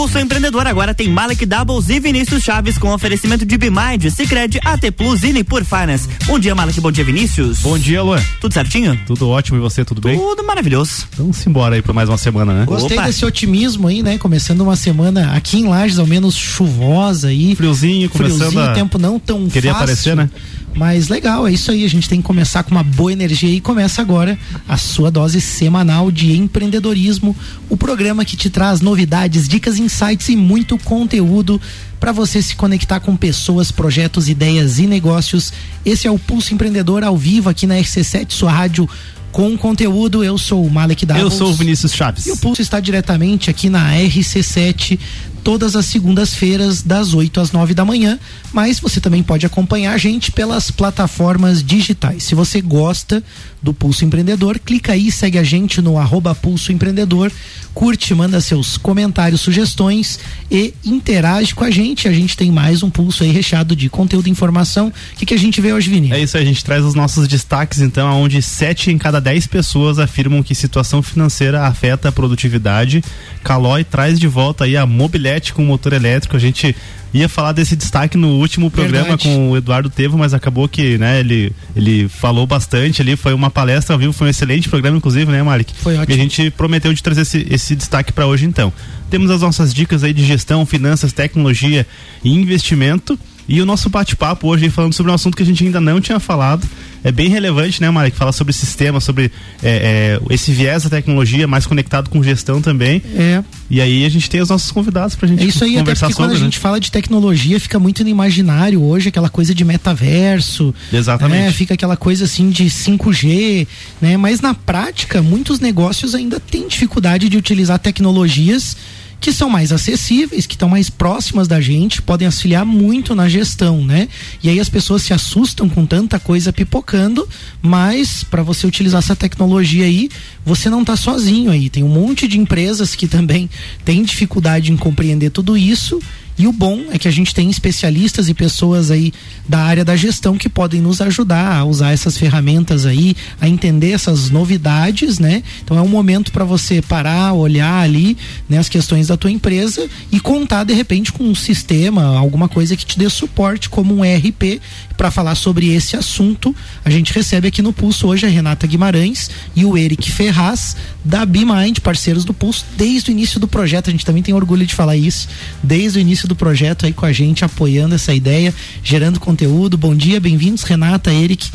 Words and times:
Pulso 0.00 0.18
Empreendedor 0.18 0.66
agora 0.66 0.94
tem 0.94 1.10
Malek 1.10 1.44
Doubles 1.44 1.90
e 1.90 2.00
Vinícius 2.00 2.42
Chaves 2.42 2.78
com 2.78 2.90
oferecimento 2.90 3.44
de 3.44 3.58
Bimind, 3.58 4.08
Cicred, 4.10 4.58
AT 4.64 4.90
Plus 4.96 5.22
e 5.24 5.30
Nipur 5.30 5.62
Finance. 5.62 6.08
Bom 6.24 6.38
dia, 6.38 6.54
Malek. 6.54 6.80
Bom 6.80 6.90
dia, 6.90 7.04
Vinícius. 7.04 7.58
Bom 7.58 7.78
dia, 7.78 8.02
Luan. 8.02 8.18
Tudo 8.40 8.54
certinho? 8.54 8.98
Tudo 9.06 9.28
ótimo. 9.28 9.58
E 9.58 9.60
você, 9.60 9.84
tudo 9.84 10.00
bem? 10.00 10.18
Tudo 10.18 10.42
maravilhoso. 10.42 11.06
Então, 11.12 11.30
simbora 11.34 11.74
aí 11.74 11.82
para 11.82 11.92
mais 11.92 12.08
uma 12.08 12.16
semana, 12.16 12.54
né? 12.54 12.64
Gostei 12.64 12.96
Opa. 12.96 13.08
desse 13.08 13.26
otimismo 13.26 13.88
aí, 13.88 14.02
né? 14.02 14.16
Começando 14.16 14.62
uma 14.62 14.74
semana 14.74 15.32
aqui 15.34 15.58
em 15.58 15.68
Lages, 15.68 15.98
ao 15.98 16.06
menos 16.06 16.34
chuvosa 16.34 17.28
aí. 17.28 17.54
Friozinho, 17.54 18.08
começando 18.08 18.38
Friozinho, 18.38 18.62
a... 18.62 18.72
tempo 18.72 18.98
não 18.98 19.18
tão 19.18 19.50
Queria 19.50 19.72
fácil. 19.72 19.84
aparecer, 19.84 20.16
né? 20.16 20.30
Mas 20.74 21.08
legal, 21.08 21.46
é 21.46 21.52
isso 21.52 21.70
aí. 21.70 21.84
A 21.84 21.88
gente 21.88 22.08
tem 22.08 22.20
que 22.20 22.26
começar 22.26 22.62
com 22.62 22.70
uma 22.70 22.82
boa 22.82 23.12
energia 23.12 23.50
e 23.50 23.60
começa 23.60 24.00
agora 24.00 24.38
a 24.68 24.76
sua 24.76 25.10
dose 25.10 25.40
semanal 25.40 26.10
de 26.10 26.36
empreendedorismo. 26.36 27.36
O 27.68 27.76
programa 27.76 28.24
que 28.24 28.36
te 28.36 28.48
traz 28.48 28.80
novidades, 28.80 29.48
dicas, 29.48 29.78
insights 29.78 30.28
e 30.28 30.36
muito 30.36 30.78
conteúdo 30.78 31.60
para 31.98 32.12
você 32.12 32.40
se 32.40 32.56
conectar 32.56 33.00
com 33.00 33.14
pessoas, 33.14 33.70
projetos, 33.70 34.28
ideias 34.28 34.78
e 34.78 34.86
negócios. 34.86 35.52
Esse 35.84 36.06
é 36.06 36.10
o 36.10 36.18
Pulso 36.18 36.54
Empreendedor 36.54 37.04
ao 37.04 37.16
vivo 37.16 37.50
aqui 37.50 37.66
na 37.66 37.74
RC7, 37.74 38.30
sua 38.30 38.50
rádio 38.50 38.88
com 39.32 39.56
conteúdo. 39.56 40.22
Eu 40.24 40.36
sou 40.38 40.64
o 40.64 40.70
Malek 40.70 41.06
Davos. 41.06 41.22
Eu 41.22 41.30
sou 41.30 41.50
o 41.50 41.54
Vinícius 41.54 41.94
Chaves. 41.94 42.26
E 42.26 42.32
o 42.32 42.36
Pulso 42.36 42.62
está 42.62 42.80
diretamente 42.80 43.50
aqui 43.50 43.68
na 43.68 43.92
RC7 43.94 44.98
todas 45.42 45.74
as 45.74 45.86
segundas-feiras, 45.86 46.82
das 46.82 47.14
8 47.14 47.40
às 47.40 47.52
9 47.52 47.74
da 47.74 47.84
manhã. 47.84 48.18
Mas 48.52 48.78
você 48.78 49.00
também 49.00 49.22
pode 49.22 49.46
acompanhar 49.46 49.92
a 49.94 49.98
gente 49.98 50.30
pelas 50.30 50.70
plataformas 50.70 51.62
digitais. 51.62 52.24
Se 52.24 52.34
você 52.34 52.60
gosta 52.60 53.22
do 53.62 53.74
Pulso 53.74 54.04
Empreendedor, 54.04 54.58
clica 54.58 54.92
aí, 54.92 55.12
segue 55.12 55.38
a 55.38 55.42
gente 55.42 55.82
no 55.82 55.98
arroba 55.98 56.34
Pulso 56.34 56.72
Empreendedor, 56.72 57.30
curte, 57.74 58.14
manda 58.14 58.40
seus 58.40 58.76
comentários, 58.76 59.40
sugestões 59.40 60.18
e 60.50 60.74
interage 60.84 61.54
com 61.54 61.64
a 61.64 61.70
gente. 61.70 62.08
A 62.08 62.12
gente 62.12 62.36
tem 62.36 62.50
mais 62.50 62.82
um 62.82 62.90
pulso 62.90 63.22
aí 63.22 63.30
recheado 63.30 63.76
de 63.76 63.88
conteúdo 63.88 64.26
e 64.26 64.30
informação. 64.30 64.88
O 64.88 65.16
que, 65.16 65.26
que 65.26 65.34
a 65.34 65.38
gente 65.38 65.60
vê 65.60 65.72
hoje, 65.72 65.90
Vini? 65.90 66.12
É 66.12 66.20
isso 66.20 66.36
a 66.36 66.44
gente 66.44 66.64
traz 66.64 66.84
os 66.84 66.94
nossos 66.94 67.28
destaques, 67.28 67.80
então, 67.80 68.20
onde 68.20 68.40
sete 68.42 68.90
em 68.90 68.98
cada 68.98 69.20
dez 69.20 69.46
pessoas 69.46 69.98
afirmam 69.98 70.42
que 70.42 70.54
situação 70.54 71.02
financeira 71.02 71.66
afeta 71.66 72.08
a 72.08 72.12
produtividade. 72.12 73.04
Calói 73.44 73.84
traz 73.84 74.18
de 74.18 74.26
volta 74.26 74.64
aí 74.64 74.76
a 74.76 74.86
mobilete 74.86 75.52
com 75.52 75.64
motor 75.64 75.92
elétrico. 75.92 76.36
A 76.36 76.40
gente 76.40 76.74
ia 77.12 77.28
falar 77.28 77.52
desse 77.52 77.74
destaque 77.74 78.16
no 78.16 78.38
último 78.38 78.70
programa 78.70 79.16
Verdade. 79.16 79.24
com 79.24 79.50
o 79.50 79.56
Eduardo 79.56 79.90
Tevo, 79.90 80.16
mas 80.16 80.32
acabou 80.32 80.68
que, 80.68 80.96
né, 80.98 81.20
ele, 81.20 81.52
ele 81.74 82.08
falou 82.08 82.46
bastante 82.46 83.02
ali, 83.02 83.16
foi 83.16 83.34
uma 83.34 83.50
palestra 83.50 83.94
ao 83.94 83.98
vivo, 83.98 84.12
foi 84.12 84.28
um 84.28 84.30
excelente 84.30 84.68
programa, 84.68 84.96
inclusive, 84.96 85.30
né, 85.30 85.42
Malik? 85.42 85.72
Foi 85.76 85.96
ótimo. 85.96 86.12
E 86.12 86.14
a 86.14 86.22
gente 86.22 86.50
prometeu 86.50 86.92
de 86.92 87.02
trazer 87.02 87.22
esse, 87.22 87.46
esse 87.50 87.74
destaque 87.74 88.12
para 88.12 88.26
hoje, 88.26 88.46
então. 88.46 88.72
Temos 89.10 89.30
as 89.30 89.40
nossas 89.42 89.74
dicas 89.74 90.04
aí 90.04 90.12
de 90.12 90.24
gestão, 90.24 90.64
finanças, 90.64 91.12
tecnologia 91.12 91.86
e 92.22 92.32
investimento. 92.32 93.18
E 93.48 93.60
o 93.60 93.66
nosso 93.66 93.88
bate-papo 93.88 94.46
hoje 94.48 94.70
falando 94.70 94.92
sobre 94.92 95.10
um 95.10 95.14
assunto 95.14 95.36
que 95.36 95.42
a 95.42 95.46
gente 95.46 95.64
ainda 95.64 95.80
não 95.80 96.00
tinha 96.00 96.20
falado. 96.20 96.66
É 97.02 97.10
bem 97.10 97.28
relevante, 97.28 97.80
né, 97.80 97.88
Mari? 97.90 98.10
Falar 98.10 98.32
sobre 98.32 98.52
sistema, 98.52 99.00
sobre 99.00 99.32
é, 99.62 100.18
é, 100.20 100.34
esse 100.34 100.52
viés 100.52 100.82
da 100.82 100.90
tecnologia 100.90 101.46
mais 101.46 101.64
conectado 101.66 102.10
com 102.10 102.22
gestão 102.22 102.60
também. 102.60 103.02
É. 103.16 103.42
E 103.70 103.80
aí 103.80 104.04
a 104.04 104.08
gente 104.08 104.28
tem 104.28 104.40
os 104.40 104.50
nossos 104.50 104.70
convidados 104.70 105.16
pra 105.16 105.26
gente 105.26 105.42
é 105.42 105.46
isso 105.46 105.64
aí, 105.64 105.76
conversar 105.76 106.06
até 106.06 106.14
sobre. 106.14 106.28
Quando 106.28 106.36
a 106.36 106.38
né? 106.38 106.44
gente 106.44 106.58
fala 106.58 106.78
de 106.78 106.90
tecnologia, 106.90 107.58
fica 107.58 107.78
muito 107.78 108.02
no 108.04 108.10
imaginário 108.10 108.82
hoje, 108.82 109.08
aquela 109.08 109.30
coisa 109.30 109.54
de 109.54 109.64
metaverso. 109.64 110.74
Exatamente. 110.92 111.44
Né? 111.44 111.52
Fica 111.52 111.74
aquela 111.74 111.96
coisa 111.96 112.24
assim 112.26 112.50
de 112.50 112.64
5G, 112.64 113.66
né? 114.00 114.16
Mas 114.18 114.40
na 114.40 114.52
prática, 114.52 115.22
muitos 115.22 115.58
negócios 115.58 116.14
ainda 116.14 116.38
têm 116.38 116.68
dificuldade 116.68 117.28
de 117.28 117.36
utilizar 117.36 117.78
tecnologias 117.78 118.76
que 119.20 119.32
são 119.32 119.50
mais 119.50 119.70
acessíveis, 119.70 120.46
que 120.46 120.54
estão 120.54 120.68
mais 120.68 120.88
próximas 120.88 121.46
da 121.46 121.60
gente, 121.60 122.00
podem 122.00 122.26
auxiliar 122.26 122.64
muito 122.64 123.14
na 123.14 123.28
gestão, 123.28 123.84
né? 123.84 124.08
E 124.42 124.48
aí 124.48 124.58
as 124.58 124.68
pessoas 124.68 125.02
se 125.02 125.12
assustam 125.12 125.68
com 125.68 125.84
tanta 125.84 126.18
coisa 126.18 126.52
pipocando, 126.52 127.28
mas 127.60 128.24
para 128.24 128.42
você 128.42 128.66
utilizar 128.66 129.00
essa 129.00 129.14
tecnologia 129.14 129.84
aí, 129.84 130.08
você 130.44 130.70
não 130.70 130.80
está 130.80 130.96
sozinho 130.96 131.50
aí. 131.50 131.68
Tem 131.68 131.82
um 131.82 131.88
monte 131.88 132.26
de 132.26 132.38
empresas 132.38 132.94
que 132.94 133.06
também 133.06 133.50
têm 133.84 134.02
dificuldade 134.02 134.72
em 134.72 134.76
compreender 134.76 135.30
tudo 135.30 135.56
isso 135.56 136.00
e 136.40 136.46
o 136.46 136.52
bom 136.54 136.86
é 136.90 136.98
que 136.98 137.06
a 137.06 137.10
gente 137.10 137.34
tem 137.34 137.50
especialistas 137.50 138.30
e 138.30 138.32
pessoas 138.32 138.90
aí 138.90 139.12
da 139.46 139.58
área 139.58 139.84
da 139.84 139.94
gestão 139.94 140.38
que 140.38 140.48
podem 140.48 140.80
nos 140.80 141.02
ajudar 141.02 141.54
a 141.54 141.64
usar 141.66 141.92
essas 141.92 142.16
ferramentas 142.16 142.86
aí, 142.86 143.14
a 143.38 143.46
entender 143.46 143.90
essas 143.90 144.30
novidades, 144.30 145.18
né? 145.18 145.42
Então 145.62 145.76
é 145.76 145.82
um 145.82 145.88
momento 145.88 146.32
para 146.32 146.42
você 146.42 146.80
parar, 146.80 147.34
olhar 147.34 147.82
ali, 147.82 148.16
né, 148.48 148.56
as 148.56 148.70
questões 148.70 149.08
da 149.08 149.18
tua 149.18 149.30
empresa 149.30 149.86
e 150.10 150.18
contar 150.18 150.64
de 150.64 150.72
repente 150.72 151.12
com 151.12 151.24
um 151.24 151.34
sistema, 151.34 152.16
alguma 152.16 152.48
coisa 152.48 152.74
que 152.74 152.86
te 152.86 152.98
dê 152.98 153.10
suporte 153.10 153.68
como 153.68 153.94
um 153.94 154.02
ERP 154.02 154.62
para 154.96 155.10
falar 155.10 155.34
sobre 155.34 155.68
esse 155.74 155.94
assunto. 155.94 156.56
A 156.82 156.88
gente 156.88 157.12
recebe 157.12 157.48
aqui 157.48 157.60
no 157.60 157.72
Pulso 157.72 158.06
hoje 158.06 158.24
a 158.24 158.30
Renata 158.30 158.66
Guimarães 158.66 159.30
e 159.54 159.66
o 159.66 159.76
Eric 159.76 160.10
Ferraz 160.10 160.74
da 161.04 161.26
BeMind, 161.26 161.80
parceiros 161.80 162.24
do 162.24 162.32
Pulso 162.32 162.64
desde 162.78 163.10
o 163.10 163.12
início 163.12 163.38
do 163.38 163.48
projeto. 163.48 163.88
A 163.88 163.90
gente 163.90 164.06
também 164.06 164.22
tem 164.22 164.32
orgulho 164.32 164.64
de 164.64 164.74
falar 164.74 164.96
isso, 164.96 165.28
desde 165.62 165.98
o 165.98 166.00
início 166.00 166.29
do 166.30 166.36
projeto 166.36 166.86
aí 166.86 166.92
com 166.92 167.04
a 167.04 167.12
gente, 167.12 167.44
apoiando 167.44 167.94
essa 167.94 168.14
ideia, 168.14 168.54
gerando 168.82 169.20
conteúdo. 169.20 169.76
Bom 169.76 169.94
dia, 169.94 170.20
bem-vindos, 170.20 170.62
Renata, 170.62 171.12
Eric. 171.12 171.50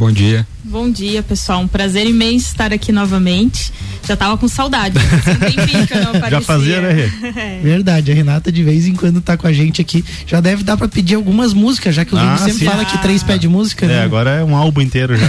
Bom 0.00 0.10
dia. 0.10 0.46
Bom 0.64 0.90
dia, 0.90 1.22
pessoal. 1.22 1.60
Um 1.60 1.68
prazer 1.68 2.06
imenso 2.06 2.46
estar 2.46 2.72
aqui 2.72 2.90
novamente. 2.90 3.70
Já 4.08 4.16
tava 4.16 4.38
com 4.38 4.48
saudade. 4.48 4.98
Já 6.30 6.40
fazia, 6.40 6.80
né, 6.80 7.10
é. 7.36 7.60
Verdade, 7.62 8.10
a 8.10 8.14
Renata 8.14 8.50
de 8.50 8.62
vez 8.62 8.86
em 8.86 8.94
quando 8.94 9.20
tá 9.20 9.36
com 9.36 9.46
a 9.46 9.52
gente 9.52 9.80
aqui. 9.80 10.02
Já 10.26 10.40
deve 10.40 10.64
dar 10.64 10.76
para 10.76 10.88
pedir 10.88 11.16
algumas 11.16 11.52
músicas, 11.52 11.94
já 11.94 12.04
que 12.04 12.14
o 12.14 12.18
ah, 12.18 12.36
sempre 12.38 12.60
sim. 12.60 12.64
fala 12.64 12.84
que 12.84 12.96
três 12.98 13.22
pede 13.22 13.46
música. 13.46 13.84
É, 13.84 13.88
né? 13.88 14.02
agora 14.02 14.30
é 14.30 14.44
um 14.44 14.56
álbum 14.56 14.80
inteiro 14.80 15.16
já. 15.16 15.28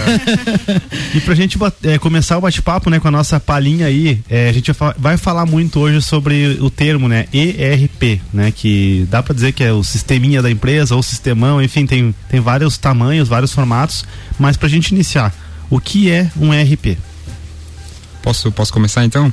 e 1.14 1.20
pra 1.20 1.34
gente 1.34 1.58
é, 1.82 1.98
começar 1.98 2.38
o 2.38 2.40
bate-papo, 2.40 2.88
né, 2.88 2.98
com 2.98 3.08
a 3.08 3.10
nossa 3.10 3.38
palhinha 3.38 3.86
aí, 3.86 4.20
é, 4.28 4.48
a 4.48 4.52
gente 4.52 4.72
vai 4.98 5.18
falar 5.18 5.44
muito 5.44 5.78
hoje 5.80 6.00
sobre 6.00 6.56
o 6.60 6.70
termo, 6.70 7.08
né, 7.08 7.26
ERP, 7.32 8.20
né, 8.32 8.50
que 8.50 9.06
dá 9.10 9.22
para 9.22 9.34
dizer 9.34 9.52
que 9.52 9.62
é 9.62 9.72
o 9.72 9.84
sisteminha 9.84 10.40
da 10.40 10.50
empresa 10.50 10.96
ou 10.96 11.02
sistemão, 11.02 11.62
enfim, 11.62 11.86
tem, 11.86 12.14
tem 12.28 12.40
vários 12.40 12.78
tamanhos, 12.78 13.28
vários 13.28 13.52
formatos, 13.52 14.04
mas 14.42 14.56
pra 14.56 14.68
gente 14.68 14.88
iniciar, 14.88 15.32
o 15.70 15.80
que 15.80 16.10
é 16.10 16.28
um 16.36 16.52
ERP? 16.52 16.98
Posso, 18.20 18.50
posso 18.50 18.72
começar 18.72 19.04
então? 19.04 19.32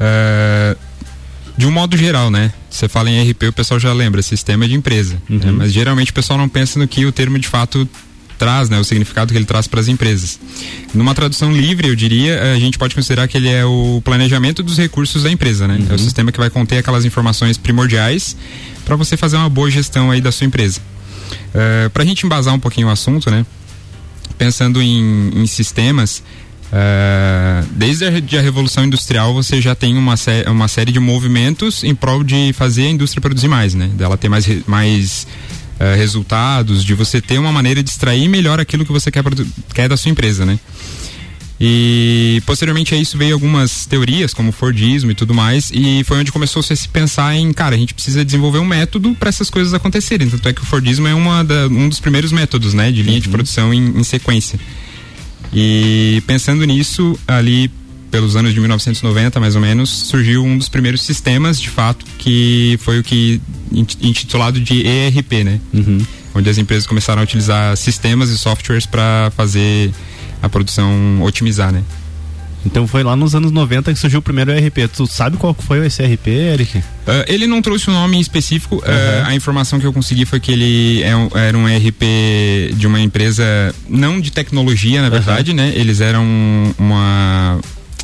É, 0.00 0.76
de 1.56 1.64
um 1.64 1.70
modo 1.70 1.96
geral, 1.96 2.28
né? 2.28 2.52
Você 2.68 2.88
fala 2.88 3.08
em 3.08 3.26
ERP, 3.26 3.44
o 3.44 3.52
pessoal 3.52 3.78
já 3.78 3.92
lembra, 3.92 4.20
sistema 4.22 4.66
de 4.66 4.74
empresa. 4.74 5.16
Uhum. 5.30 5.38
Né? 5.38 5.50
Mas 5.52 5.72
geralmente 5.72 6.10
o 6.10 6.14
pessoal 6.14 6.38
não 6.38 6.48
pensa 6.48 6.76
no 6.76 6.88
que 6.88 7.06
o 7.06 7.12
termo 7.12 7.38
de 7.38 7.46
fato 7.46 7.88
traz, 8.36 8.68
né? 8.68 8.78
O 8.80 8.84
significado 8.84 9.32
que 9.32 9.38
ele 9.38 9.46
traz 9.46 9.68
para 9.68 9.78
as 9.78 9.86
empresas. 9.86 10.40
Numa 10.92 11.14
tradução 11.14 11.52
livre, 11.52 11.86
eu 11.86 11.94
diria, 11.94 12.52
a 12.52 12.58
gente 12.58 12.76
pode 12.76 12.96
considerar 12.96 13.28
que 13.28 13.36
ele 13.36 13.48
é 13.48 13.64
o 13.64 14.02
planejamento 14.04 14.60
dos 14.60 14.76
recursos 14.76 15.22
da 15.22 15.30
empresa, 15.30 15.68
né? 15.68 15.76
Uhum. 15.76 15.86
É 15.86 15.88
o 15.88 15.92
uhum. 15.92 15.98
sistema 15.98 16.32
que 16.32 16.38
vai 16.38 16.50
conter 16.50 16.78
aquelas 16.78 17.04
informações 17.04 17.56
primordiais 17.56 18.36
para 18.84 18.96
você 18.96 19.16
fazer 19.16 19.36
uma 19.36 19.48
boa 19.48 19.70
gestão 19.70 20.10
aí 20.10 20.20
da 20.20 20.32
sua 20.32 20.46
empresa. 20.46 20.80
Uh, 21.54 21.88
para 21.90 22.02
a 22.02 22.06
gente 22.06 22.26
embasar 22.26 22.52
um 22.52 22.60
pouquinho 22.60 22.88
o 22.88 22.90
assunto, 22.90 23.30
né? 23.30 23.46
Pensando 24.38 24.82
em, 24.82 25.30
em 25.34 25.46
sistemas, 25.46 26.22
Uh, 26.66 27.64
desde 27.70 28.04
a, 28.04 28.08
a, 28.08 28.42
Revolução 28.42 28.84
Industrial 28.84 29.32
você 29.32 29.60
já 29.60 29.72
tem 29.72 29.96
uma, 29.96 30.16
sé 30.16 30.44
uma 30.48 30.66
série 30.66 30.90
de 30.90 30.98
movimentos 30.98 31.84
em 31.84 31.94
prol 31.94 32.24
de 32.24 32.52
fazer 32.54 32.86
a 32.86 32.90
indústria 32.90 33.20
produzir 33.20 33.46
mais, 33.46 33.72
né? 33.72 33.88
Dela 33.94 34.16
ter 34.16 34.28
mais, 34.28 34.46
mais 34.66 35.28
uh, 35.80 35.96
resultados, 35.96 36.84
de 36.84 36.92
você 36.92 37.20
ter 37.20 37.38
uma 37.38 37.52
maneira 37.52 37.84
de 37.84 37.88
extrair 37.88 38.28
melhor 38.28 38.58
aquilo 38.58 38.84
que 38.84 38.90
você 38.90 39.12
quer, 39.12 39.22
quer 39.72 39.88
da 39.88 39.96
sua 39.96 40.10
empresa, 40.10 40.44
né? 40.44 40.58
E 41.58 42.42
posteriormente 42.44 42.94
a 42.94 42.98
isso 42.98 43.16
veio 43.16 43.34
algumas 43.34 43.86
teorias, 43.86 44.34
como 44.34 44.50
o 44.50 44.52
Fordismo 44.52 45.10
e 45.10 45.14
tudo 45.14 45.32
mais, 45.32 45.70
e 45.72 46.04
foi 46.04 46.18
onde 46.18 46.30
começou 46.30 46.62
-se 46.62 46.72
a 46.72 46.76
se 46.76 46.88
pensar 46.88 47.34
em, 47.34 47.52
cara, 47.52 47.74
a 47.74 47.78
gente 47.78 47.94
precisa 47.94 48.24
desenvolver 48.24 48.58
um 48.58 48.64
método 48.64 49.14
para 49.14 49.30
essas 49.30 49.48
coisas 49.48 49.72
acontecerem. 49.72 50.28
Tanto 50.28 50.48
é 50.48 50.52
que 50.52 50.62
o 50.62 50.66
Fordismo 50.66 51.08
é 51.08 51.14
uma 51.14 51.42
da, 51.42 51.66
um 51.68 51.88
dos 51.88 51.98
primeiros 51.98 52.30
métodos, 52.30 52.74
né, 52.74 52.92
de 52.92 53.02
linha 53.02 53.16
uhum. 53.16 53.22
de 53.22 53.28
produção 53.28 53.72
em, 53.72 54.00
em 54.00 54.04
sequência. 54.04 54.60
E 55.52 56.22
pensando 56.26 56.64
nisso, 56.64 57.18
ali 57.26 57.70
pelos 58.10 58.36
anos 58.36 58.54
de 58.54 58.60
1990, 58.60 59.40
mais 59.40 59.54
ou 59.54 59.60
menos, 59.60 59.90
surgiu 59.90 60.44
um 60.44 60.56
dos 60.56 60.68
primeiros 60.68 61.02
sistemas, 61.02 61.60
de 61.60 61.68
fato, 61.68 62.04
que 62.18 62.78
foi 62.82 62.98
o 62.98 63.02
que 63.02 63.40
intitulado 63.72 64.60
de 64.60 64.86
ERP, 64.86 65.44
né? 65.44 65.60
Uhum. 65.72 65.98
Onde 66.34 66.48
as 66.48 66.58
empresas 66.58 66.86
começaram 66.86 67.20
a 67.20 67.24
utilizar 67.24 67.76
sistemas 67.76 68.30
e 68.30 68.38
softwares 68.38 68.86
para 68.86 69.32
fazer 69.36 69.90
a 70.46 70.48
produção 70.48 71.22
otimizar, 71.22 71.72
né? 71.72 71.82
Então 72.66 72.86
foi 72.86 73.04
lá 73.04 73.14
nos 73.14 73.34
anos 73.34 73.52
90 73.52 73.92
que 73.92 73.98
surgiu 73.98 74.18
o 74.18 74.22
primeiro 74.22 74.50
ERP. 74.50 74.88
Tu 74.92 75.06
sabe 75.06 75.36
qual 75.36 75.54
foi 75.54 75.86
esse 75.86 76.02
ERP, 76.02 76.26
Eric? 76.26 76.78
Uh, 76.78 76.82
ele 77.28 77.46
não 77.46 77.62
trouxe 77.62 77.88
o 77.88 77.92
um 77.92 77.94
nome 77.94 78.20
específico. 78.20 78.76
Uhum. 78.76 78.80
Uh, 78.80 79.26
a 79.26 79.34
informação 79.36 79.78
que 79.78 79.86
eu 79.86 79.92
consegui 79.92 80.24
foi 80.24 80.40
que 80.40 80.50
ele 80.50 81.02
é 81.02 81.16
um, 81.16 81.30
era 81.32 81.56
um 81.56 81.68
ERP 81.68 82.02
de 82.74 82.86
uma 82.86 83.00
empresa, 83.00 83.44
não 83.88 84.20
de 84.20 84.32
tecnologia, 84.32 85.00
na 85.00 85.08
verdade, 85.08 85.52
uhum. 85.52 85.56
né? 85.58 85.72
Eles 85.76 86.00
eram 86.00 86.24
uma 86.76 87.60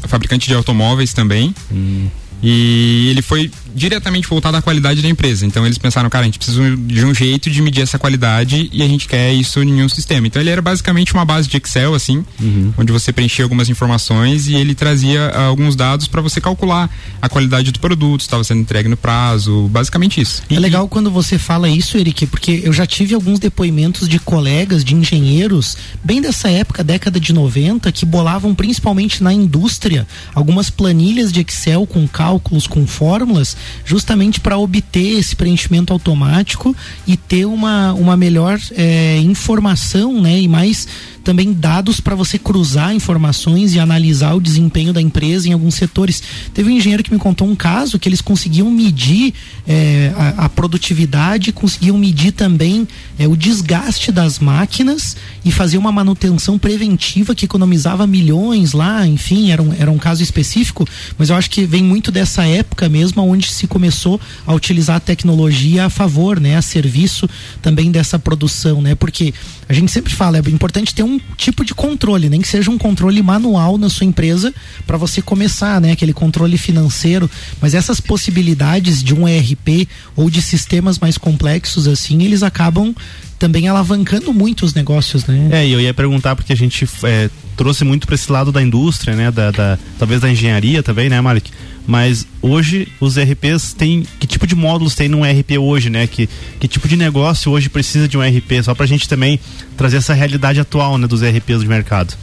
fabricante 0.06 0.46
de 0.46 0.54
automóveis 0.54 1.12
também. 1.12 1.52
Uhum. 1.68 2.08
E 2.42 3.08
ele 3.10 3.22
foi 3.22 3.50
diretamente 3.74 4.28
voltado 4.28 4.56
à 4.56 4.62
qualidade 4.62 5.02
da 5.02 5.08
empresa. 5.08 5.46
Então 5.46 5.64
eles 5.64 5.78
pensaram, 5.78 6.08
cara, 6.10 6.22
a 6.22 6.26
gente 6.26 6.38
precisa 6.38 6.76
de 6.76 7.04
um 7.04 7.14
jeito 7.14 7.50
de 7.50 7.62
medir 7.62 7.82
essa 7.82 7.98
qualidade 7.98 8.68
e 8.72 8.82
a 8.82 8.88
gente 8.88 9.08
quer 9.08 9.32
isso 9.32 9.62
em 9.62 9.82
um 9.82 9.88
sistema. 9.88 10.26
Então 10.26 10.40
ele 10.40 10.50
era 10.50 10.60
basicamente 10.60 11.12
uma 11.14 11.24
base 11.24 11.48
de 11.48 11.56
Excel, 11.56 11.94
assim, 11.94 12.24
uhum. 12.40 12.72
onde 12.76 12.92
você 12.92 13.12
preenchia 13.12 13.44
algumas 13.44 13.68
informações 13.68 14.48
e 14.48 14.54
ele 14.54 14.74
trazia 14.74 15.32
uh, 15.34 15.40
alguns 15.48 15.76
dados 15.76 16.06
para 16.06 16.20
você 16.20 16.40
calcular 16.40 16.90
a 17.20 17.28
qualidade 17.28 17.72
do 17.72 17.80
produto, 17.80 18.20
estava 18.20 18.44
sendo 18.44 18.60
entregue 18.60 18.88
no 18.88 18.96
prazo, 18.96 19.68
basicamente 19.68 20.20
isso. 20.20 20.42
É 20.50 20.58
legal 20.58 20.88
quando 20.88 21.10
você 21.10 21.38
fala 21.38 21.68
isso, 21.68 21.96
Eric, 21.96 22.26
porque 22.26 22.62
eu 22.64 22.72
já 22.72 22.86
tive 22.86 23.14
alguns 23.14 23.38
depoimentos 23.38 24.08
de 24.08 24.18
colegas, 24.18 24.84
de 24.84 24.94
engenheiros, 24.94 25.76
bem 26.04 26.20
dessa 26.20 26.50
época, 26.50 26.84
década 26.84 27.18
de 27.18 27.32
90, 27.32 27.90
que 27.92 28.04
bolavam 28.04 28.54
principalmente 28.54 29.22
na 29.22 29.32
indústria 29.32 30.06
algumas 30.34 30.70
planilhas 30.70 31.32
de 31.32 31.40
Excel 31.40 31.86
com 31.86 32.06
cálculos, 32.06 32.31
com 32.40 32.86
fórmulas 32.86 33.56
justamente 33.84 34.40
para 34.40 34.58
obter 34.58 35.18
esse 35.18 35.34
preenchimento 35.34 35.92
automático 35.92 36.74
e 37.06 37.16
ter 37.16 37.44
uma, 37.44 37.92
uma 37.92 38.16
melhor 38.16 38.58
é, 38.72 39.18
informação 39.18 40.20
né, 40.20 40.40
e 40.40 40.48
mais 40.48 40.86
também 41.22 41.52
dados 41.52 42.00
para 42.00 42.14
você 42.14 42.38
cruzar 42.38 42.94
informações 42.94 43.74
e 43.74 43.78
analisar 43.78 44.34
o 44.34 44.40
desempenho 44.40 44.92
da 44.92 45.00
empresa 45.00 45.48
em 45.48 45.52
alguns 45.52 45.74
setores. 45.74 46.22
Teve 46.52 46.70
um 46.70 46.72
engenheiro 46.72 47.02
que 47.02 47.12
me 47.12 47.18
contou 47.18 47.48
um 47.48 47.54
caso 47.54 47.98
que 47.98 48.08
eles 48.08 48.20
conseguiam 48.20 48.70
medir 48.70 49.32
é, 49.66 50.12
a, 50.16 50.44
a, 50.44 50.48
produtividade, 50.48 51.52
conseguiam 51.52 51.96
medir 51.96 52.32
também 52.32 52.86
é, 53.18 53.26
o 53.26 53.36
desgaste 53.36 54.10
das 54.10 54.38
máquinas 54.38 55.16
e 55.44 55.52
fazer 55.52 55.78
uma 55.78 55.92
manutenção 55.92 56.58
preventiva 56.58 57.34
que 57.34 57.44
economizava 57.44 58.06
milhões 58.06 58.72
lá, 58.72 59.06
enfim, 59.06 59.50
era 59.50 59.62
um, 59.62 59.72
era 59.78 59.90
um 59.90 59.98
caso 59.98 60.22
específico, 60.22 60.86
mas 61.16 61.30
eu 61.30 61.36
acho 61.36 61.50
que 61.50 61.64
vem 61.64 61.82
muito 61.82 62.10
dessa 62.10 62.44
época 62.44 62.88
mesmo 62.88 63.22
onde 63.22 63.48
se 63.48 63.66
começou 63.66 64.20
a 64.46 64.52
utilizar 64.52 64.96
a 64.96 65.00
tecnologia 65.00 65.86
a 65.86 65.90
favor, 65.90 66.40
né, 66.40 66.56
a 66.56 66.62
serviço 66.62 67.28
também 67.60 67.90
dessa 67.90 68.18
produção, 68.18 68.80
né? 68.82 68.94
Porque 68.94 69.32
a 69.68 69.72
gente 69.72 69.90
sempre 69.92 70.12
fala, 70.14 70.38
é 70.38 70.50
importante 70.50 70.94
ter 70.94 71.02
um 71.02 71.11
tipo 71.36 71.64
de 71.64 71.74
controle, 71.74 72.28
nem 72.28 72.40
que 72.40 72.48
seja 72.48 72.70
um 72.70 72.78
controle 72.78 73.22
manual 73.22 73.78
na 73.78 73.88
sua 73.88 74.06
empresa 74.06 74.52
para 74.86 74.96
você 74.96 75.20
começar, 75.22 75.80
né? 75.80 75.92
Aquele 75.92 76.12
controle 76.12 76.58
financeiro, 76.58 77.30
mas 77.60 77.74
essas 77.74 78.00
possibilidades 78.00 79.02
de 79.02 79.14
um 79.14 79.26
ERP 79.26 79.88
ou 80.16 80.28
de 80.28 80.42
sistemas 80.42 80.98
mais 80.98 81.16
complexos 81.18 81.86
assim, 81.86 82.22
eles 82.22 82.42
acabam 82.42 82.94
também 83.42 83.66
alavancando 83.66 84.32
muito 84.32 84.64
os 84.64 84.72
negócios, 84.72 85.26
né? 85.26 85.48
É, 85.50 85.66
e 85.66 85.72
eu 85.72 85.80
ia 85.80 85.92
perguntar 85.92 86.36
porque 86.36 86.52
a 86.52 86.56
gente 86.56 86.88
é, 87.02 87.28
trouxe 87.56 87.82
muito 87.82 88.06
para 88.06 88.14
esse 88.14 88.30
lado 88.30 88.52
da 88.52 88.62
indústria, 88.62 89.16
né? 89.16 89.32
Da, 89.32 89.50
da, 89.50 89.76
talvez 89.98 90.20
da 90.20 90.30
engenharia 90.30 90.80
também, 90.80 91.08
né, 91.08 91.20
Malik? 91.20 91.50
Mas 91.84 92.24
hoje 92.40 92.86
os 93.00 93.18
RPs 93.18 93.72
têm. 93.72 94.06
Que 94.20 94.28
tipo 94.28 94.46
de 94.46 94.54
módulos 94.54 94.94
tem 94.94 95.08
num 95.08 95.24
RP 95.24 95.58
hoje, 95.58 95.90
né? 95.90 96.06
Que, 96.06 96.28
que 96.60 96.68
tipo 96.68 96.86
de 96.86 96.96
negócio 96.96 97.50
hoje 97.50 97.68
precisa 97.68 98.06
de 98.06 98.16
um 98.16 98.20
RP? 98.20 98.62
Só 98.62 98.76
para 98.76 98.84
a 98.84 98.88
gente 98.88 99.08
também 99.08 99.40
trazer 99.76 99.96
essa 99.96 100.14
realidade 100.14 100.60
atual 100.60 100.96
né, 100.96 101.08
dos 101.08 101.20
RPs 101.20 101.62
de 101.62 101.66
mercado. 101.66 102.14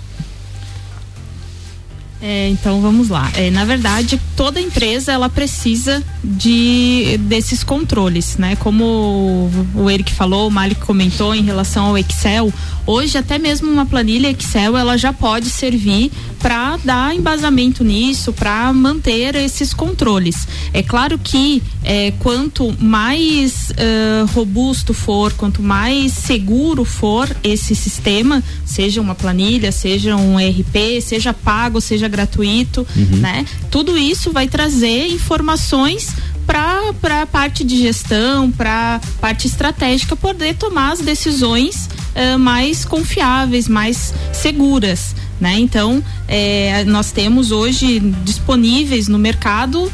É, 2.21 2.49
então 2.49 2.81
vamos 2.81 3.07
lá. 3.07 3.31
É, 3.33 3.49
na 3.49 3.63
verdade, 3.63 4.19
toda 4.35 4.59
empresa 4.59 5.11
ela 5.11 5.29
precisa 5.29 6.03
de 6.21 7.17
desses 7.21 7.63
controles, 7.63 8.35
né? 8.37 8.57
Como 8.57 9.49
o 9.73 9.89
Eric 9.89 10.11
falou, 10.13 10.47
o 10.47 10.51
Malik 10.51 10.81
comentou 10.81 11.33
em 11.33 11.43
relação 11.43 11.85
ao 11.85 11.97
Excel. 11.97 12.51
Hoje 12.85 13.17
até 13.17 13.37
mesmo 13.37 13.71
uma 13.71 13.85
planilha 13.85 14.29
Excel 14.31 14.75
ela 14.75 14.97
já 14.97 15.13
pode 15.13 15.49
servir 15.49 16.11
para 16.39 16.77
dar 16.83 17.15
embasamento 17.15 17.83
nisso, 17.83 18.33
para 18.33 18.71
manter 18.73 19.35
esses 19.35 19.73
controles. 19.73 20.47
É 20.73 20.81
claro 20.81 21.17
que 21.17 21.61
é, 21.83 22.11
quanto 22.19 22.73
mais 22.81 23.69
uh, 23.71 24.25
robusto 24.33 24.93
for, 24.93 25.33
quanto 25.33 25.61
mais 25.61 26.13
seguro 26.13 26.83
for 26.83 27.29
esse 27.43 27.75
sistema, 27.75 28.43
seja 28.65 28.99
uma 29.01 29.13
planilha, 29.13 29.71
seja 29.71 30.15
um 30.15 30.37
RP, 30.37 31.01
seja 31.01 31.33
pago, 31.33 31.79
seja 31.79 32.08
gratuito, 32.09 32.85
uhum. 32.95 33.17
né? 33.17 33.45
Tudo 33.71 33.97
isso 33.97 34.31
vai 34.31 34.47
trazer 34.47 35.07
informações 35.07 36.13
para 36.45 37.21
a 37.21 37.25
parte 37.27 37.63
de 37.63 37.77
gestão, 37.77 38.49
para 38.49 38.99
parte 39.21 39.45
estratégica 39.45 40.15
poder 40.15 40.55
tomar 40.55 40.93
as 40.93 40.99
decisões 40.99 41.87
uh, 42.15 42.39
mais 42.39 42.83
confiáveis, 42.83 43.67
mais 43.67 44.13
seguras. 44.33 45.15
Né? 45.39 45.57
Então, 45.59 46.03
é, 46.27 46.83
nós 46.85 47.11
temos 47.11 47.51
hoje 47.51 47.99
disponíveis 48.25 49.07
no 49.07 49.17
mercado 49.17 49.89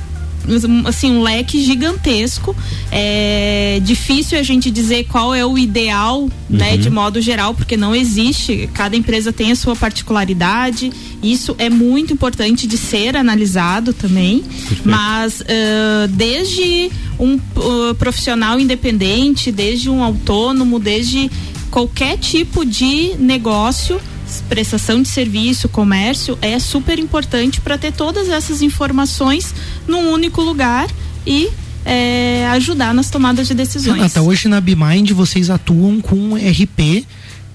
assim 0.86 1.12
um 1.12 1.22
leque 1.22 1.64
gigantesco 1.64 2.56
é 2.92 3.80
difícil 3.84 4.38
a 4.38 4.44
gente 4.44 4.70
dizer 4.72 5.06
qual 5.06 5.34
é 5.34 5.46
o 5.46 5.58
ideal 5.58 6.22
uhum. 6.22 6.30
né 6.50 6.78
de 6.78 6.90
modo 6.90 7.22
geral 7.22 7.54
porque 7.54 7.76
não 7.76 7.96
existe 7.96 8.70
cada 8.74 8.96
empresa 8.96 9.34
tem 9.34 9.52
a 9.52 9.56
sua 9.56 9.76
particularidade 9.76 10.92
isso 11.24 11.56
é 11.58 11.70
muito 11.70 12.14
importante 12.14 12.68
de 12.68 12.78
ser 12.78 13.16
analisado 13.16 13.94
também 13.94 14.42
Perfeito. 14.42 14.82
mas 14.86 15.42
uh, 15.42 16.08
desde 16.10 16.92
um 17.20 17.36
uh, 17.36 17.96
profissional 17.96 18.60
independente 18.60 19.52
desde 19.52 19.90
um 19.90 20.04
autônomo 20.04 20.80
desde 20.80 21.30
qualquer 21.72 22.18
tipo 22.18 22.66
de 22.66 23.16
negócio 23.20 24.00
prestação 24.48 25.02
de 25.02 25.08
serviço, 25.08 25.70
comércio, 25.70 26.38
é 26.42 26.58
super 26.60 27.00
importante 27.00 27.62
para 27.62 27.78
ter 27.78 27.92
todas 27.92 28.30
essas 28.30 28.62
informações 28.62 29.54
num 29.88 30.12
único 30.12 30.42
lugar 30.42 30.90
e 31.26 31.50
é, 31.86 32.48
ajudar 32.52 32.94
nas 32.94 33.10
tomadas 33.10 33.48
de 33.48 33.54
decisões. 33.54 33.96
Renata, 33.96 34.22
hoje 34.22 34.48
na 34.48 34.60
BeMind 34.60 35.12
vocês 35.12 35.50
atuam 35.50 36.02
com 36.02 36.36
RP 36.36 37.06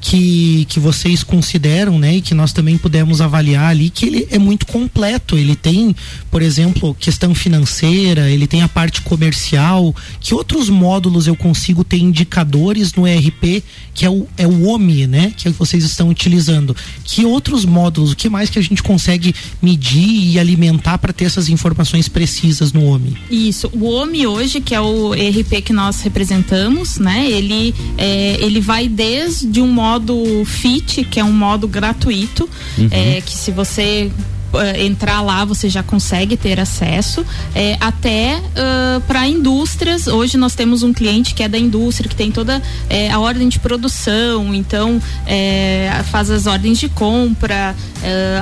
que, 0.00 0.64
que 0.68 0.80
vocês 0.80 1.22
consideram, 1.22 1.98
né, 1.98 2.16
e 2.16 2.20
que 2.20 2.34
nós 2.34 2.52
também 2.52 2.78
pudemos 2.78 3.20
avaliar 3.20 3.70
ali, 3.70 3.90
que 3.90 4.06
ele 4.06 4.28
é 4.30 4.38
muito 4.38 4.66
completo. 4.66 5.36
Ele 5.36 5.54
tem, 5.54 5.94
por 6.30 6.40
exemplo, 6.40 6.96
questão 6.98 7.34
financeira, 7.34 8.30
ele 8.30 8.46
tem 8.46 8.62
a 8.62 8.68
parte 8.68 9.02
comercial. 9.02 9.94
Que 10.18 10.34
outros 10.34 10.70
módulos 10.70 11.26
eu 11.26 11.36
consigo 11.36 11.84
ter 11.84 11.98
indicadores 11.98 12.94
no 12.94 13.06
ERP, 13.06 13.62
que 13.92 14.06
é 14.06 14.10
o, 14.10 14.26
é 14.38 14.46
o 14.46 14.68
OMI, 14.68 15.06
né, 15.06 15.32
que, 15.36 15.48
é 15.48 15.52
que 15.52 15.58
vocês 15.58 15.84
estão 15.84 16.08
utilizando? 16.08 16.74
Que 17.04 17.26
outros 17.26 17.64
módulos, 17.64 18.12
o 18.12 18.16
que 18.16 18.28
mais 18.28 18.48
que 18.48 18.58
a 18.58 18.62
gente 18.62 18.82
consegue 18.82 19.34
medir 19.60 20.32
e 20.32 20.38
alimentar 20.38 20.96
para 20.98 21.12
ter 21.12 21.26
essas 21.26 21.48
informações 21.48 22.08
precisas 22.08 22.72
no 22.72 22.86
OMI? 22.86 23.16
Isso. 23.30 23.70
O 23.74 23.90
OMI 23.90 24.26
hoje, 24.26 24.60
que 24.60 24.74
é 24.74 24.80
o 24.80 25.14
ERP 25.14 25.62
que 25.62 25.72
nós 25.72 26.00
representamos, 26.00 26.98
né, 26.98 27.28
ele, 27.28 27.74
é, 27.98 28.38
ele 28.40 28.60
vai 28.60 28.88
desde 28.88 29.60
um 29.60 29.70
módulo 29.70 29.89
modo 29.90 30.44
Fit, 30.44 31.04
que 31.04 31.18
é 31.18 31.24
um 31.24 31.32
modo 31.32 31.66
gratuito, 31.66 32.48
uhum. 32.78 32.88
é, 32.90 33.20
que 33.20 33.36
se 33.36 33.50
você 33.50 34.10
uh, 34.52 34.80
entrar 34.80 35.20
lá 35.20 35.44
você 35.44 35.68
já 35.68 35.82
consegue 35.82 36.36
ter 36.36 36.58
acesso. 36.60 37.24
É, 37.54 37.76
até 37.80 38.38
uh, 38.38 39.00
para 39.02 39.26
indústrias 39.26 40.06
hoje 40.06 40.36
nós 40.36 40.54
temos 40.54 40.82
um 40.82 40.92
cliente 40.92 41.34
que 41.34 41.42
é 41.42 41.48
da 41.48 41.58
indústria 41.58 42.08
que 42.08 42.16
tem 42.16 42.30
toda 42.30 42.62
é, 42.88 43.10
a 43.10 43.18
ordem 43.18 43.48
de 43.48 43.58
produção 43.58 44.54
então 44.54 45.00
é, 45.26 46.02
faz 46.10 46.30
as 46.30 46.46
ordens 46.46 46.78
de 46.78 46.88
compra 46.88 47.74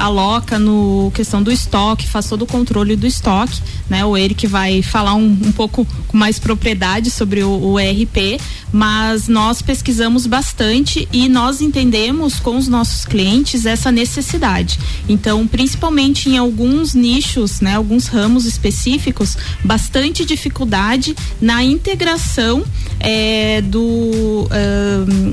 aloca 0.00 0.58
no 0.58 1.10
questão 1.14 1.42
do 1.42 1.50
estoque 1.50 2.06
faz 2.06 2.28
todo 2.28 2.42
o 2.42 2.46
controle 2.46 2.94
do 2.94 3.06
estoque 3.06 3.60
né? 3.90 4.04
O 4.04 4.16
Eric 4.16 4.46
vai 4.46 4.82
falar 4.82 5.14
um, 5.14 5.26
um 5.26 5.52
pouco 5.52 5.86
com 6.06 6.16
mais 6.16 6.38
propriedade 6.38 7.10
sobre 7.10 7.42
o, 7.42 7.72
o 7.72 7.80
ERP 7.80 8.40
mas 8.72 9.28
nós 9.28 9.62
pesquisamos 9.62 10.26
bastante 10.26 11.08
e 11.12 11.28
nós 11.28 11.60
entendemos 11.60 12.38
com 12.38 12.56
os 12.56 12.68
nossos 12.68 13.04
clientes 13.04 13.66
essa 13.66 13.90
necessidade. 13.90 14.78
Então 15.08 15.46
principalmente 15.46 15.97
realmente 15.98 16.30
em 16.30 16.38
alguns 16.38 16.94
nichos, 16.94 17.60
né, 17.60 17.74
alguns 17.74 18.06
ramos 18.06 18.46
específicos, 18.46 19.36
bastante 19.64 20.24
dificuldade 20.24 21.16
na 21.40 21.64
integração 21.64 22.64
é, 23.00 23.60
do 23.62 24.48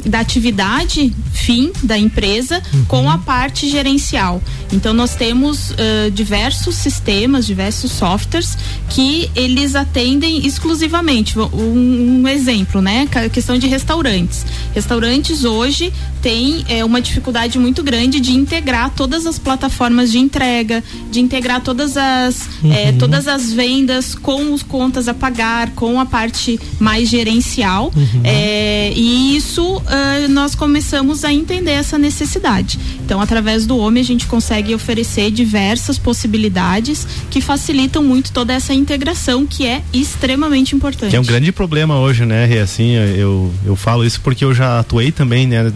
da 0.06 0.20
atividade 0.20 1.14
fim 1.34 1.72
da 1.84 1.98
empresa 1.98 2.62
uhum. 2.74 2.86
com 2.86 3.10
a 3.10 3.18
parte 3.20 3.70
gerencial. 3.70 4.42
Então 4.74 4.94
nós 4.94 5.16
temos 5.16 5.72
uh, 5.72 6.12
diversos 6.12 6.76
sistemas, 6.76 7.46
diversos 7.46 7.92
softwares 7.92 8.58
que 8.90 9.30
eles 9.36 9.76
atendem 9.76 10.46
exclusivamente. 10.46 11.38
Um, 11.38 12.22
um 12.22 12.28
exemplo, 12.28 12.82
né, 12.82 13.08
a 13.14 13.30
questão 13.30 13.58
de 13.58 13.68
restaurantes. 13.68 14.46
Restaurantes 14.74 15.44
hoje 15.44 15.94
têm 16.22 16.66
é, 16.68 16.84
uma 16.84 17.00
dificuldade 17.00 17.60
muito 17.60 17.84
grande 17.84 18.20
de 18.20 18.34
integrar 18.34 18.90
todas 18.90 19.28
as 19.28 19.38
plataformas 19.38 20.12
de 20.12 20.18
entrega, 20.18 20.55
de 20.64 21.20
integrar 21.20 21.62
todas 21.62 21.98
as, 21.98 22.48
é, 22.64 22.68
uhum. 22.68 22.74
é, 22.74 22.92
todas 22.94 23.28
as 23.28 23.52
vendas 23.52 24.16
com 24.16 24.54
os 24.54 24.64
contas 24.64 25.08
a 25.08 25.14
pagar, 25.14 25.72
com 25.72 26.00
a 26.00 26.06
parte 26.06 26.60
mais 26.80 27.10
gerencial. 27.10 27.92
Uhum. 27.96 28.22
É, 28.24 28.92
e 28.96 29.36
isso 29.36 29.78
uh, 29.78 30.30
nós 30.30 30.56
começamos 30.56 31.24
a 31.24 31.34
entender 31.34 31.72
essa 31.72 31.98
necessidade. 31.98 32.80
Então, 33.04 33.22
através 33.22 33.66
do 33.66 33.78
homem 33.78 34.02
a 34.02 34.06
gente 34.06 34.26
consegue 34.28 34.74
oferecer 34.74 35.32
diversas 35.32 35.98
possibilidades 35.98 37.08
que 37.30 37.42
facilitam 37.42 38.04
muito 38.04 38.32
toda 38.32 38.54
essa 38.54 38.74
integração 38.74 39.46
que 39.46 39.66
é 39.66 39.82
extremamente 39.94 40.76
importante. 40.76 41.12
Que 41.12 41.16
é 41.16 41.20
um 41.20 41.26
grande 41.26 41.52
problema 41.52 42.00
hoje, 42.00 42.26
né, 42.26 42.46
Rê? 42.46 42.60
Assim, 42.60 42.94
eu, 42.94 43.54
eu 43.66 43.76
falo 43.76 44.06
isso 44.06 44.22
porque 44.22 44.44
eu 44.44 44.54
já 44.54 44.80
atuei 44.80 45.12
também, 45.12 45.48
né, 45.48 45.72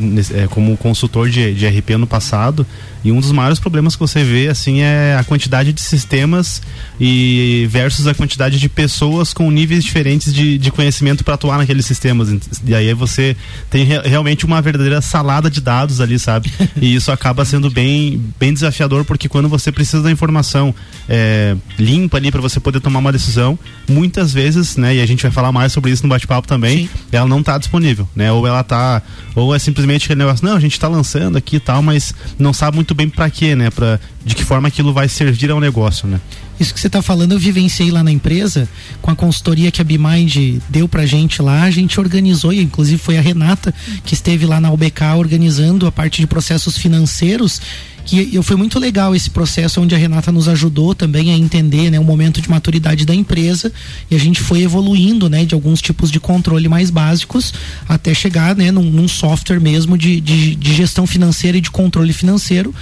como 0.50 0.76
consultor 0.78 1.30
de, 1.30 1.54
de 1.54 1.68
RP 1.68 1.92
no 1.92 2.08
passado 2.08 2.66
e 3.04 3.12
um 3.12 3.20
dos 3.20 3.32
maiores 3.32 3.60
problemas 3.60 3.96
que 3.96 4.00
você 4.00 4.24
vê, 4.24 4.48
assim, 4.48 4.82
é 4.82 5.16
a 5.18 5.24
quantidade 5.24 5.72
de 5.72 5.82
sistemas 5.82 6.62
e 7.00 7.68
versus 7.70 8.08
a 8.08 8.14
quantidade 8.14 8.60
de 8.60 8.68
pessoas 8.68 9.34
com 9.34 9.50
níveis 9.50 9.84
diferentes 9.84 10.34
de, 10.34 10.58
de 10.58 10.72
conhecimento 10.72 11.24
para 11.24 11.36
atuar 11.36 11.58
naqueles 11.58 11.86
sistemas. 11.86 12.30
E 12.66 12.76
aí 12.76 12.94
você 12.94 13.36
tem 13.70 13.86
re 13.86 14.00
realmente 14.02 14.46
uma 14.46 14.62
verdadeira 14.62 15.02
salada 15.02 15.50
de 15.50 15.62
dados 15.62 16.02
ali, 16.02 16.20
sabe? 16.20 16.52
E 16.82 16.96
isso 16.96 17.12
acaba 17.12 17.46
sendo 17.46 17.70
bem, 17.70 18.22
bem 18.40 18.54
desafiador, 18.54 19.06
porque 19.06 19.30
quando 19.30 19.48
você 19.48 19.72
precisa 19.72 20.04
da 20.04 20.12
informação 20.12 20.74
é, 21.08 21.56
limpa 21.78 22.18
ali 22.18 22.32
para 22.32 22.42
você 22.42 22.60
poder 22.60 22.80
tomar 22.80 23.00
uma 23.00 23.12
decisão, 23.12 23.58
muitas 23.88 24.34
vezes, 24.34 24.78
né, 24.78 24.96
e 24.96 25.02
a 25.02 25.06
gente 25.06 25.24
vai 25.24 25.32
falar 25.32 25.52
mais 25.52 25.72
sobre 25.72 25.92
isso 25.92 26.04
no 26.04 26.10
bate-papo 26.10 26.48
também, 26.48 26.88
Sim. 26.88 26.90
ela 27.12 27.28
não 27.28 27.40
está 27.40 27.58
disponível, 27.58 28.08
né? 28.16 28.32
Ou 28.32 28.46
ela 28.46 28.64
tá, 28.64 29.02
ou 29.36 29.54
é 29.56 29.60
simplesmente 29.60 30.06
aquele 30.06 30.20
negócio, 30.20 30.46
não, 30.46 30.56
a 30.56 30.60
gente 30.60 30.74
está 30.74 30.88
lançando 30.88 31.38
aqui 31.38 31.58
e 31.58 31.60
tal, 31.60 31.82
mas 31.82 32.14
não 32.38 32.54
sabe 32.54 32.76
muito 32.76 32.89
bem 32.94 33.10
para 33.10 33.30
quê, 33.30 33.56
né? 33.56 33.70
Pra, 33.70 34.00
de 34.24 34.36
que 34.36 34.44
forma 34.44 34.68
aquilo 34.68 34.94
vai 34.94 35.08
servir 35.08 35.52
ao 35.52 35.60
negócio, 35.60 36.08
né? 36.08 36.20
Isso 36.60 36.74
que 36.74 36.80
você 36.80 36.88
está 36.88 37.02
falando, 37.02 37.32
eu 37.32 37.40
vivenciei 37.40 37.90
lá 37.90 38.04
na 38.04 38.12
empresa, 38.12 38.68
com 39.02 39.10
a 39.10 39.16
consultoria 39.16 39.72
que 39.72 39.82
a 39.82 39.84
BeMind 39.84 40.60
deu 40.68 40.90
pra 40.90 41.06
gente 41.06 41.42
lá, 41.42 41.64
a 41.64 41.72
gente 41.72 41.98
organizou, 42.00 42.52
e 42.52 42.62
inclusive 42.62 42.98
foi 42.98 43.18
a 43.18 43.22
Renata 43.22 43.74
que 44.04 44.14
esteve 44.14 44.46
lá 44.46 44.60
na 44.60 44.70
UBK 44.70 45.02
organizando 45.18 45.88
a 45.88 45.92
parte 45.92 46.20
de 46.20 46.28
processos 46.28 46.78
financeiros 46.78 47.62
que 48.10 48.42
foi 48.42 48.56
muito 48.56 48.80
legal 48.80 49.16
esse 49.16 49.30
processo 49.30 49.80
onde 49.80 49.94
a 49.94 49.98
Renata 49.98 50.32
nos 50.32 50.48
ajudou 50.48 50.96
também 50.96 51.32
a 51.32 51.38
entender 51.38 51.92
né, 51.92 52.00
o 52.00 52.04
momento 52.04 52.42
de 52.42 52.50
maturidade 52.50 53.06
da 53.06 53.14
empresa 53.14 53.72
e 54.10 54.16
a 54.16 54.20
gente 54.20 54.42
foi 54.42 54.62
evoluindo 54.64 55.30
né, 55.30 55.46
de 55.46 55.54
alguns 55.54 55.80
tipos 55.80 56.10
de 56.10 56.20
controle 56.20 56.68
mais 56.68 56.90
básicos 56.90 57.54
até 57.88 58.12
chegar 58.14 58.56
né, 58.56 58.72
num, 58.72 58.84
num 58.84 59.08
software 59.08 59.60
mesmo 59.60 59.96
de, 59.96 60.20
de, 60.20 60.56
de, 60.56 60.74
gestão 60.74 61.06
financeira 61.06 61.58
e 61.58 61.62
de 61.62 61.70
controle 61.70 62.12
financeiro. 62.12 62.74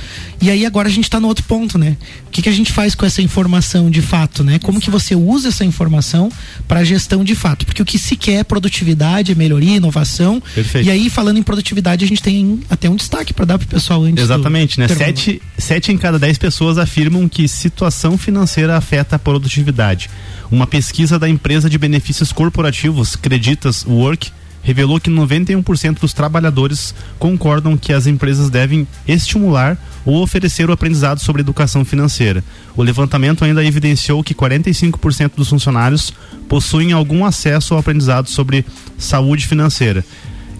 E 0.41 0.49
aí 0.49 0.65
agora 0.65 0.87
a 0.87 0.91
gente 0.91 1.05
está 1.05 1.19
no 1.19 1.27
outro 1.27 1.43
ponto, 1.43 1.77
né? 1.77 1.97
O 2.27 2.31
que, 2.31 2.41
que 2.41 2.49
a 2.49 2.51
gente 2.51 2.71
faz 2.71 2.95
com 2.95 3.05
essa 3.05 3.21
informação 3.21 3.89
de 3.89 4.01
fato, 4.01 4.43
né? 4.43 4.59
Como 4.59 4.79
que 4.79 4.89
você 4.89 5.15
usa 5.15 5.49
essa 5.49 5.65
informação 5.65 6.31
para 6.67 6.83
gestão 6.83 7.23
de 7.23 7.35
fato? 7.35 7.65
Porque 7.65 7.81
o 7.81 7.85
que 7.85 7.97
se 7.97 8.15
quer 8.15 8.39
é 8.39 8.43
produtividade, 8.43 9.31
é 9.31 9.35
melhoria, 9.35 9.75
inovação. 9.75 10.41
Perfeito. 10.53 10.87
E 10.87 10.91
aí, 10.91 11.09
falando 11.09 11.37
em 11.37 11.43
produtividade, 11.43 12.05
a 12.05 12.07
gente 12.07 12.21
tem 12.21 12.59
até 12.69 12.89
um 12.89 12.95
destaque 12.95 13.33
para 13.33 13.45
dar 13.45 13.57
para 13.57 13.65
o 13.65 13.69
pessoal 13.69 14.03
antes. 14.03 14.23
Exatamente, 14.23 14.79
né? 14.79 14.87
Sete 14.87 15.16
sete, 15.17 15.41
sete 15.57 15.91
em 15.91 15.97
cada 15.97 16.19
dez 16.19 16.37
pessoas 16.37 16.77
afirmam 16.77 17.27
que 17.27 17.47
situação 17.47 18.17
financeira 18.17 18.77
afeta 18.77 19.15
a 19.15 19.19
produtividade. 19.19 20.11
Uma 20.51 20.67
pesquisa 20.67 21.17
da 21.17 21.27
empresa 21.27 21.67
de 21.67 21.77
benefícios 21.77 22.31
corporativos 22.31 23.15
Creditas 23.15 23.83
Work 23.83 24.31
revelou 24.61 24.99
que 24.99 25.09
91% 25.09 25.99
dos 25.99 26.13
trabalhadores 26.13 26.93
concordam 27.17 27.75
que 27.75 27.93
as 27.93 28.05
empresas 28.05 28.49
devem 28.49 28.87
estimular 29.07 29.77
ou 30.05 30.21
oferecer 30.21 30.69
o 30.69 30.73
aprendizado 30.73 31.19
sobre 31.19 31.41
educação 31.41 31.83
financeira. 31.83 32.43
O 32.75 32.83
levantamento 32.83 33.43
ainda 33.43 33.65
evidenciou 33.65 34.23
que 34.23 34.35
45% 34.35 35.31
dos 35.35 35.49
funcionários 35.49 36.13
possuem 36.47 36.91
algum 36.91 37.25
acesso 37.25 37.73
ao 37.73 37.79
aprendizado 37.79 38.29
sobre 38.29 38.65
saúde 38.97 39.47
financeira. 39.47 40.05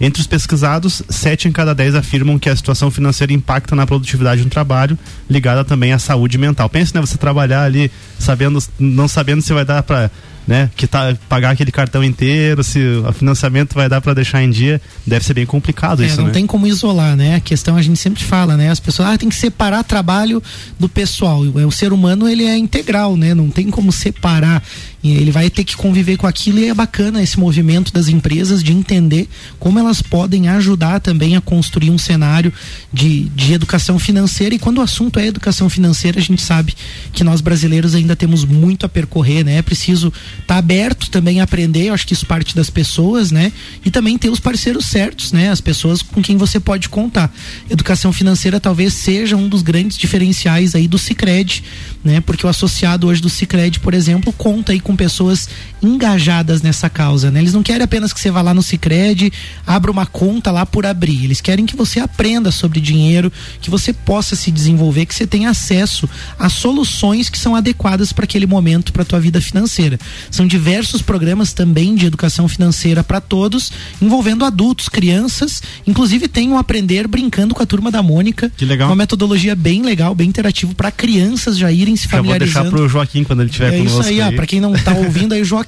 Entre 0.00 0.20
os 0.20 0.26
pesquisados, 0.26 1.02
sete 1.08 1.48
em 1.48 1.52
cada 1.52 1.74
dez 1.74 1.94
afirmam 1.94 2.38
que 2.38 2.48
a 2.48 2.54
situação 2.54 2.90
financeira 2.90 3.32
impacta 3.32 3.74
na 3.74 3.86
produtividade 3.86 4.42
do 4.42 4.50
trabalho, 4.50 4.98
ligada 5.28 5.64
também 5.64 5.92
à 5.92 5.98
saúde 5.98 6.38
mental. 6.38 6.68
Pense, 6.68 6.94
né, 6.94 7.00
você 7.00 7.16
trabalhar 7.16 7.64
ali 7.64 7.90
sabendo, 8.18 8.62
não 8.78 9.08
sabendo 9.08 9.42
se 9.42 9.52
vai 9.52 9.64
dar 9.64 9.82
para 9.82 10.10
né, 10.48 10.70
que 10.74 10.86
tá 10.86 11.14
pagar 11.28 11.50
aquele 11.50 11.70
cartão 11.70 12.02
inteiro, 12.02 12.64
se 12.64 12.80
o 13.06 13.12
financiamento 13.12 13.74
vai 13.74 13.86
dar 13.86 14.00
para 14.00 14.14
deixar 14.14 14.42
em 14.42 14.48
dia, 14.48 14.80
deve 15.06 15.22
ser 15.22 15.34
bem 15.34 15.44
complicado 15.44 16.02
é, 16.02 16.06
isso, 16.06 16.16
não 16.16 16.28
né? 16.28 16.32
tem 16.32 16.46
como 16.46 16.66
isolar, 16.66 17.14
né? 17.14 17.34
A 17.34 17.40
questão 17.40 17.76
a 17.76 17.82
gente 17.82 17.98
sempre 17.98 18.24
fala, 18.24 18.56
né? 18.56 18.70
As 18.70 18.80
pessoas 18.80 19.10
ah, 19.10 19.18
tem 19.18 19.28
que 19.28 19.34
separar 19.34 19.84
trabalho 19.84 20.42
do 20.78 20.88
pessoal. 20.88 21.40
O 21.40 21.70
ser 21.70 21.92
humano 21.92 22.26
ele 22.26 22.44
é 22.44 22.56
integral, 22.56 23.14
né? 23.14 23.34
Não 23.34 23.50
tem 23.50 23.70
como 23.70 23.92
separar 23.92 24.62
ele 25.04 25.30
vai 25.30 25.48
ter 25.48 25.62
que 25.62 25.76
conviver 25.76 26.16
com 26.16 26.26
aquilo 26.26 26.58
e 26.58 26.68
é 26.68 26.74
bacana 26.74 27.22
esse 27.22 27.38
movimento 27.38 27.92
das 27.92 28.08
empresas 28.08 28.62
de 28.62 28.72
entender 28.72 29.28
como 29.58 29.78
elas 29.78 30.02
podem 30.02 30.48
ajudar 30.48 31.00
também 31.00 31.36
a 31.36 31.40
construir 31.40 31.90
um 31.90 31.98
cenário 31.98 32.52
de, 32.92 33.24
de 33.28 33.52
educação 33.52 33.98
financeira. 33.98 34.54
E 34.54 34.58
quando 34.58 34.78
o 34.78 34.82
assunto 34.82 35.20
é 35.20 35.26
educação 35.26 35.70
financeira, 35.70 36.18
a 36.18 36.22
gente 36.22 36.42
sabe 36.42 36.74
que 37.12 37.22
nós 37.22 37.40
brasileiros 37.40 37.94
ainda 37.94 38.16
temos 38.16 38.44
muito 38.44 38.86
a 38.86 38.88
percorrer, 38.88 39.44
né? 39.44 39.56
É 39.58 39.62
preciso 39.62 40.08
estar 40.08 40.54
tá 40.54 40.56
aberto 40.56 41.10
também 41.10 41.40
a 41.40 41.44
aprender, 41.44 41.86
eu 41.86 41.94
acho 41.94 42.06
que 42.06 42.12
isso 42.12 42.26
parte 42.26 42.54
das 42.56 42.68
pessoas, 42.68 43.30
né? 43.30 43.52
E 43.84 43.90
também 43.90 44.18
ter 44.18 44.30
os 44.30 44.40
parceiros 44.40 44.86
certos, 44.86 45.32
né? 45.32 45.50
As 45.50 45.60
pessoas 45.60 46.02
com 46.02 46.20
quem 46.20 46.36
você 46.36 46.58
pode 46.58 46.88
contar. 46.88 47.32
Educação 47.70 48.12
financeira 48.12 48.58
talvez 48.58 48.94
seja 48.94 49.36
um 49.36 49.48
dos 49.48 49.62
grandes 49.62 49.96
diferenciais 49.96 50.74
aí 50.74 50.88
do 50.88 50.98
Cicred, 50.98 51.62
né? 52.08 52.20
Porque 52.20 52.44
o 52.46 52.48
associado 52.48 53.06
hoje 53.06 53.20
do 53.20 53.28
Cicred, 53.28 53.78
por 53.80 53.94
exemplo, 53.94 54.32
conta 54.32 54.72
aí 54.72 54.80
com 54.80 54.96
pessoas 54.96 55.48
engajadas 55.82 56.62
nessa 56.62 56.90
causa, 56.90 57.30
né? 57.30 57.40
Eles 57.40 57.52
não 57.52 57.62
querem 57.62 57.82
apenas 57.82 58.12
que 58.12 58.20
você 58.20 58.30
vá 58.30 58.42
lá 58.42 58.52
no 58.52 58.62
Sicredi, 58.62 59.32
abra 59.66 59.90
uma 59.90 60.06
conta 60.06 60.50
lá 60.50 60.66
por 60.66 60.84
abrir. 60.84 61.24
Eles 61.24 61.40
querem 61.40 61.66
que 61.66 61.76
você 61.76 62.00
aprenda 62.00 62.50
sobre 62.50 62.80
dinheiro, 62.80 63.32
que 63.60 63.70
você 63.70 63.92
possa 63.92 64.34
se 64.34 64.50
desenvolver, 64.50 65.06
que 65.06 65.14
você 65.14 65.26
tenha 65.26 65.50
acesso 65.50 66.08
a 66.38 66.48
soluções 66.48 67.28
que 67.28 67.38
são 67.38 67.54
adequadas 67.54 68.12
para 68.12 68.24
aquele 68.24 68.46
momento, 68.46 68.92
para 68.92 69.04
tua 69.04 69.20
vida 69.20 69.40
financeira. 69.40 69.98
São 70.30 70.46
diversos 70.46 71.02
programas 71.02 71.52
também 71.52 71.94
de 71.94 72.06
educação 72.06 72.48
financeira 72.48 73.04
para 73.04 73.20
todos, 73.20 73.70
envolvendo 74.00 74.44
adultos, 74.44 74.88
crianças, 74.88 75.62
inclusive 75.86 76.28
tem 76.28 76.48
um 76.48 76.58
aprender 76.58 77.06
brincando 77.06 77.54
com 77.54 77.62
a 77.62 77.66
turma 77.66 77.90
da 77.90 78.02
Mônica. 78.02 78.50
Que 78.56 78.64
legal. 78.64 78.88
Uma 78.88 78.96
metodologia 78.96 79.54
bem 79.54 79.82
legal, 79.82 80.14
bem 80.14 80.28
interativo 80.28 80.74
para 80.74 80.90
crianças 80.90 81.56
já 81.56 81.70
irem 81.70 81.96
se 81.96 82.08
familiarizando. 82.08 82.52
Já 82.52 82.62
vou 82.62 82.70
deixar 82.70 82.76
pro 82.76 82.88
Joaquim 82.88 83.24
quando 83.24 83.42
ele 83.42 83.50
tiver 83.50 83.74
é 83.74 83.78
conosco. 83.78 84.00
Isso 84.00 84.08
aí, 84.08 84.20
aí. 84.20 84.34
para 84.34 84.46
quem 84.46 84.60
não 84.60 84.72
tá 84.72 84.92
ouvindo 84.92 85.34
aí, 85.34 85.42
o 85.42 85.44
Joaquim 85.44 85.67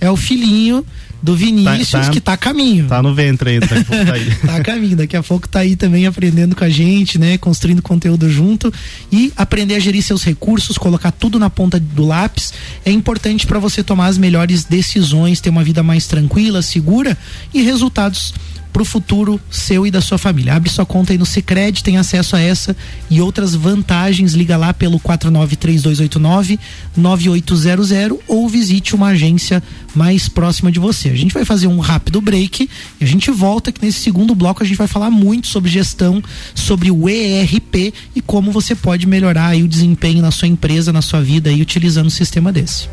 é 0.00 0.10
o 0.10 0.16
filhinho 0.16 0.84
do 1.24 1.34
Vinícius 1.34 1.90
tá, 1.90 2.00
tá, 2.02 2.10
que 2.10 2.20
tá 2.20 2.32
a 2.34 2.36
caminho. 2.36 2.86
Tá 2.86 3.02
no 3.02 3.14
ventre 3.14 3.52
ainda, 3.52 3.66
tá, 3.66 3.76
tá 3.82 4.12
aí. 4.12 4.30
tá 4.44 4.56
a 4.56 4.60
caminho, 4.60 4.94
daqui 4.94 5.16
a 5.16 5.22
pouco 5.22 5.48
tá 5.48 5.60
aí 5.60 5.74
também 5.74 6.06
aprendendo 6.06 6.54
com 6.54 6.62
a 6.62 6.68
gente, 6.68 7.18
né? 7.18 7.38
Construindo 7.38 7.80
conteúdo 7.80 8.28
junto 8.28 8.70
e 9.10 9.32
aprender 9.34 9.74
a 9.74 9.78
gerir 9.78 10.02
seus 10.02 10.22
recursos, 10.22 10.76
colocar 10.76 11.10
tudo 11.10 11.38
na 11.38 11.48
ponta 11.48 11.80
do 11.80 12.04
lápis 12.04 12.52
é 12.84 12.90
importante 12.90 13.46
para 13.46 13.58
você 13.58 13.82
tomar 13.82 14.08
as 14.08 14.18
melhores 14.18 14.64
decisões, 14.64 15.40
ter 15.40 15.48
uma 15.48 15.64
vida 15.64 15.82
mais 15.82 16.06
tranquila, 16.06 16.60
segura 16.60 17.16
e 17.54 17.62
resultados 17.62 18.34
para 18.74 18.82
o 18.82 18.84
futuro 18.84 19.40
seu 19.48 19.86
e 19.86 19.90
da 19.90 20.00
sua 20.00 20.18
família. 20.18 20.54
Abre 20.54 20.68
sua 20.68 20.84
conta 20.84 21.12
aí 21.12 21.18
no 21.18 21.24
Sicredi, 21.24 21.82
tem 21.82 21.96
acesso 21.96 22.36
a 22.36 22.40
essa 22.40 22.76
e 23.08 23.20
outras 23.20 23.54
vantagens. 23.54 24.34
Liga 24.34 24.56
lá 24.56 24.74
pelo 24.74 24.98
493289 24.98 26.58
9800 26.96 28.18
ou 28.28 28.48
visite 28.48 28.94
uma 28.94 29.08
agência 29.08 29.62
mais 29.94 30.28
próxima 30.28 30.70
de 30.70 30.78
você. 30.78 31.08
A 31.08 31.16
gente 31.16 31.32
vai 31.32 31.44
fazer 31.44 31.66
um 31.66 31.78
rápido 31.78 32.20
break 32.20 32.68
e 33.00 33.04
a 33.04 33.06
gente 33.06 33.30
volta 33.30 33.72
que 33.72 33.84
nesse 33.84 34.00
segundo 34.00 34.34
bloco 34.34 34.62
a 34.62 34.66
gente 34.66 34.76
vai 34.76 34.88
falar 34.88 35.10
muito 35.10 35.46
sobre 35.46 35.70
gestão, 35.70 36.22
sobre 36.54 36.90
o 36.90 37.08
ERP 37.08 37.94
e 38.14 38.20
como 38.20 38.50
você 38.50 38.74
pode 38.74 39.06
melhorar 39.06 39.48
aí 39.48 39.62
o 39.62 39.68
desempenho 39.68 40.20
na 40.20 40.30
sua 40.30 40.48
empresa, 40.48 40.92
na 40.92 41.00
sua 41.00 41.20
vida 41.20 41.50
utilizando 41.64 42.06
um 42.06 42.10
sistema 42.10 42.52
desse. 42.52 42.88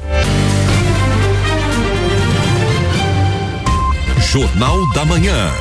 Jornal 4.21 4.87
da 4.93 5.03
Manhã. 5.03 5.51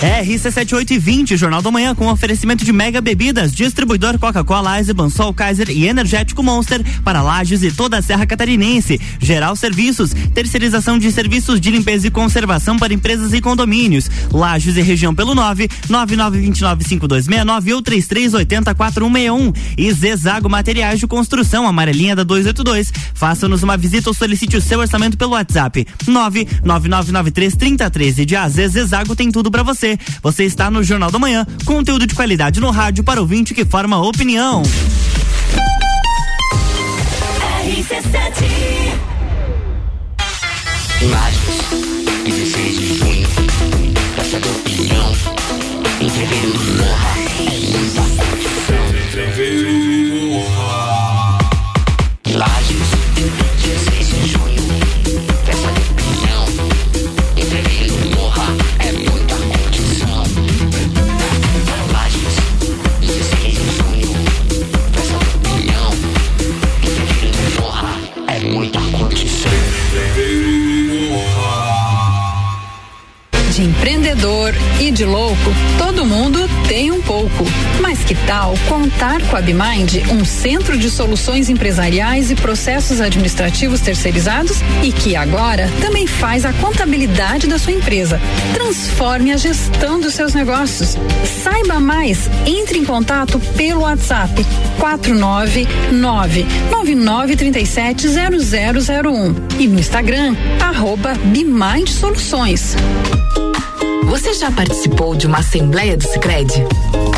RC7820, 0.00 1.36
Jornal 1.38 1.62
da 1.62 1.70
Manhã, 1.70 1.94
com 1.94 2.08
oferecimento 2.08 2.66
de 2.66 2.72
mega 2.72 3.00
bebidas, 3.00 3.54
distribuidor 3.54 4.18
Coca-Cola, 4.18 4.76
Eisenbahn, 4.76 5.08
Sol 5.08 5.32
Kaiser 5.32 5.70
e 5.70 5.88
Energético 5.88 6.42
Monster 6.42 6.84
para 7.02 7.22
Lages 7.22 7.62
e 7.62 7.72
toda 7.72 7.96
a 7.96 8.02
Serra 8.02 8.26
Catarinense. 8.26 9.00
Geral 9.18 9.56
Serviços, 9.56 10.10
terceirização 10.34 10.98
de 10.98 11.10
serviços 11.10 11.58
de 11.58 11.70
limpeza 11.70 12.06
e 12.06 12.10
conservação 12.10 12.76
para 12.76 12.92
empresas 12.92 13.32
e 13.32 13.40
condomínios. 13.40 14.10
Lages 14.30 14.76
e 14.76 14.82
região 14.82 15.14
pelo 15.14 15.34
9 15.34 15.66
99295269 15.88 17.74
ou 17.74 17.82
33804161. 17.82 19.56
E 19.78 19.90
Zezago 19.92 20.50
Materiais 20.50 21.00
de 21.00 21.06
Construção, 21.06 21.66
amarelinha 21.66 22.14
da 22.14 22.22
282. 22.22 22.92
Faça-nos 23.14 23.62
uma 23.62 23.78
visita 23.78 24.10
ou 24.10 24.14
solicite 24.14 24.58
o 24.58 24.62
seu 24.62 24.80
orçamento 24.80 25.16
pelo 25.16 25.32
WhatsApp 25.32 25.86
999933013. 26.06 28.26
De 28.26 28.36
AZ 28.36 28.56
Zezago 28.56 29.16
tem 29.16 29.30
tudo 29.30 29.50
para 29.50 29.62
você 29.62 29.85
você. 29.86 29.98
Você 30.22 30.44
está 30.44 30.70
no 30.70 30.82
Jornal 30.82 31.10
da 31.10 31.18
Manhã, 31.18 31.46
conteúdo 31.64 32.06
de 32.06 32.14
qualidade 32.14 32.60
no 32.60 32.70
rádio 32.70 33.04
para 33.04 33.20
ouvinte 33.20 33.54
que 33.54 33.64
forma 33.64 34.00
opinião. 34.00 34.62
RC7 37.64 38.46
Imagens, 41.02 41.35
tal 78.98 79.06
contar 79.06 79.22
com 79.28 79.36
a 79.36 79.40
Bimind, 79.40 80.02
um 80.10 80.24
centro 80.24 80.76
de 80.78 80.90
soluções 80.90 81.48
empresariais 81.48 82.30
e 82.30 82.34
processos 82.34 83.00
administrativos 83.00 83.80
terceirizados 83.80 84.58
e 84.82 84.90
que 84.90 85.14
agora 85.14 85.70
também 85.80 86.06
faz 86.06 86.44
a 86.44 86.52
contabilidade 86.54 87.46
da 87.46 87.58
sua 87.58 87.72
empresa. 87.72 88.20
Transforme 88.54 89.32
a 89.32 89.36
gestão 89.36 90.00
dos 90.00 90.14
seus 90.14 90.34
negócios. 90.34 90.96
Saiba 91.42 91.78
mais, 91.78 92.28
entre 92.46 92.78
em 92.78 92.84
contato 92.84 93.38
pelo 93.56 93.82
WhatsApp 93.82 94.32
499 94.80 96.46
9937 96.70 98.08
0001 98.08 99.60
e 99.60 99.68
no 99.68 99.78
Instagram 99.78 100.34
arroba 100.60 101.12
Soluções. 101.86 102.74
Você 104.04 104.34
já 104.34 104.50
participou 104.50 105.14
de 105.14 105.26
uma 105.26 105.38
assembleia 105.38 105.96
do 105.96 106.02
Sicredi? 106.02 106.64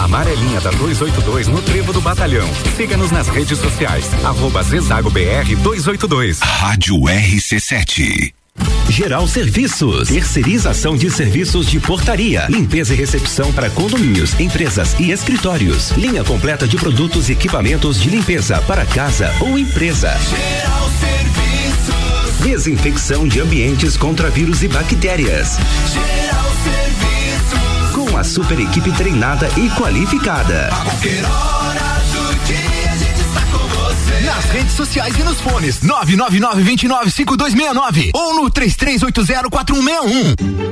amarelinha 0.00 0.60
da 0.60 0.70
282 0.70 1.48
no 1.48 1.62
Trevo 1.62 1.92
do 1.92 2.00
Batalhão. 2.00 2.48
Siga-nos 2.76 3.10
nas 3.10 3.28
redes 3.28 3.58
sociais. 3.58 4.10
Arroba 4.24 4.62
Zezago 4.62 5.10
BR 5.10 5.54
282. 5.62 6.40
Rádio 6.40 6.96
RC7. 6.96 8.32
Geral 8.88 9.26
Serviços, 9.26 10.08
terceirização 10.08 10.96
de 10.96 11.10
serviços 11.10 11.66
de 11.66 11.80
portaria, 11.80 12.46
limpeza 12.50 12.92
e 12.92 12.96
recepção 12.96 13.50
para 13.52 13.70
condomínios, 13.70 14.38
empresas 14.38 14.94
e 15.00 15.10
escritórios. 15.10 15.90
Linha 15.92 16.22
completa 16.22 16.68
de 16.68 16.76
produtos 16.76 17.30
e 17.30 17.32
equipamentos 17.32 17.98
de 18.00 18.10
limpeza 18.10 18.60
para 18.62 18.84
casa 18.84 19.34
ou 19.40 19.58
empresa. 19.58 20.14
Geral 20.18 20.90
Serviços. 21.00 22.38
Desinfecção 22.44 23.26
de 23.26 23.40
ambientes 23.40 23.96
contra 23.96 24.28
vírus 24.28 24.62
e 24.62 24.68
bactérias. 24.68 25.56
Geral 25.90 26.41
a 28.16 28.24
super 28.24 28.58
equipe 28.58 28.90
treinada 28.92 29.48
e 29.56 29.70
qualificada. 29.70 30.68
Nas 34.24 34.44
redes 34.46 34.72
sociais 34.72 35.16
e 35.18 35.22
nos 35.22 35.40
fones 35.40 35.82
999 35.82 36.62
29 36.62 37.10
5269 37.10 38.10
ou 38.14 38.34
no 38.34 38.50
3380 38.50 39.48
4161. 39.50 40.71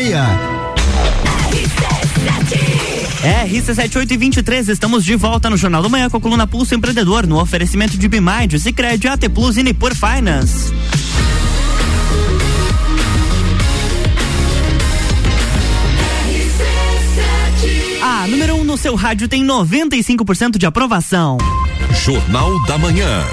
RC7823, 3.21 4.69
estamos 4.69 5.05
de 5.05 5.15
volta 5.15 5.49
no 5.49 5.57
Jornal 5.57 5.83
do 5.83 5.89
Manhã 5.89 6.09
com 6.09 6.17
a 6.17 6.21
coluna 6.21 6.47
Pulso 6.47 6.73
Empreendedor, 6.73 7.27
no 7.27 7.39
oferecimento 7.39 7.97
de 7.97 8.07
Bimind, 8.07 8.57
Cicred, 8.57 9.07
AT 9.07 9.29
Plus 9.29 9.57
e 9.57 9.63
Nipur 9.63 9.93
Finance. 9.95 10.73
A 18.01 18.27
número 18.27 18.55
1 18.55 18.59
um 18.59 18.63
no 18.63 18.77
seu 18.77 18.95
rádio 18.95 19.27
tem 19.27 19.45
95% 19.45 20.57
de 20.57 20.65
aprovação. 20.65 21.37
Jornal 22.03 22.65
da 22.65 22.77
Manhã. 22.77 23.23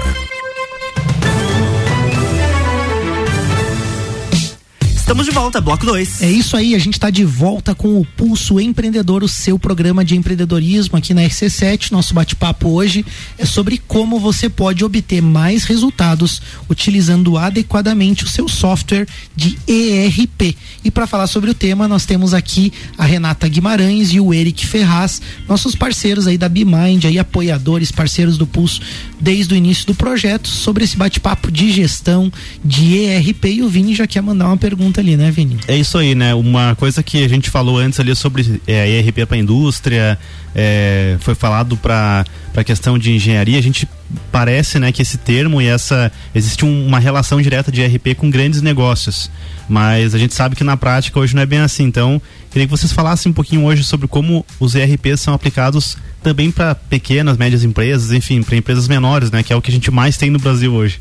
Estamos 5.09 5.25
de 5.25 5.31
volta, 5.31 5.59
bloco 5.59 5.87
2. 5.87 6.21
É 6.21 6.29
isso 6.29 6.55
aí, 6.55 6.75
a 6.75 6.77
gente 6.77 6.93
está 6.93 7.09
de 7.09 7.25
volta 7.25 7.73
com 7.73 7.99
o 7.99 8.05
Pulso 8.05 8.59
Empreendedor, 8.59 9.23
o 9.23 9.27
seu 9.27 9.57
programa 9.57 10.05
de 10.05 10.15
empreendedorismo 10.15 10.95
aqui 10.95 11.15
na 11.15 11.23
RC7. 11.23 11.91
Nosso 11.91 12.13
bate-papo 12.13 12.69
hoje 12.69 13.03
é 13.35 13.43
sobre 13.43 13.81
como 13.87 14.19
você 14.19 14.47
pode 14.47 14.85
obter 14.85 15.19
mais 15.19 15.63
resultados 15.63 16.43
utilizando 16.69 17.39
adequadamente 17.39 18.23
o 18.23 18.27
seu 18.27 18.47
software 18.47 19.07
de 19.35 19.57
ERP. 19.67 20.55
E 20.83 20.91
para 20.91 21.07
falar 21.07 21.25
sobre 21.25 21.49
o 21.49 21.55
tema, 21.55 21.87
nós 21.87 22.05
temos 22.05 22.35
aqui 22.35 22.71
a 22.95 23.03
Renata 23.03 23.47
Guimarães 23.47 24.13
e 24.13 24.19
o 24.19 24.31
Eric 24.31 24.63
Ferraz, 24.63 25.23
nossos 25.47 25.73
parceiros 25.73 26.27
aí 26.27 26.37
da 26.37 26.47
BeMind, 26.47 27.05
aí 27.05 27.17
apoiadores, 27.17 27.91
parceiros 27.91 28.37
do 28.37 28.45
Pulso 28.45 28.79
desde 29.19 29.55
o 29.55 29.57
início 29.57 29.87
do 29.87 29.95
projeto, 29.95 30.47
sobre 30.47 30.83
esse 30.83 30.95
bate-papo 30.95 31.51
de 31.51 31.71
gestão 31.71 32.31
de 32.63 32.95
ERP. 32.95 33.45
E 33.45 33.63
o 33.63 33.67
Vini 33.67 33.95
já 33.95 34.05
quer 34.05 34.21
mandar 34.21 34.45
uma 34.45 34.55
pergunta 34.55 34.98
ali, 34.99 35.17
né, 35.17 35.31
Vini? 35.31 35.57
É 35.67 35.75
isso 35.75 35.97
aí, 35.97 36.15
né? 36.15 36.33
Uma 36.33 36.75
coisa 36.75 37.01
que 37.01 37.23
a 37.23 37.27
gente 37.27 37.49
falou 37.49 37.77
antes 37.77 37.99
ali 37.99 38.15
sobre 38.15 38.61
é, 38.67 38.99
ERP 38.99 39.25
para 39.25 39.37
indústria, 39.37 40.17
é, 40.55 41.17
foi 41.19 41.35
falado 41.35 41.77
para 41.77 42.25
a 42.55 42.63
questão 42.63 42.97
de 42.97 43.11
engenharia, 43.11 43.57
a 43.57 43.61
gente 43.61 43.87
parece 44.31 44.79
né, 44.79 44.91
que 44.91 45.01
esse 45.01 45.17
termo 45.17 45.61
e 45.61 45.67
essa. 45.67 46.11
existe 46.33 46.65
um, 46.65 46.87
uma 46.87 46.99
relação 46.99 47.41
direta 47.41 47.71
de 47.71 47.81
ERP 47.81 48.15
com 48.15 48.29
grandes 48.29 48.61
negócios. 48.61 49.29
Mas 49.67 50.15
a 50.15 50.17
gente 50.17 50.33
sabe 50.33 50.55
que 50.55 50.63
na 50.63 50.75
prática 50.75 51.19
hoje 51.19 51.35
não 51.35 51.43
é 51.43 51.45
bem 51.45 51.59
assim. 51.59 51.83
Então, 51.83 52.21
queria 52.49 52.67
que 52.67 52.71
vocês 52.71 52.91
falassem 52.91 53.29
um 53.31 53.33
pouquinho 53.33 53.63
hoje 53.65 53.83
sobre 53.83 54.07
como 54.07 54.45
os 54.59 54.73
ERPs 54.73 55.21
são 55.21 55.33
aplicados 55.33 55.95
também 56.23 56.51
para 56.51 56.73
pequenas, 56.73 57.37
médias 57.37 57.63
empresas, 57.63 58.11
enfim, 58.11 58.41
para 58.41 58.55
empresas 58.55 58.87
menores, 58.87 59.31
né? 59.31 59.43
Que 59.43 59.53
é 59.53 59.55
o 59.55 59.61
que 59.61 59.69
a 59.69 59.73
gente 59.73 59.91
mais 59.91 60.17
tem 60.17 60.29
no 60.29 60.39
Brasil 60.39 60.73
hoje. 60.73 60.99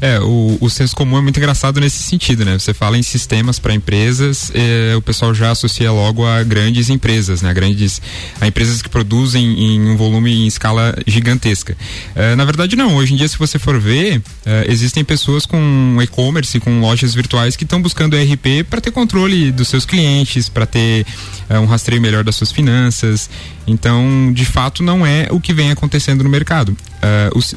É, 0.00 0.18
o, 0.20 0.58
o 0.60 0.68
senso 0.68 0.96
comum 0.96 1.16
é 1.16 1.20
muito 1.20 1.36
engraçado 1.38 1.80
nesse 1.80 2.02
sentido, 2.02 2.44
né? 2.44 2.58
Você 2.58 2.74
fala 2.74 2.98
em 2.98 3.02
sistemas 3.02 3.58
para 3.58 3.72
empresas, 3.72 4.50
eh, 4.54 4.94
o 4.96 5.02
pessoal 5.02 5.32
já 5.32 5.50
associa 5.50 5.92
logo 5.92 6.26
a 6.26 6.42
grandes 6.42 6.90
empresas, 6.90 7.40
né? 7.40 7.50
A 7.50 7.52
grandes, 7.52 8.02
a 8.40 8.46
empresas 8.46 8.82
que 8.82 8.88
produzem 8.88 9.44
em 9.44 9.90
um 9.90 9.96
volume 9.96 10.32
em 10.32 10.46
escala 10.46 10.96
gigantesca. 11.06 11.76
Eh, 12.16 12.34
na 12.34 12.44
verdade, 12.44 12.74
não. 12.74 12.96
Hoje 12.96 13.14
em 13.14 13.16
dia, 13.16 13.28
se 13.28 13.38
você 13.38 13.58
for 13.58 13.78
ver, 13.78 14.20
eh, 14.44 14.66
existem 14.68 15.04
pessoas 15.04 15.46
com 15.46 15.96
e-commerce, 16.02 16.58
com 16.58 16.80
lojas 16.80 17.14
virtuais 17.14 17.54
que 17.54 17.62
estão 17.62 17.80
buscando 17.80 18.16
ERP 18.16 18.64
para 18.68 18.80
ter 18.80 18.90
controle 18.90 19.52
dos 19.52 19.68
seus 19.68 19.86
clientes, 19.86 20.48
para 20.48 20.66
ter 20.66 21.06
um 21.50 21.66
rastreio 21.66 22.00
melhor 22.00 22.24
das 22.24 22.34
suas 22.34 22.50
finanças. 22.50 23.28
Então, 23.66 24.32
de 24.32 24.44
fato, 24.44 24.82
não 24.82 25.06
é 25.06 25.28
o 25.30 25.40
que 25.40 25.52
vem 25.52 25.70
acontecendo 25.70 26.24
no 26.24 26.30
mercado. 26.30 26.76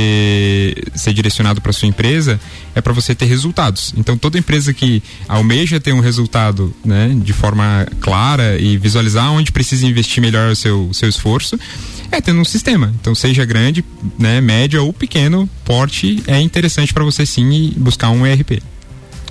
ser, 0.94 1.12
direcionado 1.12 1.60
para 1.60 1.72
sua 1.72 1.88
empresa 1.88 2.40
é 2.74 2.80
para 2.80 2.92
você 2.92 3.14
ter 3.14 3.26
resultados. 3.26 3.92
Então 3.96 4.16
toda 4.16 4.38
empresa 4.38 4.72
que 4.72 5.02
almeja 5.28 5.80
ter 5.80 5.92
um 5.92 6.00
resultado, 6.00 6.74
né, 6.84 7.16
de 7.22 7.32
forma 7.32 7.86
clara 8.00 8.58
e 8.58 8.76
visualizar 8.76 9.30
onde 9.32 9.52
precisa 9.52 9.86
investir 9.86 10.22
melhor 10.22 10.50
o 10.50 10.56
seu, 10.56 10.90
seu 10.92 11.08
esforço, 11.08 11.58
é 12.10 12.20
tendo 12.20 12.40
um 12.40 12.44
sistema. 12.44 12.92
Então 13.00 13.14
seja 13.14 13.44
grande, 13.44 13.84
né, 14.18 14.40
médio 14.40 14.84
ou 14.84 14.92
pequeno, 14.92 15.48
porte 15.64 16.22
é 16.26 16.40
interessante 16.40 16.92
para 16.92 17.04
você 17.04 17.24
sim 17.24 17.72
buscar 17.76 18.10
um 18.10 18.26
ERP 18.26 18.62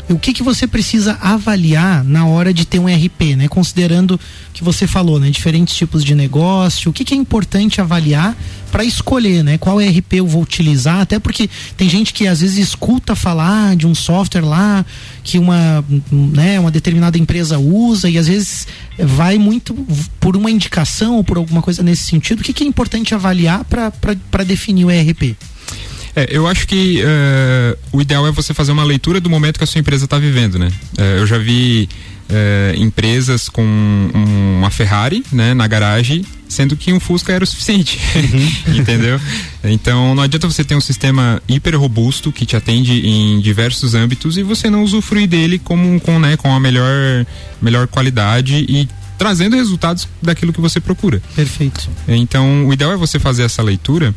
o 0.09 0.19
que, 0.19 0.33
que 0.33 0.43
você 0.43 0.67
precisa 0.67 1.17
avaliar 1.19 2.03
na 2.03 2.27
hora 2.27 2.53
de 2.53 2.65
ter 2.65 2.79
um 2.79 2.85
RP, 2.85 3.35
né? 3.35 3.47
Considerando 3.47 4.19
que 4.53 4.63
você 4.63 4.85
falou, 4.85 5.19
né? 5.19 5.29
Diferentes 5.29 5.75
tipos 5.75 6.03
de 6.03 6.13
negócio, 6.13 6.91
o 6.91 6.93
que, 6.93 7.03
que 7.03 7.13
é 7.13 7.17
importante 7.17 7.81
avaliar 7.81 8.37
para 8.71 8.83
escolher, 8.83 9.43
né? 9.43 9.57
Qual 9.57 9.79
RP 9.79 10.13
eu 10.13 10.27
vou 10.27 10.43
utilizar, 10.43 10.99
até 10.99 11.17
porque 11.17 11.49
tem 11.75 11.89
gente 11.89 12.13
que 12.13 12.27
às 12.27 12.41
vezes 12.41 12.57
escuta 12.57 13.15
falar 13.15 13.75
de 13.75 13.87
um 13.87 13.95
software 13.95 14.45
lá 14.45 14.85
que 15.23 15.39
uma, 15.39 15.83
né, 16.11 16.59
uma 16.59 16.69
determinada 16.69 17.17
empresa 17.17 17.57
usa 17.57 18.07
e 18.09 18.17
às 18.17 18.27
vezes 18.27 18.67
vai 18.99 19.39
muito 19.39 19.73
por 20.19 20.37
uma 20.37 20.51
indicação 20.51 21.15
ou 21.15 21.23
por 21.23 21.37
alguma 21.37 21.61
coisa 21.61 21.81
nesse 21.81 22.03
sentido. 22.03 22.41
O 22.41 22.43
que, 22.43 22.53
que 22.53 22.63
é 22.63 22.67
importante 22.67 23.15
avaliar 23.15 23.65
para 23.65 24.43
definir 24.43 24.85
o 24.85 24.91
ERP? 24.91 25.35
É, 26.15 26.27
eu 26.29 26.47
acho 26.47 26.67
que 26.67 27.03
uh, 27.03 27.77
o 27.91 28.01
ideal 28.01 28.25
é 28.25 28.31
você 28.31 28.53
fazer 28.53 28.71
uma 28.71 28.83
leitura 28.83 29.19
do 29.19 29.29
momento 29.29 29.57
que 29.57 29.63
a 29.63 29.67
sua 29.67 29.79
empresa 29.79 30.05
está 30.05 30.17
vivendo, 30.17 30.57
né? 30.57 30.71
Uh, 30.97 31.01
eu 31.19 31.27
já 31.27 31.37
vi 31.37 31.89
uh, 32.29 32.81
empresas 32.81 33.49
com 33.49 33.61
um, 33.61 34.57
uma 34.59 34.69
Ferrari, 34.69 35.23
né, 35.31 35.53
na 35.53 35.67
garagem, 35.67 36.23
sendo 36.47 36.77
que 36.77 36.93
um 36.93 36.99
Fusca 36.99 37.33
era 37.33 37.43
o 37.43 37.47
suficiente, 37.47 37.99
uhum. 38.15 38.75
entendeu? 38.79 39.19
Então 39.63 40.15
não 40.15 40.23
adianta 40.23 40.47
você 40.47 40.63
ter 40.63 40.75
um 40.75 40.81
sistema 40.81 41.41
hiper 41.47 41.77
robusto 41.77 42.31
que 42.31 42.45
te 42.45 42.55
atende 42.55 43.05
em 43.05 43.39
diversos 43.41 43.93
âmbitos 43.93 44.37
e 44.37 44.43
você 44.43 44.69
não 44.69 44.83
usufruir 44.83 45.27
dele 45.27 45.59
como 45.59 45.99
com, 45.99 46.19
né, 46.19 46.37
com 46.37 46.53
a 46.53 46.59
melhor, 46.59 47.25
melhor 47.61 47.87
qualidade 47.87 48.65
e 48.69 48.87
trazendo 49.17 49.55
resultados 49.55 50.07
daquilo 50.21 50.53
que 50.53 50.61
você 50.61 50.79
procura. 50.79 51.21
Perfeito. 51.35 51.89
Então 52.07 52.67
o 52.67 52.73
ideal 52.73 52.91
é 52.91 52.97
você 52.97 53.17
fazer 53.17 53.43
essa 53.43 53.61
leitura 53.61 54.13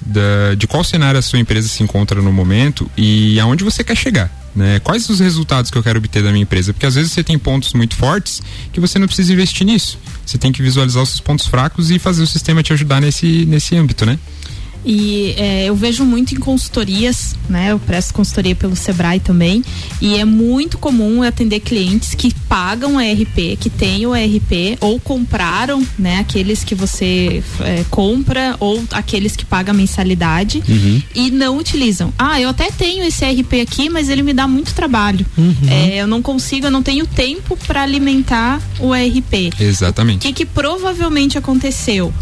da, 0.00 0.54
de 0.56 0.66
qual 0.66 0.84
cenário 0.84 1.18
a 1.18 1.22
sua 1.22 1.38
empresa 1.38 1.68
se 1.68 1.82
encontra 1.82 2.20
no 2.20 2.32
momento 2.32 2.90
e 2.96 3.38
aonde 3.40 3.64
você 3.64 3.82
quer 3.82 3.96
chegar. 3.96 4.30
Né? 4.54 4.80
Quais 4.80 5.08
os 5.10 5.20
resultados 5.20 5.70
que 5.70 5.76
eu 5.76 5.82
quero 5.82 5.98
obter 5.98 6.22
da 6.22 6.30
minha 6.30 6.42
empresa? 6.42 6.72
Porque 6.72 6.86
às 6.86 6.94
vezes 6.94 7.12
você 7.12 7.22
tem 7.22 7.38
pontos 7.38 7.74
muito 7.74 7.94
fortes 7.94 8.42
que 8.72 8.80
você 8.80 8.98
não 8.98 9.06
precisa 9.06 9.32
investir 9.32 9.66
nisso. 9.66 9.98
Você 10.24 10.38
tem 10.38 10.50
que 10.50 10.62
visualizar 10.62 11.02
os 11.02 11.10
seus 11.10 11.20
pontos 11.20 11.46
fracos 11.46 11.90
e 11.90 11.98
fazer 11.98 12.22
o 12.22 12.26
sistema 12.26 12.62
te 12.62 12.72
ajudar 12.72 13.00
nesse, 13.00 13.44
nesse 13.44 13.76
âmbito, 13.76 14.06
né? 14.06 14.18
E 14.86 15.34
é, 15.36 15.64
eu 15.64 15.74
vejo 15.74 16.04
muito 16.04 16.32
em 16.32 16.38
consultorias, 16.38 17.34
né? 17.48 17.72
Eu 17.72 17.78
presto 17.78 18.14
consultoria 18.14 18.54
pelo 18.54 18.76
Sebrae 18.76 19.18
também. 19.18 19.64
E 20.00 20.16
é 20.16 20.24
muito 20.24 20.78
comum 20.78 21.22
atender 21.24 21.58
clientes 21.58 22.14
que 22.14 22.32
pagam 22.48 23.00
ERP, 23.00 23.56
que 23.58 23.68
têm 23.68 24.06
o 24.06 24.14
ERP, 24.14 24.78
ou 24.80 25.00
compraram, 25.00 25.84
né? 25.98 26.20
Aqueles 26.20 26.62
que 26.62 26.74
você 26.74 27.42
é, 27.60 27.84
compra, 27.90 28.56
ou 28.60 28.84
aqueles 28.92 29.34
que 29.34 29.44
pagam 29.44 29.74
mensalidade 29.74 30.62
uhum. 30.68 31.02
e 31.12 31.30
não 31.32 31.58
utilizam. 31.58 32.12
Ah, 32.16 32.40
eu 32.40 32.50
até 32.50 32.70
tenho 32.70 33.04
esse 33.04 33.24
ERP 33.24 33.54
aqui, 33.62 33.90
mas 33.90 34.08
ele 34.08 34.22
me 34.22 34.32
dá 34.32 34.46
muito 34.46 34.72
trabalho. 34.72 35.26
Uhum. 35.36 35.54
É, 35.68 35.96
eu 35.96 36.06
não 36.06 36.22
consigo, 36.22 36.66
eu 36.66 36.70
não 36.70 36.82
tenho 36.82 37.06
tempo 37.08 37.58
para 37.66 37.82
alimentar 37.82 38.62
o 38.78 38.94
ERP. 38.94 39.52
Exatamente. 39.58 40.18
O 40.18 40.20
que, 40.20 40.32
que 40.32 40.46
provavelmente 40.46 41.36
aconteceu? 41.36 42.14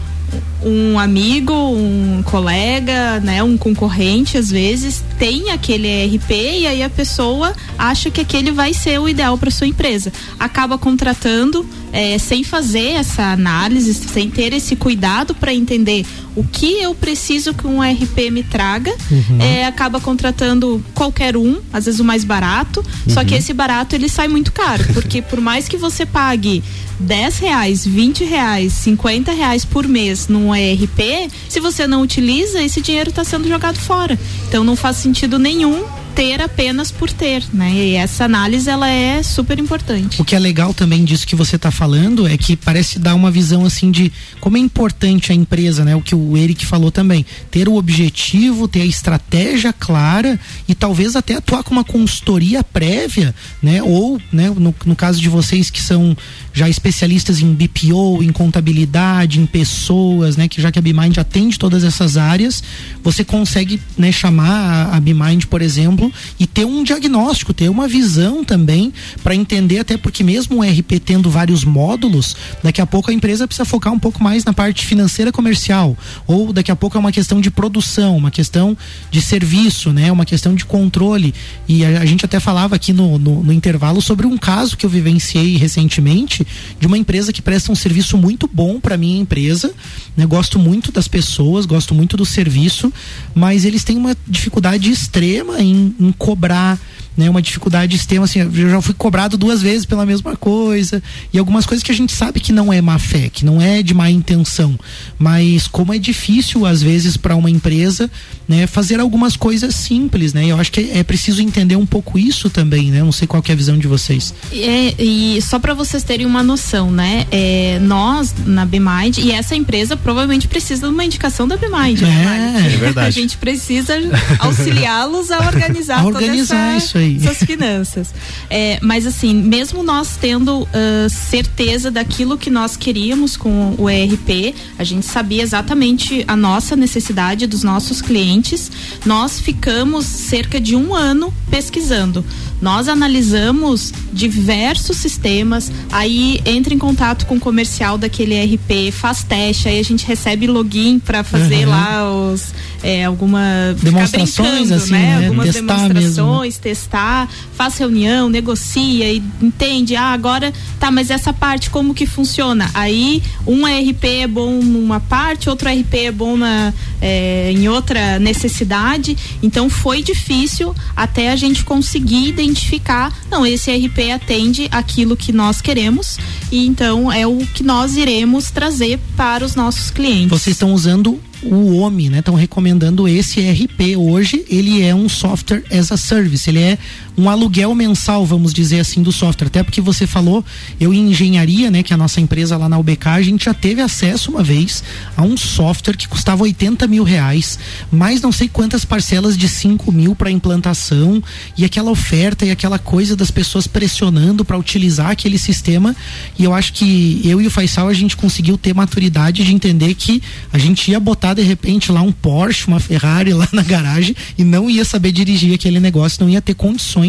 Um 0.63 0.99
amigo, 0.99 1.53
um 1.53 2.23
colega, 2.25 3.21
né, 3.21 3.43
um 3.43 3.57
concorrente, 3.57 4.39
às 4.39 4.51
vezes, 4.51 5.05
tem 5.19 5.51
aquele 5.51 5.87
ERP 5.87 6.31
e 6.31 6.67
aí 6.67 6.83
a 6.83 6.91
pessoa 6.91 7.53
acha 7.79 8.11
que 8.11 8.21
aquele 8.21 8.51
vai 8.51 8.73
ser 8.73 8.99
o 8.99 9.09
ideal 9.09 9.37
para 9.37 9.51
sua 9.51 9.67
empresa. 9.67 10.13
Acaba 10.39 10.79
contratando 10.79 11.67
é, 11.93 12.19
sem 12.19 12.43
fazer 12.43 12.93
essa 12.93 13.33
análise, 13.33 13.95
sem 13.95 14.29
ter 14.31 14.53
esse 14.53 14.75
cuidado 14.75 15.35
para 15.35 15.55
entender 15.55 16.05
o 16.35 16.43
que 16.43 16.81
eu 16.81 16.95
preciso 16.95 17.55
que 17.55 17.67
um 17.67 17.83
ERP 17.83 18.31
me 18.33 18.43
traga, 18.43 18.93
uhum. 19.11 19.41
é, 19.41 19.67
acaba 19.67 20.01
contratando 20.01 20.85
qualquer 20.93 21.37
um, 21.37 21.61
às 21.73 21.85
vezes 21.85 22.01
o 22.01 22.05
mais 22.05 22.25
barato, 22.25 22.81
uhum. 22.81 23.15
só 23.15 23.25
que 23.25 23.35
esse 23.35 23.53
barato 23.53 23.95
ele 23.95 24.09
sai 24.09 24.27
muito 24.27 24.51
caro, 24.51 24.85
porque 24.93 25.23
por 25.23 25.41
mais 25.41 25.69
que 25.69 25.77
você 25.77 26.05
pague 26.05 26.63
10 26.99 27.39
reais, 27.39 27.87
20 27.87 28.25
reais, 28.25 28.73
50 28.73 29.33
reais 29.33 29.65
por 29.65 29.87
mês 29.87 30.24
num 30.29 30.55
ERP, 30.55 31.31
se 31.49 31.61
você 31.61 31.87
não 31.87 32.03
utiliza, 32.03 32.63
esse 32.63 32.81
dinheiro 32.81 33.11
está 33.11 33.25
sendo 33.25 33.49
jogado 33.49 33.79
fora. 33.79 34.19
Então 34.49 34.65
não 34.65 34.77
faz 34.77 34.97
sentido 34.97 35.39
nenhum 35.39 35.85
ter 36.15 36.41
apenas 36.41 36.93
por 36.93 37.11
ter, 37.11 37.43
né? 37.53 37.73
E 37.73 37.95
essa 37.95 38.25
análise 38.25 38.71
ela 38.71 38.89
é 38.89 39.23
super 39.23 39.59
importante. 39.59 40.21
O 40.21 40.25
que 40.25 40.37
é 40.37 40.39
legal 40.39 40.73
também 40.73 41.05
disso 41.05 41.27
que 41.27 41.35
você 41.35 41.57
está 41.57 41.73
falando 41.73 42.27
é 42.27 42.39
que 42.39 42.57
parece 42.57 43.01
dar 43.01 43.15
uma 43.15 43.31
visão 43.31 43.65
assim 43.65 43.91
de 43.91 44.13
como 44.41 44.57
é 44.57 44.61
importante 44.61 45.33
a 45.33 45.35
empresa, 45.35 45.85
né? 45.85 45.97
O 45.97 46.01
que 46.01 46.15
o 46.15 46.37
Eric 46.37 46.65
falou 46.65 46.93
também, 46.93 47.27
ter 47.51 47.69
o 47.69 47.75
objetivo, 47.75 48.69
ter 48.69 48.83
a 48.83 48.87
estratégia 48.87 49.73
clara 49.73 50.39
e 50.69 50.75
talvez 50.75 51.17
até 51.17 51.35
atuar 51.35 51.65
com 51.65 51.73
uma 51.73 51.85
consultoria 51.85 52.63
prévia, 52.63 53.35
né? 53.61 53.83
Ou, 53.83 54.21
né? 54.33 54.51
No, 54.51 54.73
no 54.85 54.97
caso 54.97 55.21
de 55.21 55.29
vocês 55.29 55.69
que 55.69 55.83
são 55.83 56.17
já 56.55 56.67
especialistas 56.69 57.43
em 57.43 57.53
BPO, 57.53 58.23
em 58.23 58.33
contabilidade, 58.33 59.39
em 59.39 59.45
pessoas, 59.45 60.39
né? 60.39 60.49
Que 60.49 60.63
já 60.63 60.73
que 60.73 60.79
a 60.79 60.83
BMind 60.83 61.19
atende 61.19 61.59
todas 61.59 61.85
essas 61.85 62.17
áreas, 62.17 62.63
você 63.03 63.23
consegue, 63.23 63.79
né? 63.99 64.11
Chamar 64.11 64.49
a, 64.49 64.97
a 64.97 65.01
BMind, 65.01 65.45
por 65.47 65.61
exemplo 65.61 65.75
exemplo, 65.75 66.13
e 66.39 66.47
ter 66.47 66.65
um 66.65 66.83
diagnóstico, 66.83 67.53
ter 67.53 67.69
uma 67.69 67.89
visão 67.89 68.45
também 68.45 68.93
para 69.23 69.35
entender, 69.35 69.79
até 69.79 69.97
porque 69.97 70.23
mesmo 70.23 70.59
o 70.59 70.63
RP 70.63 71.01
tendo 71.05 71.29
vários 71.29 71.65
módulos, 71.65 72.37
daqui 72.63 72.81
a 72.81 72.87
pouco 72.87 73.11
a 73.11 73.15
empresa 73.15 73.47
precisa 73.47 73.65
focar 73.65 73.93
um 73.93 73.99
pouco 73.99 74.23
mais 74.23 74.45
na 74.45 74.53
parte 74.53 74.85
financeira 74.85 75.33
comercial, 75.33 75.97
ou 76.27 76.53
daqui 76.53 76.71
a 76.71 76.77
pouco 76.77 76.97
é 76.97 77.01
uma 77.01 77.13
questão 77.13 77.41
de 77.41 77.51
produção, 77.51 78.17
uma 78.17 78.31
questão 78.31 78.77
de 79.11 79.21
serviço, 79.21 79.93
né? 79.93 80.11
Uma 80.13 80.25
questão 80.25 80.55
de 80.55 80.65
controle. 80.65 81.35
E 81.69 81.85
a, 81.85 82.01
a 82.01 82.07
gente 82.07 82.25
até 82.25 82.39
falava 82.39 82.77
aqui 82.77 82.93
no, 82.93 83.19
no, 83.19 83.43
no 83.43 83.53
intervalo 83.53 84.01
sobre 84.01 84.27
um 84.27 84.39
caso 84.39 84.77
que 84.77 84.87
eu 84.87 84.91
vivenciei 84.91 85.57
recentemente 85.57 86.44
de 86.81 86.87
uma 86.87 86.99
empresa 86.99 87.33
que 87.33 87.43
presta 87.43 87.71
um 87.71 87.77
serviço 87.77 88.17
muito 88.17 88.49
bom 88.51 88.81
para 88.81 88.97
minha 88.97 89.21
empresa. 89.21 89.73
Né? 90.17 90.25
Gosto 90.27 90.59
muito 90.59 90.91
das 90.91 91.09
pessoas, 91.09 91.67
gosto 91.67 91.95
muito 91.95 92.17
do 92.17 92.25
serviço, 92.25 92.93
mas 93.35 93.65
eles 93.65 93.85
têm 93.85 93.97
uma 93.97 94.17
dificuldade 94.27 94.91
extrema 94.91 95.61
em 95.61 95.75
em, 96.01 96.13
cobrar 96.13 96.79
né, 97.17 97.31
uma 97.31 97.41
dificuldade 97.41 97.97
extrema, 97.97 98.25
assim, 98.25 98.41
eu 98.41 98.71
já 98.71 98.81
fui 98.83 98.95
cobrado 98.95 99.37
duas 99.37 99.63
vezes 99.63 99.85
pela 99.85 100.05
mesma 100.05 100.37
coisa, 100.37 101.03
e 101.33 101.39
algumas 101.39 101.67
coisas 101.67 101.83
que 101.83 101.93
a 101.93 101.95
gente 101.95 102.13
sabe 102.13 102.41
que 102.41 102.53
não 102.53 102.73
é 102.73 102.81
má 102.81 102.99
fé, 102.99 103.29
que 103.29 103.45
não 103.45 103.61
é 103.61 103.83
de 103.83 103.95
má 103.95 104.11
intenção, 104.11 104.79
mas 105.19 105.67
como 105.67 105.93
é 105.93 105.99
difícil 105.99 106.67
às 106.67 106.83
vezes 106.83 107.17
para 107.17 107.37
uma 107.37 107.51
empresa, 107.51 108.11
né, 108.49 108.67
fazer 108.67 109.01
algumas 109.01 109.37
coisas 109.37 109.75
simples, 109.75 110.33
né? 110.33 110.47
Eu 110.47 110.59
acho 110.59 110.71
que 110.71 110.91
é 110.93 111.03
preciso 111.03 111.41
entender 111.41 111.77
um 111.77 111.87
pouco 111.87 112.19
isso 112.19 112.51
também, 112.51 112.91
né? 112.91 113.03
Não 113.03 113.13
sei 113.13 113.27
qual 113.27 113.43
é 113.47 113.53
a 113.53 113.57
visão 113.57 113.79
de 113.79 113.87
vocês. 113.87 114.35
É, 114.53 114.95
e 114.99 115.41
só 115.41 115.59
para 115.59 115.75
vocês 115.75 116.03
terem 116.03 116.27
uma 116.27 116.43
noção, 116.43 116.91
né? 116.91 117.27
É, 117.31 117.79
nós 117.81 118.35
na 118.47 118.67
Bmind 118.67 119.19
e 119.19 119.31
essa 119.31 119.55
empresa 119.55 119.97
provavelmente 119.97 120.49
precisa 120.49 120.87
de 120.87 120.93
uma 120.93 121.05
indicação 121.05 121.49
da 121.49 121.57
Bmind, 121.57 122.01
né, 122.01 122.09
é, 122.09 122.61
né, 122.61 122.73
é 122.75 122.77
verdade. 122.77 123.09
A 123.09 123.11
gente 123.11 123.37
precisa 123.37 123.95
auxiliá-los 124.39 125.31
a 125.31 125.39
organizar, 125.39 126.01
a 126.01 126.07
organizar 126.07 126.77
essa, 126.77 126.87
isso 126.87 126.99
aí 126.99 127.04
aí. 127.05 127.21
Suas 127.21 127.39
finanças. 127.39 128.15
É, 128.51 128.79
mas 128.83 129.07
assim, 129.07 129.35
mesmo 129.35 129.83
nós 129.83 130.17
tendo 130.21 130.63
uh, 130.63 130.69
certeza 131.09 131.91
daquilo 131.91 132.37
que 132.37 132.51
nós 132.51 132.77
queríamos 132.77 133.37
com 133.37 133.75
o 133.79 133.89
ERP, 133.89 134.55
a 134.79 134.85
gente 134.85 135.07
sabia 135.07 135.43
exatamente 135.43 136.25
a 136.27 136.37
nossa 136.37 136.77
necessidade 136.77 137.47
dos 137.47 137.63
nossos 137.63 138.01
clientes. 138.01 138.71
Nós 139.05 139.41
ficamos 139.41 140.05
cerca 140.07 140.61
de 140.61 140.77
um 140.77 140.95
ano 140.95 141.33
pesquisando. 141.51 142.25
Nós 142.61 142.89
analisamos 142.89 143.93
diversos 144.13 144.97
sistemas, 144.97 145.71
aí 145.93 146.41
entra 146.47 146.73
em 146.73 146.79
contato 146.79 147.27
com 147.27 147.37
o 147.37 147.41
comercial 147.41 147.99
daquele 147.99 148.35
ERP, 148.35 148.91
faz 148.91 149.23
teste, 149.23 149.69
aí 149.69 149.79
a 149.79 149.83
gente 149.83 150.07
recebe 150.07 150.47
login 150.47 150.99
para 150.99 151.23
fazer 151.23 151.67
uhum. 151.67 151.71
lá 151.71 152.11
os 152.11 152.55
é, 152.85 153.05
alguma 153.05 153.75
demonstrações 153.81 154.71
assim, 154.71 154.93
né? 154.93 155.21
né? 155.21 155.27
Algumas 155.29 155.47
testar 155.47 155.89
demonstrações, 155.89 156.49
mesmo. 156.49 156.63
testar, 156.63 157.29
faz 157.57 157.79
reunião, 157.79 158.29
negocia 158.29 159.11
e 159.11 159.23
entende, 159.41 159.97
ah, 159.97 160.09
agora 160.13 160.53
tá, 160.79 160.91
mas 160.91 161.11
essa 161.11 161.33
parte 161.33 161.71
como 161.71 161.95
que 161.95 162.05
funciona? 162.05 162.71
Aí 162.75 163.23
um 163.47 163.67
ERP 163.67 164.05
é 164.05 164.27
bom 164.27 164.61
numa 164.61 165.01
parte, 165.01 165.49
outro 165.49 165.67
ERP 165.71 165.95
é 165.95 166.13
bom 166.13 166.37
na, 166.37 166.75
é, 167.01 167.51
em 167.53 167.67
outra 167.71 168.19
necessidade. 168.19 169.17
Então 169.43 169.71
foi 169.71 170.03
difícil 170.03 170.75
até 170.95 171.33
a 171.33 171.37
gente 171.37 171.65
conseguir 171.65 172.29
identificar, 172.29 173.11
não, 173.31 173.47
esse 173.47 173.71
ERP 173.71 174.13
atende 174.15 174.69
aquilo 174.71 175.17
que 175.17 175.33
nós 175.33 175.63
queremos 175.63 176.19
e 176.53 176.67
então 176.67 177.11
é 177.11 177.27
o 177.27 177.39
que 177.39 177.63
nós 177.63 177.97
iremos 177.97 178.51
trazer 178.51 179.01
para 179.17 179.43
os 179.43 179.55
nossos 179.55 179.91
clientes. 179.91 180.29
Vocês 180.29 180.55
estão 180.55 180.75
usando 180.75 181.19
o 181.45 181.79
OMI, 181.81 182.11
né? 182.11 182.19
Estão 182.19 182.35
recomendando 182.35 183.07
esse 183.09 183.41
ERP. 183.41 183.97
Hoje 183.97 184.45
ele 184.49 184.83
é 184.83 184.95
um 184.95 185.09
software 185.09 185.63
as 185.71 185.93
a 185.93 185.97
service, 185.97 186.49
ele 186.49 186.61
é 186.61 186.79
um 187.17 187.29
aluguel 187.29 187.75
mensal, 187.75 188.25
vamos 188.27 188.53
dizer 188.53 188.81
assim, 188.81 189.03
do 189.03 189.13
software. 189.13 189.47
Até 189.47 189.63
porque 189.63 189.81
você 189.81 190.07
falou, 190.07 190.45
eu 190.81 190.93
em 190.93 191.11
engenharia, 191.11 191.71
né, 191.71 191.83
que 191.83 191.93
é 191.93 191.95
a 191.95 191.99
nossa 191.99 192.21
empresa 192.21 192.57
lá 192.57 192.69
na 192.69 192.79
UBK, 192.79 193.09
a 193.09 193.23
gente 193.23 193.45
já 193.45 193.55
teve 193.55 193.81
acesso 193.81 194.31
uma 194.31 194.43
vez 194.43 194.83
a 195.17 195.23
um 195.23 195.37
software 195.37 195.97
que 195.97 196.09
custava 196.09 196.43
80 196.43 196.87
mil 196.87 197.05
reais, 197.05 197.59
mais 197.91 198.21
não 198.21 198.33
sei 198.33 198.49
quantas 198.49 198.85
parcelas 198.85 199.37
de 199.37 199.49
5 199.49 199.93
mil 199.93 200.15
para 200.15 200.31
implantação 200.31 201.23
e 201.57 201.65
aquela 201.65 201.91
oferta 201.91 202.45
e 202.45 202.51
aquela 202.51 202.79
coisa 202.79 203.15
das 203.15 203.31
pessoas 203.31 203.67
pressionando 203.67 204.45
para 204.45 204.59
utilizar 204.59 205.11
aquele 205.11 205.39
sistema. 205.39 205.95
E 206.39 206.45
eu 206.45 206.53
acho 206.53 206.73
que 206.73 207.21
eu 207.25 207.41
e 207.41 207.47
o 207.47 207.51
Faisal 207.51 207.89
a 207.89 207.95
gente 207.95 208.17
conseguiu 208.17 208.59
ter 208.59 208.75
maturidade 208.75 209.45
de 209.45 209.55
entender 209.55 209.95
que 209.95 210.23
a 210.53 210.59
gente 210.59 210.91
ia 210.91 210.99
botar 210.99 211.35
de 211.35 211.43
repente 211.43 211.93
lá 211.93 212.03
um 212.03 212.13
Porsche, 212.13 212.67
uma 212.67 212.81
Ferrari 212.81 213.33
lá 213.35 213.49
na 213.53 213.63
garagem 213.63 214.15
e 214.37 214.45
não 214.45 214.69
ia 214.69 214.85
saber 214.85 215.13
dirigir 215.13 215.55
aquele 215.55 215.79
negócio, 215.79 216.23
não 216.23 216.31
ia 216.31 216.41
ter 216.41 216.55
condições, 216.55 217.04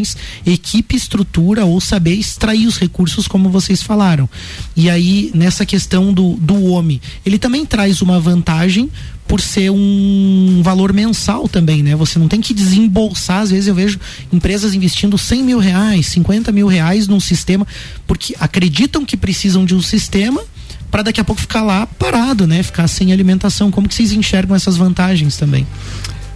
equipe, 0.45 0.95
estrutura 0.95 1.65
ou 1.65 1.79
saber 1.79 2.13
extrair 2.13 2.67
os 2.67 2.77
recursos 2.77 3.27
como 3.27 3.49
vocês 3.49 3.81
falaram. 3.81 4.29
E 4.75 4.89
aí 4.89 5.31
nessa 5.33 5.65
questão 5.65 6.13
do, 6.13 6.33
do 6.33 6.63
homem, 6.65 6.99
ele 7.25 7.37
também 7.37 7.65
traz 7.65 8.01
uma 8.01 8.19
vantagem 8.19 8.89
por 9.27 9.41
ser 9.41 9.71
um 9.71 10.61
valor 10.63 10.93
mensal 10.93 11.47
também, 11.47 11.81
né? 11.81 11.95
Você 11.95 12.19
não 12.19 12.27
tem 12.27 12.41
que 12.41 12.53
desembolsar, 12.53 13.41
às 13.41 13.49
vezes 13.49 13.67
eu 13.67 13.75
vejo 13.75 13.99
empresas 14.31 14.73
investindo 14.73 15.17
100 15.17 15.43
mil 15.43 15.57
reais, 15.57 16.07
50 16.07 16.51
mil 16.51 16.67
reais 16.67 17.07
num 17.07 17.19
sistema, 17.19 17.65
porque 18.05 18.35
acreditam 18.39 19.03
que 19.03 19.17
precisam 19.17 19.65
de 19.65 19.73
um 19.73 19.81
sistema 19.81 20.43
para 20.91 21.03
daqui 21.03 21.19
a 21.19 21.23
pouco 21.23 21.41
ficar 21.41 21.63
lá 21.63 21.85
parado, 21.85 22.45
né? 22.45 22.61
Ficar 22.61 22.87
sem 22.87 23.11
alimentação. 23.11 23.71
Como 23.71 23.87
que 23.87 23.95
vocês 23.95 24.11
enxergam 24.11 24.55
essas 24.55 24.77
vantagens 24.77 25.35
também? 25.35 25.65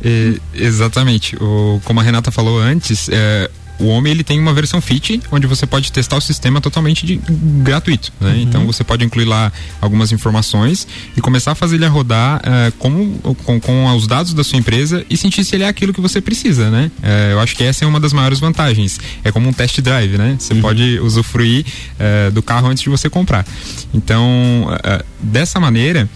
É, 0.03 0.39
exatamente. 0.53 1.35
O, 1.35 1.81
como 1.83 1.99
a 1.99 2.03
Renata 2.03 2.31
falou 2.31 2.59
antes, 2.59 3.09
é, 3.09 3.49
o 3.79 3.87
Homem 3.87 4.11
ele 4.11 4.23
tem 4.23 4.37
uma 4.39 4.53
versão 4.53 4.81
Fit, 4.81 5.21
onde 5.31 5.47
você 5.47 5.65
pode 5.65 5.91
testar 5.91 6.17
o 6.17 6.21
sistema 6.21 6.59
totalmente 6.59 7.05
de, 7.05 7.19
gratuito. 7.63 8.11
Né? 8.19 8.31
Uhum. 8.31 8.41
Então 8.41 8.65
você 8.65 8.83
pode 8.83 9.05
incluir 9.05 9.25
lá 9.25 9.51
algumas 9.79 10.11
informações 10.11 10.85
e 11.15 11.21
começar 11.21 11.53
a 11.53 11.55
fazer 11.55 11.77
ele 11.77 11.85
a 11.85 11.89
rodar 11.89 12.41
uh, 12.41 12.71
com, 12.73 13.17
com, 13.45 13.59
com, 13.59 13.95
os 13.95 14.05
dados 14.05 14.33
da 14.33 14.43
sua 14.43 14.59
empresa 14.59 15.05
e 15.09 15.15
sentir 15.15 15.45
se 15.45 15.55
ele 15.55 15.63
é 15.63 15.67
aquilo 15.67 15.93
que 15.93 16.01
você 16.01 16.19
precisa. 16.19 16.69
Né? 16.69 16.91
Uh, 17.01 17.31
eu 17.31 17.39
acho 17.39 17.55
que 17.55 17.63
essa 17.63 17.85
é 17.85 17.87
uma 17.87 17.99
das 17.99 18.11
maiores 18.11 18.39
vantagens. 18.39 18.99
É 19.23 19.31
como 19.31 19.47
um 19.47 19.53
test 19.53 19.79
drive, 19.79 20.17
né? 20.17 20.35
Você 20.37 20.53
uhum. 20.53 20.61
pode 20.61 20.99
usufruir 20.99 21.65
uh, 21.65 22.31
do 22.31 22.43
carro 22.43 22.67
antes 22.67 22.83
de 22.83 22.89
você 22.89 23.09
comprar. 23.09 23.45
Então, 23.93 24.67
dessa 25.21 25.59
maneira 25.59 26.09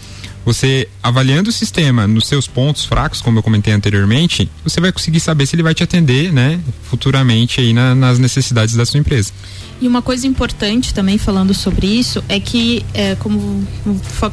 você 0.44 0.88
avaliando 1.02 1.50
o 1.50 1.52
sistema 1.52 2.06
nos 2.06 2.26
seus 2.26 2.46
pontos 2.46 2.84
fracos, 2.84 3.20
como 3.20 3.38
eu 3.38 3.42
comentei 3.42 3.72
anteriormente, 3.72 4.48
você 4.62 4.80
vai 4.80 4.92
conseguir 4.92 5.20
saber 5.20 5.46
se 5.46 5.56
ele 5.56 5.62
vai 5.62 5.74
te 5.74 5.82
atender, 5.82 6.32
né, 6.32 6.60
futuramente 6.82 7.60
aí 7.60 7.72
na, 7.72 7.94
nas 7.94 8.18
necessidades 8.18 8.74
da 8.74 8.84
sua 8.84 9.00
empresa. 9.00 9.32
E 9.80 9.88
uma 9.88 10.00
coisa 10.00 10.26
importante 10.26 10.94
também 10.94 11.18
falando 11.18 11.52
sobre 11.52 11.86
isso 11.86 12.22
é 12.28 12.38
que, 12.38 12.84
é, 12.94 13.14
como 13.16 13.66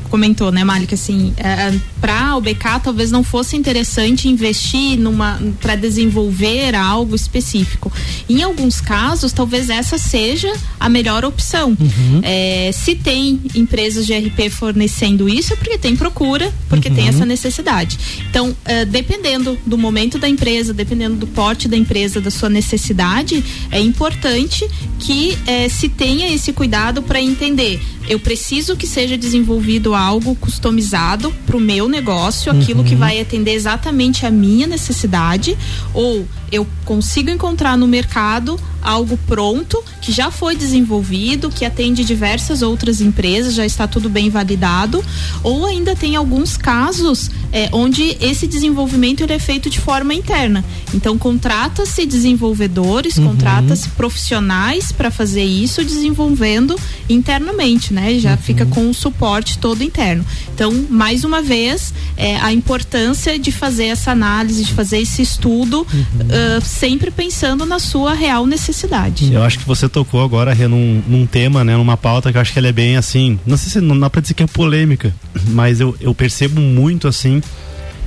comentou, 0.09 0.51
né, 0.51 0.63
Malik, 0.63 0.93
assim, 0.93 1.33
é, 1.37 1.73
para 1.99 2.35
o 2.35 2.41
BK 2.41 2.79
talvez 2.83 3.11
não 3.11 3.23
fosse 3.23 3.55
interessante 3.55 4.27
investir 4.27 4.97
numa 4.97 5.39
para 5.59 5.75
desenvolver 5.75 6.75
algo 6.75 7.15
específico. 7.15 7.91
Em 8.29 8.41
alguns 8.41 8.79
casos, 8.79 9.31
talvez 9.33 9.69
essa 9.69 9.97
seja 9.97 10.51
a 10.79 10.89
melhor 10.89 11.25
opção. 11.25 11.69
Uhum. 11.69 12.21
É, 12.23 12.71
se 12.73 12.95
tem 12.95 13.39
empresas 13.55 14.05
de 14.05 14.13
RP 14.13 14.49
fornecendo 14.49 15.27
isso, 15.27 15.53
é 15.53 15.55
porque 15.55 15.77
tem 15.77 15.95
procura, 15.95 16.51
porque 16.69 16.89
uhum. 16.89 16.95
tem 16.95 17.07
essa 17.07 17.25
necessidade. 17.25 17.97
Então, 18.29 18.55
é, 18.65 18.85
dependendo 18.85 19.57
do 19.65 19.77
momento 19.77 20.17
da 20.17 20.27
empresa, 20.27 20.73
dependendo 20.73 21.15
do 21.15 21.27
porte 21.27 21.67
da 21.67 21.77
empresa, 21.77 22.21
da 22.21 22.31
sua 22.31 22.49
necessidade, 22.49 23.43
é 23.71 23.79
importante 23.79 24.67
que 24.99 25.30
é, 25.45 25.69
se 25.69 25.89
tenha 25.89 26.33
esse 26.33 26.53
cuidado 26.53 27.01
para 27.01 27.21
entender. 27.21 27.81
Eu 28.07 28.19
preciso 28.19 28.75
que 28.75 28.87
seja 28.87 29.17
desenvolvido 29.17 29.93
algo 29.93 30.35
customizado 30.35 31.31
para 31.45 31.55
o 31.55 31.59
meu 31.59 31.87
negócio, 31.87 32.51
aquilo 32.51 32.79
uhum. 32.79 32.85
que 32.85 32.95
vai 32.95 33.19
atender 33.19 33.53
exatamente 33.53 34.25
a 34.25 34.31
minha 34.31 34.67
necessidade, 34.67 35.57
ou 35.93 36.27
eu 36.51 36.67
consigo 36.83 37.29
encontrar 37.29 37.77
no 37.77 37.87
mercado 37.87 38.59
algo 38.81 39.17
pronto, 39.27 39.81
que 40.01 40.11
já 40.11 40.31
foi 40.31 40.55
desenvolvido, 40.55 41.49
que 41.49 41.63
atende 41.63 42.03
diversas 42.03 42.61
outras 42.63 42.99
empresas, 42.99 43.53
já 43.53 43.65
está 43.65 43.87
tudo 43.87 44.09
bem 44.09 44.29
validado, 44.29 45.03
ou 45.43 45.65
ainda 45.65 45.95
tem 45.95 46.15
alguns 46.15 46.57
casos 46.57 47.29
é, 47.53 47.69
onde 47.71 48.17
esse 48.19 48.47
desenvolvimento 48.47 49.21
ele 49.21 49.33
é 49.33 49.39
feito 49.39 49.69
de 49.69 49.79
forma 49.79 50.13
interna. 50.13 50.65
Então 50.93 51.17
contrata-se 51.17 52.05
desenvolvedores, 52.05 53.17
uhum. 53.17 53.27
contrata-se 53.27 53.87
profissionais 53.89 54.91
para 54.91 55.11
fazer 55.11 55.20
isso, 55.23 55.83
desenvolvendo 55.83 56.75
internamente, 57.09 57.93
né? 57.93 58.17
Já 58.19 58.31
uhum. 58.31 58.37
fica 58.37 58.65
com 58.65 58.89
o 58.89 58.93
suporte 58.93 59.57
todo 59.57 59.83
interno. 59.83 60.25
Então, 60.53 60.71
mais 60.89 61.23
uma 61.23 61.41
vez, 61.41 61.93
é, 62.17 62.37
a 62.37 62.51
importância 62.51 63.37
de 63.37 63.51
fazer 63.51 63.85
essa 63.85 64.11
análise, 64.11 64.63
de 64.63 64.73
fazer 64.73 64.99
esse 64.99 65.21
estudo, 65.21 65.85
uhum. 65.93 66.57
uh, 66.57 66.61
sempre 66.61 67.11
pensando 67.11 67.65
na 67.65 67.79
sua 67.79 68.13
real 68.13 68.45
necessidade. 68.45 69.31
Eu 69.33 69.43
acho 69.43 69.59
que 69.59 69.65
você 69.65 69.87
tocou 69.87 70.23
agora, 70.23 70.53
Rê, 70.53 70.67
num, 70.67 71.01
num 71.07 71.25
tema, 71.25 71.63
né? 71.63 71.75
Numa 71.75 71.97
pauta 71.97 72.31
que 72.31 72.37
eu 72.37 72.41
acho 72.41 72.53
que 72.53 72.59
ela 72.59 72.67
é 72.67 72.73
bem 72.73 72.97
assim, 72.97 73.39
não 73.45 73.57
sei 73.57 73.69
se 73.69 73.81
não 73.81 73.99
dá 73.99 74.09
pra 74.09 74.21
dizer 74.21 74.33
que 74.33 74.43
é 74.43 74.47
polêmica, 74.47 75.13
mas 75.49 75.79
eu, 75.79 75.95
eu 75.99 76.13
percebo 76.13 76.61
muito 76.61 77.07
assim 77.07 77.41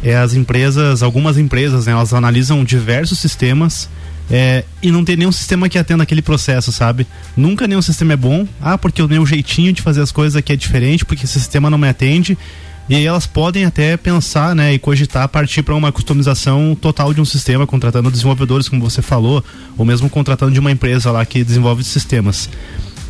é, 0.05 0.17
as 0.17 0.35
empresas, 0.35 1.03
algumas 1.03 1.39
empresas, 1.39 1.87
né, 1.87 1.93
elas 1.93 2.13
analisam 2.13 2.63
diversos 2.63 3.19
sistemas 3.19 3.89
é, 4.31 4.65
e 4.83 4.91
não 4.91 5.05
tem 5.05 5.17
nenhum 5.17 5.33
sistema 5.33 5.69
que 5.69 5.79
atenda 5.79 6.03
aquele 6.03 6.23
processo, 6.23 6.73
sabe? 6.73 7.07
Nunca 7.37 7.67
nenhum 7.67 7.83
sistema 7.83 8.15
é 8.15 8.17
bom. 8.17 8.47
Ah, 8.61 8.79
porque 8.79 9.03
o 9.03 9.09
meu 9.09 9.25
jeitinho 9.27 9.73
de 9.73 9.83
fazer 9.83 10.01
as 10.01 10.11
coisas 10.11 10.37
aqui 10.37 10.53
é 10.53 10.57
diferente, 10.57 11.05
porque 11.05 11.25
esse 11.25 11.39
sistema 11.39 11.69
não 11.69 11.79
me 11.79 11.89
atende. 11.89 12.37
E 12.89 12.95
aí 12.95 13.07
elas 13.07 13.27
podem 13.27 13.65
até 13.65 13.97
pensar, 13.97 14.55
né, 14.55 14.75
e 14.75 14.79
cogitar 14.79 15.27
partir 15.29 15.63
para 15.63 15.75
uma 15.75 15.91
customização 15.91 16.77
total 16.79 17.15
de 17.15 17.21
um 17.21 17.25
sistema, 17.25 17.67
contratando 17.67 18.11
desenvolvedores, 18.11 18.69
como 18.69 18.83
você 18.83 19.01
falou, 19.01 19.43
ou 19.79 19.87
mesmo 19.87 20.11
contratando 20.11 20.53
de 20.53 20.61
uma 20.61 20.71
empresa 20.71 21.11
lá 21.11 21.25
que 21.25 21.43
desenvolve 21.43 21.83
sistemas. 21.83 22.49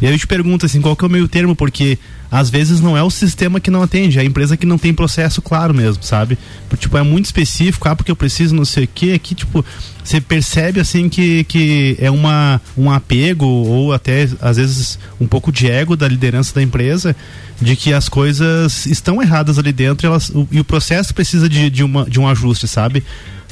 E 0.01 0.07
aí 0.07 0.13
eu 0.13 0.19
te 0.19 0.27
pergunto 0.27 0.67
assim, 0.67 0.81
qual 0.81 0.97
que 0.97 1.05
é 1.05 1.09
o 1.09 1.11
meio 1.11 1.29
termo? 1.29 1.55
Porque 1.55 1.99
às 2.31 2.51
vezes 2.51 2.81
não 2.81 2.97
é 2.97 3.03
o 3.03 3.11
sistema 3.11 3.61
que 3.61 3.71
não 3.71 3.83
atende, 3.83 4.19
é 4.19 4.23
a 4.23 4.25
empresa 4.25 4.57
que 4.57 4.67
não 4.67 4.77
tem 4.77 4.93
processo 4.93 5.41
claro 5.41 5.73
mesmo, 5.73 6.03
sabe? 6.03 6.37
Tipo, 6.79 6.99
é 6.99 7.03
muito 7.03 7.27
específico, 7.27 7.89
ah, 7.89 7.95
porque 7.95 8.11
eu 8.11 8.17
preciso 8.17 8.55
não 8.55 8.65
sei 8.65 8.85
o 8.85 8.89
que, 8.89 9.13
aqui, 9.13 9.37
tipo, 9.37 9.65
você 10.03 10.21
percebe 10.21 10.81
assim 10.81 11.09
que, 11.09 11.45
que 11.45 11.97
é 12.01 12.11
uma, 12.11 12.61
um 12.77 12.91
apego 12.91 13.47
ou 13.47 13.93
até 13.93 14.29
às 14.41 14.57
vezes 14.57 14.99
um 15.21 15.29
pouco 15.29 15.53
de 15.53 15.71
ego 15.71 15.97
da 15.97 16.09
liderança 16.09 16.55
da 16.55 16.63
empresa 16.63 17.15
de 17.61 17.77
que 17.77 17.93
as 17.93 18.09
coisas 18.09 18.85
estão 18.87 19.23
erradas 19.23 19.57
ali 19.57 19.73
dentro 19.73 20.07
elas, 20.07 20.29
o, 20.31 20.49
e 20.51 20.59
o 20.59 20.65
processo 20.65 21.15
precisa 21.15 21.49
de, 21.49 21.71
de, 21.71 21.85
uma, 21.85 22.05
de 22.05 22.19
um 22.19 22.27
ajuste, 22.27 22.67
sabe? 22.67 23.05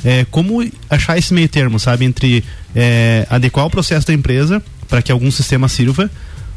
É, 0.04 0.26
como 0.28 0.68
achar 0.90 1.16
esse 1.16 1.32
meio 1.32 1.48
termo, 1.48 1.78
sabe? 1.78 2.04
Entre 2.04 2.42
é, 2.74 3.26
adequar 3.30 3.64
o 3.64 3.70
processo 3.70 4.08
da 4.08 4.12
empresa 4.12 4.60
para 4.88 5.00
que 5.00 5.12
algum 5.12 5.30
sistema 5.30 5.68
sirva 5.68 6.10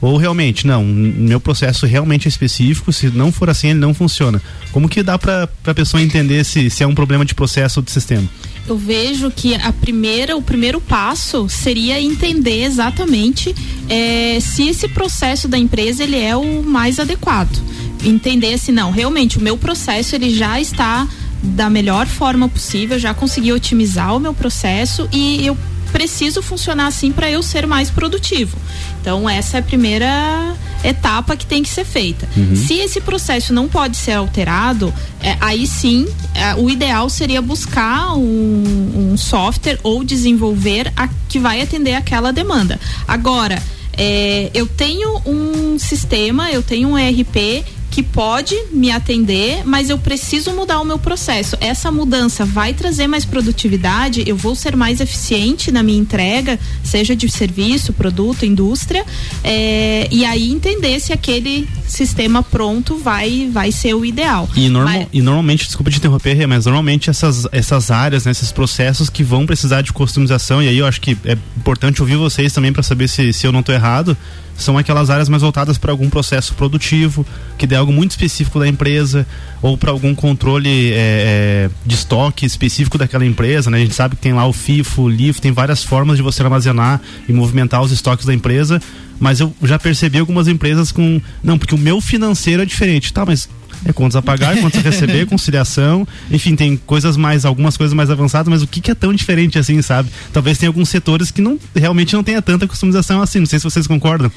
ou 0.05 0.17
realmente, 0.17 0.67
não, 0.67 0.85
meu 0.85 1.39
processo 1.39 1.85
realmente 1.85 2.27
é 2.27 2.29
específico, 2.29 2.93
se 2.93 3.09
não 3.09 3.31
for 3.31 3.49
assim, 3.49 3.69
ele 3.69 3.79
não 3.79 3.93
funciona. 3.93 4.41
Como 4.71 4.87
que 4.87 5.01
dá 5.01 5.17
para 5.17 5.49
a 5.65 5.73
pessoa 5.73 6.01
entender 6.01 6.43
se, 6.43 6.69
se 6.69 6.83
é 6.83 6.87
um 6.87 6.93
problema 6.93 7.25
de 7.25 7.33
processo 7.33 7.79
ou 7.79 7.83
de 7.83 7.91
sistema? 7.91 8.27
eu 8.67 8.75
vejo 8.75 9.29
que 9.29 9.53
a 9.53 9.71
primeira, 9.71 10.35
o 10.35 10.41
primeiro 10.41 10.81
passo 10.81 11.47
seria 11.47 12.01
entender 12.01 12.63
exatamente 12.63 13.53
é, 13.87 14.39
se 14.39 14.67
esse 14.67 14.87
processo 14.87 15.47
da 15.47 15.55
empresa 15.55 16.03
ele 16.03 16.19
é 16.19 16.35
o 16.35 16.63
mais 16.63 16.99
adequado. 16.99 17.55
Entender 18.03 18.57
se 18.57 18.71
não, 18.71 18.89
realmente 18.89 19.37
o 19.37 19.41
meu 19.41 19.55
processo 19.55 20.15
ele 20.15 20.31
já 20.31 20.59
está 20.59 21.07
da 21.43 21.69
melhor 21.69 22.07
forma 22.07 22.49
possível, 22.49 22.97
já 22.97 23.13
consegui 23.13 23.53
otimizar 23.53 24.15
o 24.15 24.19
meu 24.19 24.33
processo 24.33 25.07
e 25.11 25.45
eu 25.45 25.55
preciso 25.95 26.41
funcionar 26.41 26.87
assim 26.87 27.09
para 27.09 27.31
eu 27.31 27.41
ser 27.41 27.65
mais 27.65 27.89
produtivo. 27.89 28.57
Então 28.99 29.29
essa 29.29 29.55
é 29.55 29.59
a 29.61 29.63
primeira 29.63 30.53
etapa 30.83 31.37
que 31.37 31.45
tem 31.45 31.63
que 31.63 31.69
ser 31.69 31.85
feita. 31.85 32.27
Uhum. 32.35 32.53
Se 32.53 32.73
esse 32.73 32.99
processo 32.99 33.53
não 33.53 33.69
pode 33.69 33.95
ser 33.95 34.11
alterado, 34.11 34.93
é, 35.21 35.37
aí 35.39 35.65
sim 35.65 36.05
é, 36.33 36.53
o 36.55 36.69
ideal 36.69 37.09
seria 37.09 37.41
buscar 37.41 38.13
um, 38.13 39.13
um, 39.13 39.17
software 39.17 39.79
ou 39.83 40.03
desenvolver 40.03 40.91
a 40.97 41.07
que 41.29 41.39
vai 41.39 41.61
atender 41.61 41.93
aquela 41.93 42.33
demanda. 42.33 42.77
Agora, 43.07 43.63
é, 43.93 44.51
eu 44.53 44.67
tenho 44.67 45.21
um 45.25 45.79
sistema, 45.79 46.51
eu 46.51 46.61
tenho 46.61 46.89
um 46.89 46.97
ERP 46.99 47.63
que 47.95 48.03
pode 48.03 48.53
me 48.73 48.91
atender, 48.91 49.61
mas 49.63 49.89
eu 49.89 49.97
preciso 49.97 50.51
mudar 50.51 50.81
o 50.81 50.83
meu 50.83 50.99
processo. 50.99 51.55
Essa 51.61 51.89
mudança 51.89 52.43
vai 52.43 52.73
trazer 52.73 53.07
mais 53.07 53.23
produtividade, 53.23 54.21
eu 54.27 54.35
vou 54.35 54.53
ser 54.53 54.75
mais 54.75 54.99
eficiente 54.99 55.71
na 55.71 55.81
minha 55.81 55.97
entrega, 55.97 56.59
seja 56.83 57.15
de 57.15 57.29
serviço, 57.29 57.93
produto, 57.93 58.45
indústria, 58.45 59.05
é, 59.41 60.09
e 60.11 60.25
aí 60.25 60.51
entender 60.51 60.99
se 60.99 61.13
aquele 61.13 61.69
sistema 61.87 62.43
pronto 62.43 62.97
vai, 62.97 63.49
vai 63.49 63.71
ser 63.71 63.93
o 63.93 64.03
ideal. 64.03 64.49
E, 64.57 64.67
normal, 64.67 64.93
mas... 64.93 65.07
e 65.13 65.21
normalmente, 65.21 65.65
desculpa 65.65 65.89
te 65.89 65.97
interromper, 65.97 66.45
mas 66.47 66.65
normalmente 66.65 67.09
essas, 67.09 67.47
essas 67.53 67.91
áreas, 67.91 68.25
né, 68.25 68.31
esses 68.31 68.51
processos 68.51 69.09
que 69.09 69.23
vão 69.23 69.45
precisar 69.45 69.81
de 69.81 69.93
customização, 69.93 70.61
e 70.61 70.67
aí 70.67 70.79
eu 70.79 70.85
acho 70.85 70.99
que 70.99 71.17
é 71.23 71.37
importante 71.55 72.01
ouvir 72.01 72.17
vocês 72.17 72.51
também 72.51 72.73
para 72.73 72.83
saber 72.83 73.07
se, 73.07 73.31
se 73.31 73.47
eu 73.47 73.53
não 73.53 73.61
estou 73.61 73.73
errado 73.73 74.17
são 74.55 74.77
aquelas 74.77 75.09
áreas 75.09 75.27
mais 75.29 75.41
voltadas 75.41 75.77
para 75.77 75.91
algum 75.91 76.09
processo 76.09 76.53
produtivo, 76.53 77.25
que 77.57 77.67
dê 77.67 77.75
algo 77.75 77.91
muito 77.91 78.11
específico 78.11 78.59
da 78.59 78.67
empresa, 78.67 79.27
ou 79.61 79.77
para 79.77 79.91
algum 79.91 80.15
controle 80.15 80.91
é, 80.93 80.95
é, 80.95 81.69
de 81.85 81.95
estoque 81.95 82.45
específico 82.45 82.97
daquela 82.97 83.25
empresa. 83.25 83.69
Né? 83.69 83.77
A 83.77 83.81
gente 83.81 83.95
sabe 83.95 84.15
que 84.15 84.21
tem 84.21 84.33
lá 84.33 84.45
o 84.47 84.53
FIFO, 84.53 85.03
o 85.03 85.09
LIFO, 85.09 85.41
tem 85.41 85.51
várias 85.51 85.83
formas 85.83 86.17
de 86.17 86.23
você 86.23 86.41
armazenar 86.41 87.01
e 87.27 87.33
movimentar 87.33 87.81
os 87.81 87.91
estoques 87.91 88.25
da 88.25 88.33
empresa, 88.33 88.81
mas 89.19 89.39
eu 89.39 89.53
já 89.63 89.79
percebi 89.79 90.19
algumas 90.19 90.47
empresas 90.47 90.91
com. 90.91 91.21
Não, 91.43 91.57
porque 91.57 91.73
o 91.73 91.77
meu 91.77 92.01
financeiro 92.01 92.61
é 92.61 92.65
diferente. 92.65 93.13
Tá, 93.13 93.25
mas 93.25 93.47
é 93.83 93.91
contas 93.91 94.15
a 94.15 94.21
pagar, 94.21 94.57
contas 94.59 94.79
a 94.79 94.83
receber, 94.83 95.25
conciliação, 95.27 96.07
enfim, 96.31 96.55
tem 96.55 96.77
coisas 96.77 97.17
mais, 97.17 97.45
algumas 97.45 97.75
coisas 97.75 97.93
mais 97.93 98.09
avançadas, 98.09 98.47
mas 98.47 98.61
o 98.61 98.67
que, 98.67 98.79
que, 98.81 98.91
é 98.91 98.95
tão 98.95 99.13
diferente 99.13 99.59
assim, 99.59 99.81
sabe? 99.81 100.09
Talvez 100.31 100.57
tenha 100.57 100.69
alguns 100.69 100.89
setores 100.89 101.31
que 101.31 101.41
não 101.41 101.59
realmente 101.75 102.13
não 102.13 102.23
tenha 102.23 102.41
tanta 102.41 102.67
customização 102.67 103.21
assim, 103.21 103.39
não 103.39 103.45
sei 103.45 103.59
se 103.59 103.63
vocês 103.63 103.87
concordam. 103.87 104.31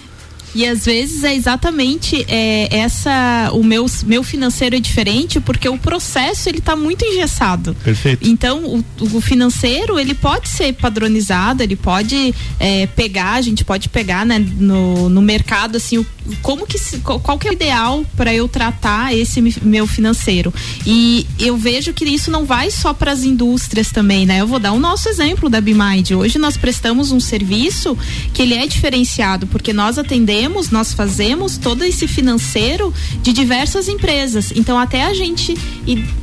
E 0.54 0.66
às 0.66 0.84
vezes 0.84 1.24
é 1.24 1.34
exatamente 1.34 2.24
é, 2.28 2.68
essa 2.76 3.50
o 3.52 3.62
meu, 3.62 3.87
meu 4.04 4.22
financeiro 4.22 4.76
é 4.76 4.80
diferente 4.80 5.40
porque 5.40 5.68
o 5.68 5.78
processo 5.78 6.48
ele 6.48 6.58
está 6.58 6.74
muito 6.74 7.04
engessado. 7.04 7.74
Perfeito. 7.84 8.26
Então 8.28 8.64
o, 8.64 8.84
o, 9.00 9.20
financeiro 9.20 9.98
ele 9.98 10.14
pode 10.14 10.48
ser 10.48 10.72
padronizado, 10.74 11.62
ele 11.62 11.76
pode 11.76 12.34
é, 12.58 12.87
pegar, 12.87 13.34
a 13.34 13.42
gente 13.42 13.64
pode 13.64 13.88
pegar 13.88 14.24
né, 14.24 14.38
no, 14.38 15.08
no 15.08 15.20
mercado 15.20 15.76
assim 15.76 15.98
o, 15.98 16.06
como 16.42 16.66
que 16.66 16.78
qual 17.02 17.38
que 17.38 17.46
é 17.48 17.50
o 17.50 17.54
ideal 17.54 18.04
para 18.16 18.34
eu 18.34 18.48
tratar 18.48 19.14
esse 19.14 19.40
meu 19.62 19.87
financeiro. 19.87 20.52
E 20.87 21.26
eu 21.38 21.56
vejo 21.56 21.92
que 21.92 22.04
isso 22.04 22.30
não 22.30 22.44
vai 22.44 22.70
só 22.70 22.92
para 22.94 23.12
as 23.12 23.22
indústrias 23.22 23.90
também, 23.90 24.26
né? 24.26 24.40
Eu 24.40 24.46
vou 24.46 24.58
dar 24.58 24.72
o 24.72 24.78
nosso 24.78 25.08
exemplo 25.08 25.48
da 25.48 25.61
BMind. 25.61 26.12
Hoje 26.12 26.38
nós 26.38 26.56
prestamos 26.56 27.12
um 27.12 27.20
serviço 27.20 27.96
que 28.32 28.42
ele 28.42 28.54
é 28.54 28.66
diferenciado 28.66 29.46
porque 29.46 29.72
nós 29.72 29.98
atendemos 29.98 30.47
vendemos, 30.48 30.70
nós 30.70 30.92
fazemos 30.92 31.58
todo 31.58 31.84
esse 31.84 32.08
financeiro 32.08 32.92
de 33.22 33.32
diversas 33.32 33.88
empresas. 33.88 34.52
Então, 34.54 34.78
até 34.78 35.04
a 35.04 35.12
gente 35.12 35.54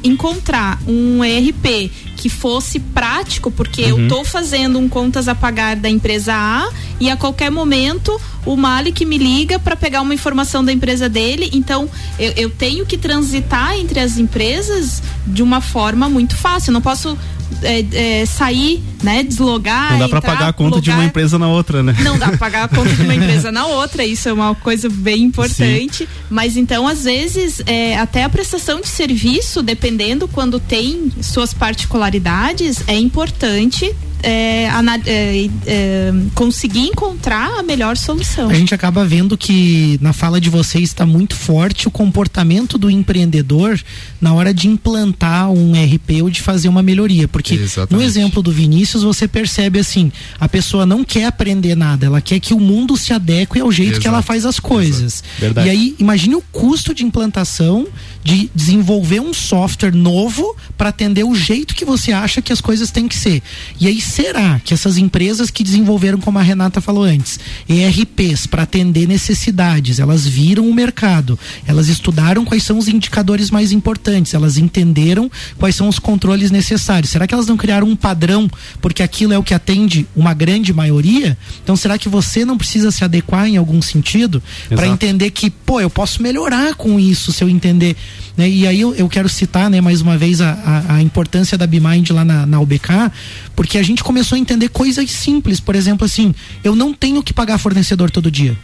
encontrar 0.04 0.80
um 0.88 1.24
ERP 1.24 1.92
que 2.18 2.30
fosse 2.30 2.80
prático, 2.80 3.52
porque 3.52 3.84
uhum. 3.84 3.90
eu 3.90 4.04
estou 4.04 4.26
fazendo 4.26 4.80
um 4.80 4.90
contas 4.90 5.28
a 5.28 5.36
pagar 5.36 5.76
da 5.76 5.90
empresa 5.90 6.34
A 6.34 6.70
e 7.00 7.10
a 7.10 7.18
qualquer 7.18 7.52
momento 7.52 8.20
o 8.46 8.56
Malik 8.56 9.04
me 9.06 9.18
liga 9.18 9.60
para 9.60 9.76
pegar 9.76 10.02
uma 10.02 10.14
informação 10.14 10.64
da 10.64 10.72
empresa 10.72 11.10
dele. 11.10 11.50
Então, 11.54 11.90
eu, 12.18 12.32
eu, 12.38 12.50
tenho 12.50 12.86
que 12.86 12.98
transitar 12.98 13.78
entre 13.78 14.00
as 14.00 14.18
empresas 14.18 15.02
de 15.26 15.44
uma 15.44 15.62
forma 15.62 16.08
muito 16.08 16.36
fácil. 16.36 16.70
Eu 16.70 16.74
não 16.74 16.82
posso 16.82 17.18
é, 17.62 18.22
é, 18.22 18.26
sair, 18.26 18.84
né, 19.04 19.24
deslogar. 19.24 19.94
Não 19.94 20.00
dá 20.00 20.10
para 20.10 20.22
pagar 20.22 20.48
a 20.50 20.54
conta 20.54 20.82
de 20.82 20.90
uma 20.90 21.06
empresa 21.06 21.38
na 21.40 21.48
outra, 21.48 21.82
né? 21.84 21.96
Não 22.02 22.18
dá 22.18 22.28
para 22.30 22.38
pagar 22.38 22.64
a 22.66 22.68
conta 22.68 22.90
de 22.94 23.02
uma 23.02 23.14
empresa 23.16 23.52
na 23.52 23.66
outra. 23.66 24.06
Isso 24.06 24.30
é 24.30 24.34
uma 24.34 24.56
coisa 24.56 24.90
bem 24.90 25.24
importante. 25.24 26.06
Sim. 26.06 26.08
Mas 26.30 26.58
então, 26.58 26.88
às 26.88 27.04
vezes, 27.04 27.62
é, 27.66 27.98
até 27.98 28.24
a 28.24 28.30
prestação 28.30 28.82
de 28.82 28.88
serviço, 28.88 29.62
dependendo 29.62 30.28
quando 30.28 30.60
tem 30.60 31.12
suas 31.22 31.54
particularidades, 31.54 32.84
é 32.88 32.98
importante 32.98 33.96
é, 34.26 34.68
é, 35.06 35.50
é, 35.68 36.14
conseguir 36.34 36.88
encontrar 36.88 37.60
a 37.60 37.64
melhor 37.64 37.96
solução. 37.96 38.50
A 38.50 38.54
gente 38.56 38.74
acaba 38.74 39.06
vendo 39.06 39.38
que 39.38 40.00
na 40.02 40.14
fala 40.14 40.42
de 40.42 40.50
vocês 40.50 40.86
está 40.86 41.06
muito 41.06 41.36
forte 41.36 41.88
o 41.88 41.92
comportamento 41.92 42.78
do 42.78 42.90
empreendedor 42.90 43.80
na 44.20 44.34
hora 44.34 44.52
de 44.52 44.68
implantar 44.68 45.52
um 45.52 45.74
RP 45.74 46.24
ou 46.24 46.30
de 46.32 46.42
fazer 46.42 46.68
uma 46.68 46.82
melhoria. 46.82 47.28
Porque 47.28 47.54
Exatamente. 47.54 47.94
no 47.94 48.02
exemplo 48.02 48.42
do 48.42 48.52
Vinícius, 48.52 49.04
você 49.04 49.28
percebe 49.28 49.78
assim: 49.78 50.12
a 50.40 50.50
pessoa 50.50 50.86
não 50.86 51.04
quer 51.04 51.26
aprender 51.26 51.76
nada, 51.76 52.08
ela 52.08 52.20
quer 52.20 52.40
que 52.40 52.54
o 52.54 52.60
mundo 52.60 52.98
se 52.98 53.14
adeque 53.14 53.60
ao 53.60 53.72
jeito 53.72 53.92
Exato. 53.92 54.02
que 54.02 54.08
ela 54.08 54.24
faz 54.24 54.46
as 54.46 54.60
coisas. 54.60 55.24
E 55.40 55.70
aí, 55.70 55.96
imagine 56.00 56.36
o 56.36 56.42
custo 56.52 56.96
de 56.96 57.06
implantação 57.06 57.88
de 58.26 58.50
desenvolver 58.56 59.20
um 59.20 59.36
software 59.36 59.94
novo 59.94 60.56
para 60.76 60.90
atender 60.90 61.24
o 61.24 61.36
jeito 61.36 61.76
que 61.76 61.86
você 61.86 62.12
acha 62.12 62.42
que 62.42 62.52
as 62.52 62.60
coisas 62.60 62.90
têm 62.90 63.08
que 63.08 63.16
ser. 63.16 63.44
E 63.80 63.88
aí 63.88 64.02
será 64.02 64.60
que 64.66 64.74
essas 64.74 64.98
empresas 64.98 65.52
que 65.52 65.64
desenvolveram, 65.64 66.20
como 66.20 66.40
a 66.40 66.42
Renata 66.42 66.82
falou 66.82 67.04
antes, 67.04 67.40
ERPs 67.70 68.48
para 68.48 68.64
atender 68.64 69.08
necessidades, 69.08 70.00
elas 70.00 70.26
viram 70.26 70.68
o 70.68 70.74
mercado, 70.74 71.38
elas 71.68 71.88
estudaram 71.88 72.44
quais 72.44 72.64
são 72.64 72.80
os 72.80 72.88
indicadores 72.88 73.52
mais 73.52 73.72
importantes, 73.72 74.34
elas 74.34 74.58
entenderam 74.58 75.30
quais 75.60 75.76
são 75.76 75.88
os 75.88 76.00
controles 76.00 76.50
necessários. 76.50 77.12
Será 77.12 77.28
que 77.28 77.34
elas 77.36 77.46
não 77.46 77.56
criaram 77.56 77.88
um 77.88 77.96
padrão 77.96 78.50
porque 78.82 79.04
aquilo 79.04 79.34
é 79.34 79.38
o 79.38 79.44
que 79.44 79.54
atende 79.54 80.08
uma 80.16 80.34
grande 80.34 80.74
maioria? 80.74 81.38
Então 81.64 81.76
será 81.76 81.96
que 81.96 82.10
você 82.10 82.44
não 82.44 82.58
precisa 82.58 82.90
se 82.90 83.04
adequar 83.04 83.46
em 83.48 83.58
algum 83.58 83.84
sentido 83.84 84.42
para 84.70 84.88
entender 84.88 85.30
que, 85.30 85.52
pô, 85.52 85.80
eu 85.80 85.92
posso 85.92 86.24
melhorar 86.24 86.74
com 86.74 87.00
isso 87.00 87.32
se 87.32 87.44
eu 87.44 87.50
entender 87.50 87.96
né? 88.38 88.50
E 88.50 88.68
aí 88.68 88.82
eu, 88.82 88.94
eu, 88.96 89.08
quero 89.08 89.30
citar 89.30 89.70
né, 89.70 89.80
mais 89.82 90.02
uma 90.02 90.18
vez 90.18 90.42
a, 90.42 90.52
a, 90.52 90.96
a 90.96 91.02
importância 91.02 91.58
da 91.58 91.66
BeMind 91.66 92.10
lá 92.12 92.26
na, 92.26 92.46
na 92.46 92.60
UBK, 92.60 93.12
porque 93.56 93.78
a 93.78 93.84
gente 93.84 94.04
começou 94.04 94.36
a 94.36 94.40
entender 94.40 94.70
coisas 94.70 95.10
simples. 95.12 95.60
Por 95.60 95.76
exemplo, 95.76 96.06
assim, 96.06 96.34
eu 96.64 96.76
não 96.76 96.94
tenho 96.94 97.24
que 97.24 97.34
pagar 97.34 97.58
fornecedor 97.58 98.12
todo 98.12 98.30
dia. 98.30 98.58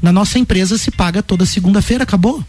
Na 0.00 0.10
nossa 0.10 0.38
empresa 0.38 0.76
se 0.76 0.90
paga 0.90 1.22
toda 1.22 1.46
segunda-feira, 1.46 2.02
acabou 2.02 2.44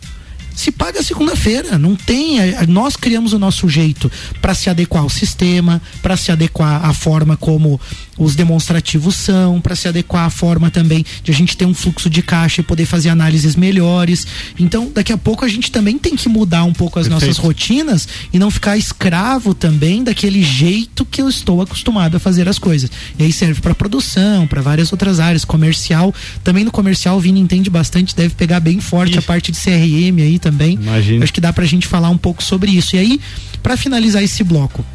se 0.56 0.72
paga 0.72 1.02
segunda-feira. 1.04 1.78
Não 1.78 1.96
tem. 1.96 2.38
Nós 2.68 2.96
criamos 2.96 3.34
o 3.34 3.39
nosso 3.39 3.68
jeito 3.68 4.12
para 4.42 4.54
se 4.54 4.70
adequar 4.70 5.04
ao 5.04 5.10
sistema, 5.10 5.82
para 6.02 6.16
se 6.16 6.32
adequar 6.32 6.86
à 6.86 6.94
forma 6.94 7.36
como 7.36 7.80
os 8.18 8.36
demonstrativos 8.36 9.16
são, 9.16 9.60
para 9.60 9.76
se 9.76 9.88
adequar 9.88 10.26
à 10.26 10.30
forma 10.30 10.70
também 10.70 11.04
de 11.24 11.32
a 11.32 11.34
gente 11.34 11.58
ter 11.58 11.66
um 11.66 11.74
fluxo 11.74 12.10
de 12.10 12.22
caixa 12.22 12.62
e 12.62 12.63
poder 12.63 12.86
fazer 12.86 13.10
análises 13.10 13.56
melhores. 13.56 14.26
Então, 14.60 14.92
daqui 14.94 15.12
a 15.12 15.18
pouco 15.18 15.44
a 15.44 15.48
gente 15.48 15.72
também 15.72 15.98
tem 15.98 16.16
que 16.16 16.30
mudar 16.30 16.63
um 16.63 16.74
pouco 16.74 17.00
as 17.00 17.08
Perfeito. 17.08 17.28
nossas 17.28 17.44
rotinas 17.44 18.08
e 18.32 18.38
não 18.38 18.52
ficar 18.52 18.78
escravo 18.78 19.54
também 19.54 20.04
daquele 20.04 20.44
jeito 20.44 21.06
que 21.06 21.22
eu 21.22 21.30
estou 21.30 21.62
acostumado 21.62 22.16
a 22.16 22.20
fazer 22.20 22.48
as 22.48 22.60
coisas. 22.60 22.92
E 23.18 23.24
aí 23.24 23.34
serve 23.34 23.62
para 23.62 23.74
produção, 23.74 24.46
para 24.48 24.62
várias 24.62 24.92
outras 24.92 25.20
áreas, 25.20 25.44
comercial. 25.44 26.13
Também 26.44 26.63
no 26.63 26.72
comercial 26.72 27.18
o 27.18 27.20
Vini 27.20 27.39
entende 27.39 27.70
bastante, 27.70 28.16
deve 28.16 28.36
pegar 28.36 28.60
bem 28.60 28.80
forte 28.80 29.12
Ixi. 29.12 29.20
a 29.20 29.22
parte 29.22 29.52
de 29.52 29.58
CRM 29.58 30.22
aí 30.22 30.39
também. 30.43 30.73
Imagina. 30.73 31.23
Acho 31.23 31.34
que 31.34 31.39
dá 31.39 31.53
pra 31.53 31.65
gente 31.65 31.88
falar 31.88 32.10
um 32.10 32.17
pouco 32.17 32.43
sobre 32.43 32.69
isso. 32.71 32.97
E 32.97 32.99
aí, 32.99 33.21
para 33.63 33.77
finalizar 33.77 34.21
esse 34.21 34.43
bloco, 34.43 34.86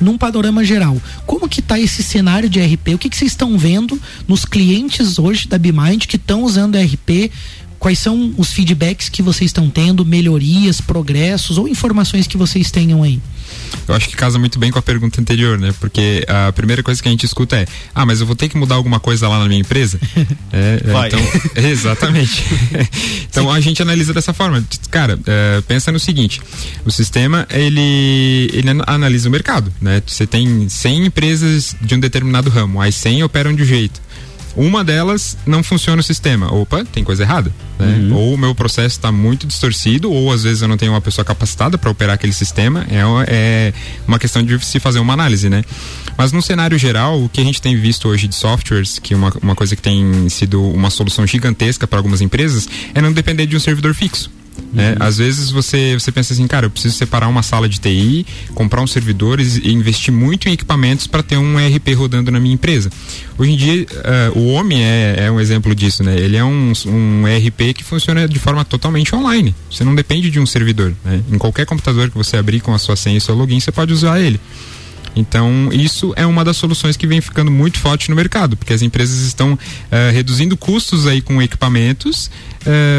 num 0.00 0.16
panorama 0.16 0.64
geral, 0.64 0.96
como 1.26 1.48
que 1.48 1.60
está 1.60 1.78
esse 1.78 2.02
cenário 2.02 2.48
de 2.48 2.58
RP? 2.60 2.94
O 2.94 2.98
que, 2.98 3.10
que 3.10 3.16
vocês 3.16 3.32
estão 3.32 3.58
vendo 3.58 4.00
nos 4.26 4.46
clientes 4.46 5.18
hoje 5.18 5.46
da 5.46 5.58
BeMind 5.58 6.06
que 6.06 6.16
estão 6.16 6.42
usando 6.42 6.78
RP? 6.78 7.30
Quais 7.78 7.98
são 7.98 8.32
os 8.38 8.52
feedbacks 8.52 9.10
que 9.10 9.22
vocês 9.22 9.50
estão 9.50 9.68
tendo, 9.68 10.04
melhorias, 10.04 10.80
progressos 10.80 11.58
ou 11.58 11.68
informações 11.68 12.26
que 12.26 12.38
vocês 12.38 12.70
tenham 12.70 13.02
aí? 13.02 13.20
Eu 13.88 13.94
acho 13.94 14.08
que 14.08 14.16
casa 14.16 14.38
muito 14.38 14.58
bem 14.58 14.70
com 14.70 14.78
a 14.78 14.82
pergunta 14.82 15.20
anterior, 15.20 15.58
né? 15.58 15.72
Porque 15.80 16.24
a 16.28 16.52
primeira 16.52 16.82
coisa 16.82 17.02
que 17.02 17.08
a 17.08 17.10
gente 17.10 17.24
escuta 17.24 17.56
é: 17.56 17.66
ah, 17.94 18.04
mas 18.06 18.20
eu 18.20 18.26
vou 18.26 18.34
ter 18.36 18.48
que 18.48 18.56
mudar 18.56 18.74
alguma 18.76 18.98
coisa 19.00 19.28
lá 19.28 19.38
na 19.38 19.46
minha 19.46 19.60
empresa? 19.60 19.98
é, 20.52 20.80
é, 20.84 20.92
Vai. 20.92 21.08
então, 21.08 21.20
exatamente. 21.56 22.44
então 23.30 23.50
a 23.50 23.60
gente 23.60 23.80
analisa 23.82 24.12
dessa 24.12 24.32
forma. 24.32 24.64
Cara, 24.90 25.18
é, 25.26 25.60
pensa 25.66 25.92
no 25.92 25.98
seguinte: 26.00 26.40
o 26.84 26.90
sistema 26.90 27.46
ele, 27.50 28.50
ele 28.52 28.70
an- 28.70 28.84
analisa 28.86 29.28
o 29.28 29.32
mercado, 29.32 29.72
né? 29.80 30.02
Você 30.06 30.26
tem 30.26 30.68
100 30.68 31.06
empresas 31.06 31.76
de 31.80 31.94
um 31.94 32.00
determinado 32.00 32.50
ramo, 32.50 32.80
as 32.80 32.94
100 32.94 33.22
operam 33.24 33.54
de 33.54 33.62
um 33.62 33.66
jeito. 33.66 34.05
Uma 34.56 34.82
delas 34.82 35.36
não 35.46 35.62
funciona 35.62 36.00
o 36.00 36.02
sistema. 36.02 36.52
Opa, 36.52 36.84
tem 36.84 37.04
coisa 37.04 37.22
errada. 37.22 37.52
Né? 37.78 38.08
Ou 38.14 38.32
o 38.34 38.38
meu 38.38 38.54
processo 38.54 38.96
está 38.96 39.12
muito 39.12 39.46
distorcido, 39.46 40.10
ou 40.10 40.32
às 40.32 40.42
vezes 40.44 40.62
eu 40.62 40.68
não 40.68 40.78
tenho 40.78 40.92
uma 40.92 41.00
pessoa 41.00 41.24
capacitada 41.24 41.76
para 41.76 41.90
operar 41.90 42.14
aquele 42.14 42.32
sistema. 42.32 42.86
É, 42.90 43.04
uma- 43.04 43.24
é 43.28 43.72
uma 44.08 44.18
questão 44.18 44.42
de 44.42 44.58
se 44.64 44.80
fazer 44.80 44.98
uma 44.98 45.12
análise, 45.12 45.50
né? 45.50 45.62
Mas 46.16 46.32
no 46.32 46.40
cenário 46.40 46.78
geral, 46.78 47.22
o 47.22 47.28
que 47.28 47.40
a 47.40 47.44
gente 47.44 47.60
tem 47.60 47.76
visto 47.78 48.08
hoje 48.08 48.26
de 48.26 48.34
softwares, 48.34 48.98
que 48.98 49.14
uma, 49.14 49.30
uma 49.42 49.54
coisa 49.54 49.76
que 49.76 49.82
tem 49.82 50.26
sido 50.30 50.62
uma 50.72 50.88
solução 50.88 51.26
gigantesca 51.26 51.86
para 51.86 51.98
algumas 51.98 52.22
empresas, 52.22 52.66
é 52.94 53.02
não 53.02 53.12
depender 53.12 53.46
de 53.46 53.56
um 53.56 53.60
servidor 53.60 53.92
fixo. 53.94 54.30
Né? 54.72 54.94
Às 55.00 55.18
vezes 55.18 55.50
você, 55.50 55.94
você 55.94 56.12
pensa 56.12 56.34
assim, 56.34 56.46
cara, 56.46 56.66
eu 56.66 56.70
preciso 56.70 56.94
separar 56.96 57.28
uma 57.28 57.42
sala 57.42 57.68
de 57.68 57.80
TI, 57.80 58.26
comprar 58.54 58.82
uns 58.82 58.92
servidores 58.92 59.56
e 59.56 59.72
investir 59.72 60.12
muito 60.12 60.48
em 60.48 60.52
equipamentos 60.52 61.06
para 61.06 61.22
ter 61.22 61.36
um 61.36 61.58
ERP 61.58 61.94
rodando 61.94 62.30
na 62.30 62.38
minha 62.38 62.54
empresa. 62.54 62.90
Hoje 63.38 63.52
em 63.52 63.56
dia, 63.56 63.86
eh, 63.90 64.32
o 64.34 64.48
Homem 64.48 64.82
é, 64.84 65.24
é 65.26 65.30
um 65.30 65.40
exemplo 65.40 65.74
disso, 65.74 66.02
né? 66.02 66.16
Ele 66.18 66.36
é 66.36 66.44
um, 66.44 66.72
um 66.86 67.26
ERP 67.28 67.74
que 67.74 67.84
funciona 67.84 68.28
de 68.28 68.38
forma 68.38 68.64
totalmente 68.64 69.14
online. 69.14 69.54
Você 69.70 69.84
não 69.84 69.94
depende 69.94 70.30
de 70.30 70.38
um 70.38 70.46
servidor, 70.46 70.94
né? 71.04 71.22
Em 71.32 71.38
qualquer 71.38 71.64
computador 71.64 72.10
que 72.10 72.16
você 72.16 72.36
abrir 72.36 72.60
com 72.60 72.74
a 72.74 72.78
sua 72.78 72.96
senha 72.96 73.16
e 73.16 73.20
seu 73.20 73.34
login, 73.34 73.60
você 73.60 73.72
pode 73.72 73.92
usar 73.92 74.20
ele. 74.20 74.40
Então, 75.16 75.70
isso 75.72 76.12
é 76.14 76.26
uma 76.26 76.44
das 76.44 76.58
soluções 76.58 76.94
que 76.94 77.06
vem 77.06 77.22
ficando 77.22 77.50
muito 77.50 77.78
forte 77.78 78.10
no 78.10 78.16
mercado, 78.16 78.54
porque 78.54 78.74
as 78.74 78.82
empresas 78.82 79.20
estão 79.20 79.58
eh, 79.90 80.10
reduzindo 80.10 80.58
custos 80.58 81.06
aí 81.06 81.22
com 81.22 81.40
equipamentos 81.40 82.30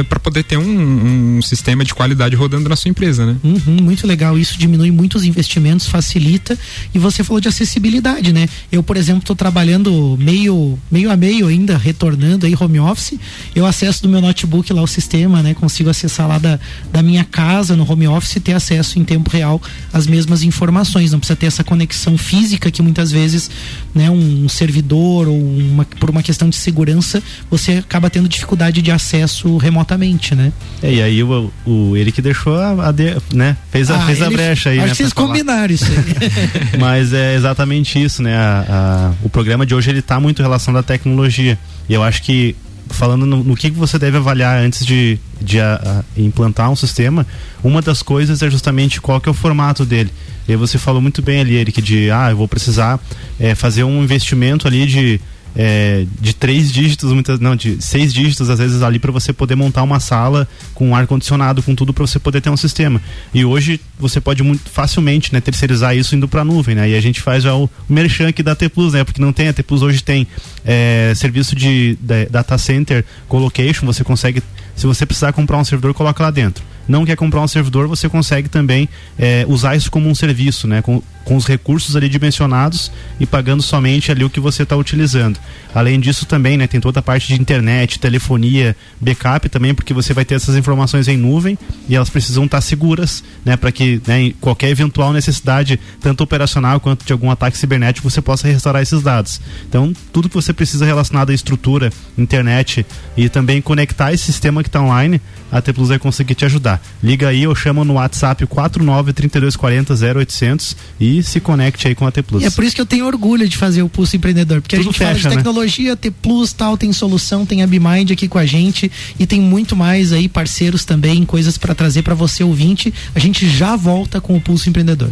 para 0.07 0.20
poder 0.20 0.43
ter 0.43 0.57
um, 0.57 1.38
um 1.38 1.41
sistema 1.41 1.84
de 1.84 1.93
qualidade 1.93 2.36
rodando 2.36 2.70
na 2.70 2.76
sua 2.76 2.89
empresa, 2.89 3.26
né? 3.26 3.36
Uhum, 3.43 3.78
muito 3.82 4.07
legal, 4.07 4.38
isso 4.38 4.57
diminui 4.57 4.91
muitos 4.91 5.24
investimentos, 5.24 5.88
facilita. 5.88 6.57
E 6.93 6.99
você 6.99 7.24
falou 7.24 7.41
de 7.41 7.47
acessibilidade, 7.47 8.32
né? 8.32 8.47
Eu, 8.72 8.82
por 8.82 8.97
exemplo, 8.97 9.22
estou 9.22 9.36
trabalhando 9.36 10.18
meio, 10.20 10.78
meio 10.89 11.11
a 11.11 11.18
meio 11.18 11.47
ainda, 11.47 11.78
retornando 11.78 12.45
aí 12.45 12.55
home 12.59 12.80
office. 12.80 13.20
Eu 13.55 13.65
acesso 13.65 14.03
do 14.03 14.09
meu 14.09 14.22
notebook 14.22 14.72
lá 14.72 14.82
o 14.82 14.88
sistema, 14.88 15.43
né? 15.43 15.53
Consigo 15.53 15.89
acessar 15.89 16.28
lá 16.28 16.38
da, 16.38 16.59
da 16.91 17.03
minha 17.03 17.24
casa 17.24 17.76
no 17.76 17.89
home 17.89 18.07
office 18.07 18.38
e 18.38 18.39
ter 18.39 18.53
acesso 18.53 18.99
em 18.99 19.03
tempo 19.03 19.30
real 19.30 19.61
às 19.91 20.07
mesmas 20.07 20.43
informações. 20.43 21.11
Não 21.11 21.20
precisa 21.20 21.36
ter 21.36 21.47
essa 21.47 21.63
conexão 21.63 22.18
física 22.18 22.72
que 22.72 22.82
muitas 22.82 23.11
vezes, 23.11 23.49
né, 23.93 24.09
um 24.09 24.47
servidor 24.47 25.28
ou 25.28 25.38
uma, 25.38 25.86
por 25.86 26.09
uma 26.09 26.24
questão 26.24 26.49
de 26.49 26.55
segurança, 26.55 27.22
você 27.49 27.74
acaba 27.74 28.09
tendo 28.09 28.30
dificuldade 28.30 28.82
de 28.82 28.91
acesso 28.91 29.57
remotamente, 29.58 30.34
né? 30.36 30.51
É, 30.82 30.93
e 30.93 31.01
aí 31.01 31.24
o, 31.24 31.51
o 31.66 31.97
ele 31.97 32.12
que 32.12 32.22
deixou 32.22 32.55
a, 32.58 32.88
a 32.89 32.91
de- 32.91 33.16
né? 33.34 33.58
Fez 33.72 33.89
a, 33.91 33.97
Ah, 33.97 34.05
fez 34.05 34.22
a 34.22 34.30
brecha 34.30 34.70
aí, 34.70 34.78
Acho 34.80 34.86
né? 34.88 34.91
que 34.91 34.97
vocês 34.97 35.14
combinaram 35.14 35.74
isso 35.74 35.86
aí. 35.86 35.97
Mas 36.80 37.14
é 37.14 37.36
exatamente 37.36 38.01
isso, 38.01 38.22
né? 38.24 38.36
A- 38.36 38.66
a- 38.70 39.14
o 39.24 39.30
programa 39.30 39.66
de 39.66 39.74
hoje 39.76 39.89
ele 39.89 40.01
tá 40.01 40.20
muito 40.20 40.41
relacionado 40.41 40.82
à 40.82 40.84
tecnologia. 40.84 41.58
E 41.89 41.93
eu 41.93 42.03
acho 42.03 42.22
que 42.24 42.55
falando 42.89 43.26
no, 43.26 43.43
no 43.43 43.53
que 43.55 43.70
você 43.70 43.99
deve 43.99 44.16
avaliar 44.16 44.58
antes 44.60 44.86
de, 44.86 45.20
de 45.41 45.60
a- 45.60 46.03
a 46.18 46.20
implantar 46.22 46.72
um 46.72 46.76
sistema, 46.76 47.26
uma 47.64 47.82
das 47.82 48.01
coisas 48.01 48.41
é 48.41 48.49
justamente 48.49 49.01
qual 49.01 49.20
que 49.20 49.28
é 49.28 49.32
o 49.32 49.36
formato 49.36 49.86
dele. 49.86 50.10
E 50.47 50.55
você 50.55 50.78
falou 50.78 51.01
muito 51.01 51.22
bem 51.22 51.41
ali, 51.41 51.55
Eric, 51.55 51.82
de 51.82 52.10
ah, 52.10 52.30
eu 52.30 52.38
vou 52.38 52.47
precisar 52.47 52.97
é, 53.38 53.53
fazer 53.53 53.84
um 53.84 54.01
investimento 54.01 54.66
ali 54.68 54.86
de 54.86 55.20
é, 55.56 56.06
de 56.20 56.34
três 56.34 56.72
dígitos, 56.72 57.12
muitas 57.12 57.39
não, 57.39 57.56
de 57.56 57.82
seis 57.82 58.14
dígitos 58.14 58.50
às 58.50 58.60
vezes 58.60 58.82
ali 58.82 59.00
para 59.00 59.12
você 59.12 59.34
poder 59.34 59.56
montar 59.56 59.84
uma 59.84 60.00
sala 60.00 60.48
com 60.74 60.95
ar 60.95 61.08
condicionado, 61.08 61.64
com 61.64 61.74
tudo 61.74 61.93
para 61.93 62.06
você 62.06 62.20
poder 62.20 62.41
ter 62.41 62.50
um 62.50 62.58
sistema. 62.58 63.02
E 63.34 63.43
hoje 63.43 63.80
você 64.00 64.22
pode 64.22 64.43
muito 64.43 64.70
facilmente, 64.70 65.34
né, 65.34 65.41
terceirizar 65.41 65.95
isso 65.95 66.16
indo 66.16 66.28
para 66.28 66.41
a 66.41 66.45
nuvem, 66.45 66.76
né? 66.76 66.89
E 66.89 66.95
a 66.95 67.02
gente 67.02 67.22
faz 67.22 67.43
já 67.43 67.56
o 67.56 67.70
merchan 67.89 68.28
aqui 68.28 68.43
da 68.43 68.56
T 68.56 68.70
Plus, 68.70 68.93
né? 68.93 69.04
Porque 69.04 69.22
não 69.22 69.34
tem 69.34 69.48
a 69.48 69.54
T 69.54 69.64
Plus 69.64 69.82
hoje 69.82 70.04
tem 70.04 70.28
é, 70.66 71.14
serviço 71.16 71.56
de, 71.56 71.98
de 72.02 72.26
data 72.26 72.58
center 72.58 73.04
colocation, 73.28 73.86
você 73.86 74.04
consegue 74.04 74.41
se 74.76 74.86
você 74.86 75.08
precisar 75.08 75.34
comprar 75.34 75.58
um 75.58 75.64
servidor, 75.64 75.93
coloca 75.95 76.22
lá 76.22 76.30
dentro. 76.30 76.64
Não 76.88 77.04
quer 77.04 77.16
comprar 77.16 77.41
um 77.41 77.48
servidor, 77.48 77.88
você 77.88 78.08
consegue 78.08 78.48
também 78.48 78.88
é, 79.18 79.43
usar 79.50 79.76
isso 79.76 79.89
como 79.89 80.08
um 80.08 80.14
serviço, 80.14 80.68
né? 80.68 80.84
Com, 80.84 81.02
com 81.28 81.36
os 81.36 81.45
recursos 81.45 81.93
ali 81.97 82.07
dimensionados 82.07 82.89
e 83.19 83.25
pagando 83.25 83.61
somente 83.61 84.09
ali 84.09 84.23
o 84.23 84.30
que 84.30 84.39
você 84.39 84.63
está 84.63 84.78
utilizando. 84.78 85.38
Além 85.75 85.99
disso 85.99 86.25
também, 86.25 86.55
né, 86.55 86.67
tem 86.67 86.80
toda 86.80 87.01
a 87.01 87.03
parte 87.03 87.28
de 87.28 87.39
internet, 87.39 87.99
telefonia, 87.99 88.73
backup 88.99 89.49
também, 89.49 89.75
porque 89.75 89.93
você 89.93 90.13
vai 90.13 90.23
ter 90.23 90.36
essas 90.36 90.55
informações 90.55 91.09
em 91.09 91.17
nuvem 91.17 91.57
e 91.89 91.97
elas 91.97 92.09
precisam 92.09 92.45
estar 92.45 92.61
seguras, 92.61 93.21
né, 93.43 93.57
para 93.57 93.73
que 93.73 94.01
né, 94.07 94.32
qualquer 94.39 94.69
eventual 94.69 95.11
necessidade, 95.11 95.78
tanto 95.99 96.23
operacional 96.23 96.80
quanto 96.80 97.05
de 97.05 97.11
algum 97.11 97.30
ataque 97.30 97.57
cibernético, 97.57 98.09
você 98.09 98.21
possa 98.21 98.47
restaurar 98.47 98.82
esses 98.82 99.01
dados. 99.01 99.41
Então, 99.67 99.93
tudo 100.13 100.30
que 100.30 100.36
você 100.36 100.53
precisa 100.53 100.86
relacionado 100.86 101.32
à 101.32 101.34
estrutura, 101.34 101.91
internet 102.17 102.86
e 103.17 103.28
também 103.28 103.61
conectar 103.61 104.13
esse 104.13 104.23
sistema 104.23 104.63
que 104.63 104.69
está 104.69 104.82
online, 104.82 105.21
a 105.51 105.61
T 105.61 105.73
Plus 105.73 105.89
vai 105.89 105.99
conseguir 105.99 106.36
te 106.36 106.45
ajudar. 106.45 106.82
Liga 107.03 107.28
aí 107.28 107.45
ou 107.45 107.53
chama 107.55 107.84
no 107.84 107.95
WhatsApp 107.95 108.45
49 108.45 109.11
3240 109.11 109.93
0800 109.93 110.78
e 110.99 111.16
se 111.24 111.39
conecte 111.39 111.88
aí 111.88 111.95
com 111.95 112.05
a 112.05 112.11
T 112.11 112.22
Plus. 112.22 112.43
E 112.43 112.45
é 112.45 112.49
por 112.49 112.63
isso 112.63 112.76
que 112.76 112.82
eu 112.82 112.86
tenho 112.86 113.05
orgulho 113.05 113.47
de 113.47 113.57
fazer 113.57 113.82
o 113.82 113.89
Pulso 113.89 114.15
Empreendedor, 114.15 114.61
porque 114.61 114.76
a 114.76 114.80
Tudo 114.80 114.91
gente 114.91 114.99
fala 114.99 115.13
fecha, 115.13 115.30
de 115.30 115.30
né? 115.30 115.36
tecnologia, 115.36 115.95
T 115.95 116.11
Plus 116.11 116.53
tal, 116.53 116.78
tem 116.78 116.91
solução, 116.93 117.45
tem 117.45 117.61
a 117.63 117.68
Bimind 117.68 118.11
aqui 118.11 118.28
com 118.28 118.38
a 118.38 118.45
gente 118.45 118.91
e 119.20 119.26
tem 119.26 119.41
muito 119.41 119.76
mais 119.76 120.11
aí, 120.11 120.28
parceiros 120.28 120.86
também, 120.86 121.26
coisas 121.26 121.57
para 121.57 121.74
trazer 121.76 122.01
para 122.01 122.15
você 122.15 122.43
ouvinte. 122.43 122.93
A 123.13 123.20
gente 123.20 123.47
já 123.49 123.76
volta 123.76 124.20
com 124.20 124.36
o 124.36 124.41
Pulso 124.41 124.70
Empreendedor. 124.70 125.11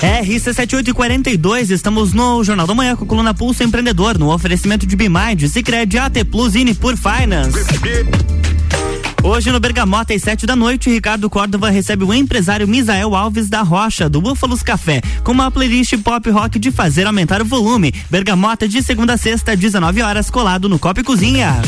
RC7842, 0.00 1.70
estamos 1.70 2.12
no 2.14 2.42
Jornal 2.42 2.66
da 2.66 2.74
Manhã 2.74 2.96
com 2.96 3.04
a 3.04 3.06
coluna 3.06 3.34
Pulso 3.34 3.62
Empreendedor, 3.62 4.18
no 4.18 4.32
oferecimento 4.32 4.86
de 4.86 4.96
Bimind, 4.96 5.46
Cicred, 5.46 5.98
AT 5.98 6.24
Plus 6.30 6.54
e 6.54 6.64
Nipur 6.64 6.96
Finance. 6.96 7.58
Hoje 9.22 9.52
no 9.52 9.60
Bergamota, 9.60 10.14
às 10.14 10.22
sete 10.22 10.46
da 10.46 10.56
noite, 10.56 10.88
Ricardo 10.88 11.28
Córdova 11.28 11.68
recebe 11.68 12.04
o 12.04 12.14
empresário 12.14 12.66
Misael 12.66 13.14
Alves 13.14 13.50
da 13.50 13.60
Rocha, 13.60 14.08
do 14.08 14.20
Búfalos 14.20 14.62
Café, 14.62 15.02
com 15.22 15.32
uma 15.32 15.50
playlist 15.50 15.96
pop 15.98 16.28
rock 16.30 16.58
de 16.58 16.70
fazer 16.70 17.06
aumentar 17.06 17.42
o 17.42 17.44
volume. 17.44 17.94
Bergamota 18.08 18.66
de 18.66 18.82
segunda 18.82 19.14
a 19.14 19.16
sexta, 19.18 19.54
19 19.54 20.00
horas, 20.02 20.30
colado 20.30 20.68
no 20.68 20.78
Copa 20.78 21.00
e 21.00 21.04
Cozinha. 21.04 21.60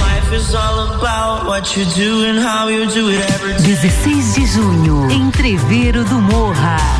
Life 0.00 0.34
is 0.34 0.54
all 0.54 0.94
about 0.96 1.46
what 1.46 1.78
you 1.78 1.84
do 1.94 2.24
and 2.26 2.40
how 2.40 2.68
you 2.68 2.86
do 2.86 3.10
it 3.10 3.20
every 3.32 3.54
day. 3.54 3.76
16 3.76 4.34
de 4.34 4.46
junho, 4.46 5.10
Entreveiro 5.10 6.04
do 6.04 6.20
Morra. 6.20 6.99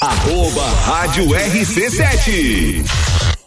Arroba 0.00 0.64
Rádio 0.86 1.26
RC7. 1.26 3.33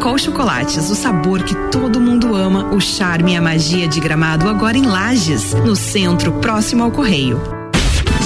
Caracol 0.00 0.16
Chocolates, 0.16 0.90
o 0.90 0.94
sabor 0.94 1.42
que 1.42 1.54
todo 1.70 2.00
mundo 2.00 2.34
ama, 2.34 2.64
o 2.74 2.80
charme 2.80 3.34
e 3.34 3.36
a 3.36 3.40
magia 3.42 3.86
de 3.86 4.00
gramado 4.00 4.48
agora 4.48 4.78
em 4.78 4.86
Lages, 4.86 5.52
no 5.52 5.76
centro, 5.76 6.32
próximo 6.40 6.84
ao 6.84 6.90
Correio. 6.90 7.38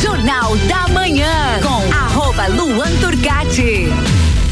Jornal 0.00 0.56
da 0.68 0.86
Manhã, 0.94 1.58
com 1.60 1.92
arroba 1.92 2.46
Luan 2.46 2.94
Turcati. 3.00 3.88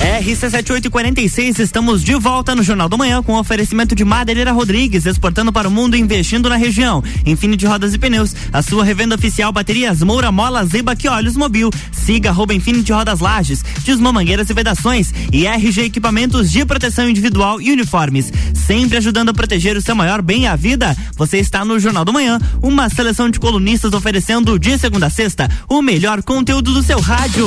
RC7846, 0.03 1.61
estamos 1.61 2.03
de 2.03 2.16
volta 2.16 2.57
no 2.57 2.62
Jornal 2.64 2.88
da 2.88 2.96
Manhã 2.96 3.22
com 3.22 3.38
oferecimento 3.38 3.94
de 3.94 4.05
Madeireira 4.05 4.50
Rodrigues, 4.50 5.07
exportando 5.07 5.53
para 5.53 5.68
o 5.68 5.70
mundo 5.70 5.96
e 5.96 6.00
investindo 6.00 6.48
na 6.48 6.57
região. 6.57 7.05
Infinity 7.24 7.66
Rodas 7.66 7.94
e 7.94 7.98
Pneus, 7.98 8.34
a 8.53 8.62
sua 8.62 8.84
revenda 8.84 9.14
oficial 9.14 9.53
baterias 9.53 10.03
Moura, 10.03 10.32
Mola, 10.32 10.66
Zeba 10.66 10.96
e 11.00 11.09
Olhos 11.09 11.36
Mobil. 11.36 11.70
Siga 11.92 12.30
arroba 12.30 12.53
Infinity 12.53 12.92
Rodas 12.92 13.20
Lages, 13.20 13.64
Desmã 13.84 14.12
Mangueiras 14.12 14.50
e 14.50 14.55
Vedações 14.55 15.14
e 15.32 15.46
RG 15.46 15.84
Equipamentos 15.84 16.50
de 16.50 16.64
Proteção 16.64 17.09
Individual 17.09 17.61
e 17.61 17.70
Uniformes. 17.70 18.32
Sempre 18.55 18.98
ajudando 18.98 19.28
a 19.28 19.34
proteger 19.34 19.76
o 19.76 19.82
seu 19.82 19.94
maior 19.94 20.20
bem, 20.20 20.48
a 20.48 20.57
vida. 20.57 20.96
Você 21.16 21.38
está 21.38 21.64
no 21.64 21.78
Jornal 21.78 22.05
da 22.05 22.11
Manhã, 22.11 22.40
uma 22.61 22.88
seleção 22.88 23.30
de 23.30 23.38
colunistas 23.38 23.92
oferecendo 23.92 24.59
de 24.59 24.76
segunda 24.78 25.07
a 25.07 25.11
sexta 25.11 25.48
o 25.68 25.80
melhor 25.80 26.24
conteúdo 26.24 26.72
do 26.72 26.82
seu 26.82 26.98
rádio. 27.00 27.46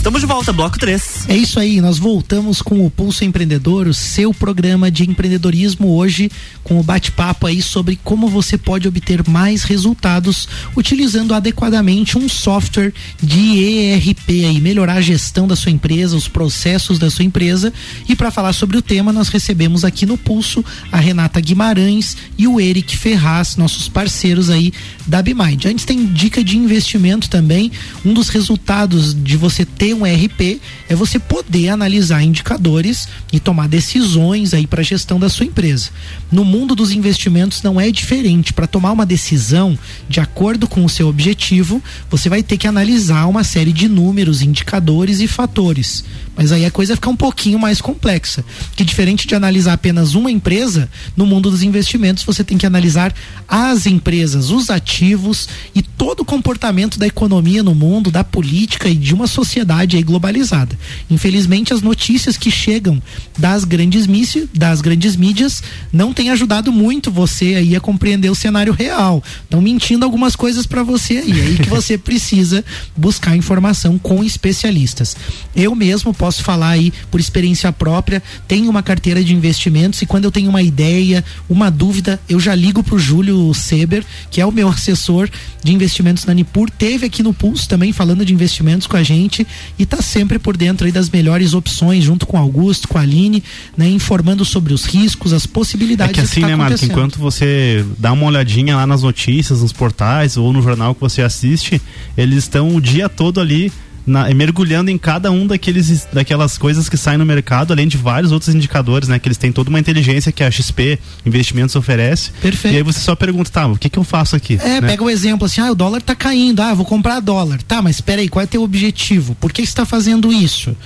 Estamos 0.00 0.22
de 0.22 0.26
volta, 0.26 0.50
bloco 0.50 0.78
3. 0.78 1.28
É 1.28 1.36
isso 1.36 1.60
aí, 1.60 1.78
nós 1.78 1.98
voltamos 1.98 2.62
com 2.62 2.86
o 2.86 2.90
Pulso 2.90 3.22
Empreendedor, 3.22 3.86
o 3.86 3.92
seu 3.92 4.32
programa 4.32 4.90
de 4.90 5.02
empreendedorismo 5.02 5.94
hoje, 5.94 6.30
com 6.64 6.80
o 6.80 6.82
bate-papo 6.82 7.46
aí 7.46 7.60
sobre 7.60 8.00
como 8.02 8.26
você 8.26 8.56
pode 8.56 8.88
obter 8.88 9.28
mais 9.28 9.62
resultados 9.62 10.48
utilizando 10.74 11.34
adequadamente 11.34 12.16
um 12.16 12.30
software 12.30 12.94
de 13.22 13.62
ERP 13.62 14.30
aí, 14.46 14.58
melhorar 14.58 14.94
a 14.94 15.00
gestão 15.02 15.46
da 15.46 15.54
sua 15.54 15.70
empresa, 15.70 16.16
os 16.16 16.26
processos 16.26 16.98
da 16.98 17.10
sua 17.10 17.26
empresa. 17.26 17.70
E 18.08 18.16
para 18.16 18.30
falar 18.30 18.54
sobre 18.54 18.78
o 18.78 18.82
tema, 18.82 19.12
nós 19.12 19.28
recebemos 19.28 19.84
aqui 19.84 20.06
no 20.06 20.16
Pulso 20.16 20.64
a 20.90 20.96
Renata 20.96 21.38
Guimarães 21.42 22.16
e 22.38 22.48
o 22.48 22.58
Eric 22.58 22.96
Ferraz, 22.96 23.54
nossos 23.54 23.86
parceiros 23.86 24.48
aí 24.48 24.72
da 25.06 25.20
Bimind. 25.20 25.66
Antes 25.66 25.84
tem 25.84 26.06
dica 26.06 26.42
de 26.42 26.56
investimento 26.56 27.28
também. 27.28 27.70
Um 28.02 28.14
dos 28.14 28.30
resultados 28.30 29.12
de 29.12 29.36
você 29.36 29.66
ter 29.66 29.89
um 29.94 30.06
ERP 30.06 30.60
é 30.88 30.94
você 30.94 31.18
poder 31.18 31.68
analisar 31.68 32.22
indicadores 32.22 33.08
e 33.32 33.40
tomar 33.40 33.68
decisões 33.68 34.54
aí 34.54 34.66
para 34.66 34.80
a 34.80 34.84
gestão 34.84 35.18
da 35.18 35.28
sua 35.28 35.46
empresa. 35.46 35.90
No 36.30 36.44
mundo 36.44 36.74
dos 36.74 36.92
investimentos 36.92 37.62
não 37.62 37.80
é 37.80 37.90
diferente. 37.90 38.52
Para 38.52 38.66
tomar 38.66 38.92
uma 38.92 39.06
decisão 39.06 39.78
de 40.08 40.20
acordo 40.20 40.68
com 40.68 40.84
o 40.84 40.88
seu 40.88 41.08
objetivo, 41.08 41.82
você 42.10 42.28
vai 42.28 42.42
ter 42.42 42.56
que 42.56 42.66
analisar 42.66 43.26
uma 43.26 43.44
série 43.44 43.72
de 43.72 43.88
números, 43.88 44.42
indicadores 44.42 45.20
e 45.20 45.26
fatores. 45.26 46.04
Mas 46.40 46.52
aí 46.52 46.64
a 46.64 46.70
coisa 46.70 46.94
fica 46.94 47.10
um 47.10 47.16
pouquinho 47.16 47.58
mais 47.58 47.82
complexa. 47.82 48.42
Que 48.74 48.82
diferente 48.82 49.26
de 49.26 49.34
analisar 49.34 49.74
apenas 49.74 50.14
uma 50.14 50.30
empresa, 50.30 50.88
no 51.14 51.26
mundo 51.26 51.50
dos 51.50 51.62
investimentos 51.62 52.24
você 52.24 52.42
tem 52.42 52.56
que 52.56 52.64
analisar 52.64 53.14
as 53.46 53.84
empresas, 53.84 54.48
os 54.48 54.70
ativos 54.70 55.46
e 55.74 55.82
todo 55.82 56.20
o 56.20 56.24
comportamento 56.24 56.98
da 56.98 57.06
economia 57.06 57.62
no 57.62 57.74
mundo, 57.74 58.10
da 58.10 58.24
política 58.24 58.88
e 58.88 58.94
de 58.94 59.12
uma 59.12 59.26
sociedade 59.26 59.98
aí 59.98 60.02
globalizada. 60.02 60.78
Infelizmente 61.10 61.74
as 61.74 61.82
notícias 61.82 62.38
que 62.38 62.50
chegam 62.50 63.02
das 63.38 63.64
grandes 63.64 64.06
mídias, 64.06 64.48
das 64.54 64.80
grandes 64.80 65.16
mídias 65.16 65.62
não 65.92 66.14
têm 66.14 66.30
ajudado 66.30 66.72
muito 66.72 67.10
você 67.10 67.56
aí 67.56 67.76
a 67.76 67.80
compreender 67.80 68.30
o 68.30 68.34
cenário 68.34 68.72
real. 68.72 69.22
Estão 69.42 69.60
mentindo 69.60 70.06
algumas 70.06 70.34
coisas 70.34 70.66
para 70.66 70.82
você 70.82 71.18
aí, 71.18 71.32
aí 71.32 71.56
que 71.58 71.68
você 71.68 71.98
precisa 72.00 72.64
buscar 72.96 73.36
informação 73.36 73.98
com 73.98 74.24
especialistas. 74.24 75.14
Eu 75.54 75.74
mesmo 75.74 76.14
posso 76.14 76.29
falar 76.38 76.70
aí 76.70 76.92
por 77.10 77.18
experiência 77.18 77.72
própria, 77.72 78.22
tenho 78.46 78.68
uma 78.70 78.82
carteira 78.82 79.24
de 79.24 79.34
investimentos 79.34 80.02
e 80.02 80.06
quando 80.06 80.24
eu 80.24 80.30
tenho 80.30 80.50
uma 80.50 80.62
ideia, 80.62 81.24
uma 81.48 81.70
dúvida, 81.70 82.20
eu 82.28 82.38
já 82.38 82.54
ligo 82.54 82.82
pro 82.82 82.98
Júlio 82.98 83.52
Seber, 83.54 84.04
que 84.30 84.40
é 84.40 84.46
o 84.46 84.52
meu 84.52 84.68
assessor 84.70 85.28
de 85.62 85.72
investimentos 85.72 86.24
na 86.24 86.34
Nipur, 86.34 86.70
teve 86.70 87.06
aqui 87.06 87.22
no 87.22 87.32
Pulso 87.32 87.68
também 87.68 87.92
falando 87.92 88.24
de 88.24 88.32
investimentos 88.32 88.86
com 88.86 88.96
a 88.96 89.02
gente 89.02 89.46
e 89.78 89.84
tá 89.84 90.00
sempre 90.02 90.38
por 90.38 90.56
dentro 90.56 90.86
aí 90.86 90.92
das 90.92 91.10
melhores 91.10 91.54
opções 91.54 92.04
junto 92.04 92.26
com 92.26 92.36
o 92.36 92.40
Augusto, 92.40 92.88
com 92.88 92.98
a 92.98 93.00
Aline, 93.00 93.42
né, 93.76 93.88
informando 93.88 94.44
sobre 94.44 94.72
os 94.72 94.84
riscos, 94.84 95.32
as 95.32 95.46
possibilidades 95.46 96.12
É 96.12 96.14
que 96.14 96.20
assim, 96.20 96.40
tá 96.40 96.48
né, 96.48 96.56
Marco, 96.56 96.84
enquanto 96.84 97.18
você 97.18 97.84
dá 97.98 98.12
uma 98.12 98.26
olhadinha 98.26 98.76
lá 98.76 98.86
nas 98.86 99.02
notícias, 99.02 99.62
nos 99.62 99.72
portais 99.72 100.36
ou 100.36 100.52
no 100.52 100.62
jornal 100.62 100.94
que 100.94 101.00
você 101.00 101.22
assiste, 101.22 101.80
eles 102.16 102.38
estão 102.44 102.74
o 102.74 102.80
dia 102.80 103.08
todo 103.08 103.40
ali 103.40 103.72
na- 104.06 104.32
mergulhando 104.34 104.90
em 104.90 104.98
cada 104.98 105.30
um 105.30 105.46
daqueles, 105.46 106.06
daquelas 106.12 106.56
coisas 106.58 106.88
que 106.88 106.96
saem 106.96 107.18
no 107.18 107.26
mercado, 107.26 107.72
além 107.72 107.86
de 107.88 107.96
vários 107.96 108.32
outros 108.32 108.54
indicadores, 108.54 109.08
né? 109.08 109.18
Que 109.18 109.28
eles 109.28 109.38
têm 109.38 109.52
toda 109.52 109.70
uma 109.70 109.78
inteligência 109.78 110.32
que 110.32 110.42
a 110.42 110.50
XP 110.50 110.98
Investimentos 111.24 111.76
oferece. 111.76 112.30
Perfeito. 112.40 112.74
E 112.74 112.76
aí 112.78 112.82
você 112.82 113.00
só 113.00 113.14
pergunta, 113.14 113.50
tá, 113.50 113.66
o 113.66 113.76
que 113.76 113.88
que 113.88 113.98
eu 113.98 114.04
faço 114.04 114.34
aqui? 114.36 114.58
É, 114.62 114.80
né? 114.80 114.88
pega 114.88 115.02
o 115.04 115.10
exemplo 115.10 115.44
assim, 115.46 115.60
ah, 115.60 115.70
o 115.70 115.74
dólar 115.74 116.02
tá 116.02 116.14
caindo, 116.14 116.60
ah, 116.60 116.74
vou 116.74 116.84
comprar 116.84 117.20
dólar. 117.20 117.62
Tá, 117.62 117.80
mas 117.82 117.96
espera 117.96 118.20
aí, 118.20 118.28
qual 118.28 118.42
é 118.42 118.46
teu 118.46 118.62
objetivo? 118.62 119.34
Por 119.36 119.52
que 119.52 119.62
você 119.62 119.68
está 119.70 119.84
fazendo 119.84 120.32
isso? 120.32 120.76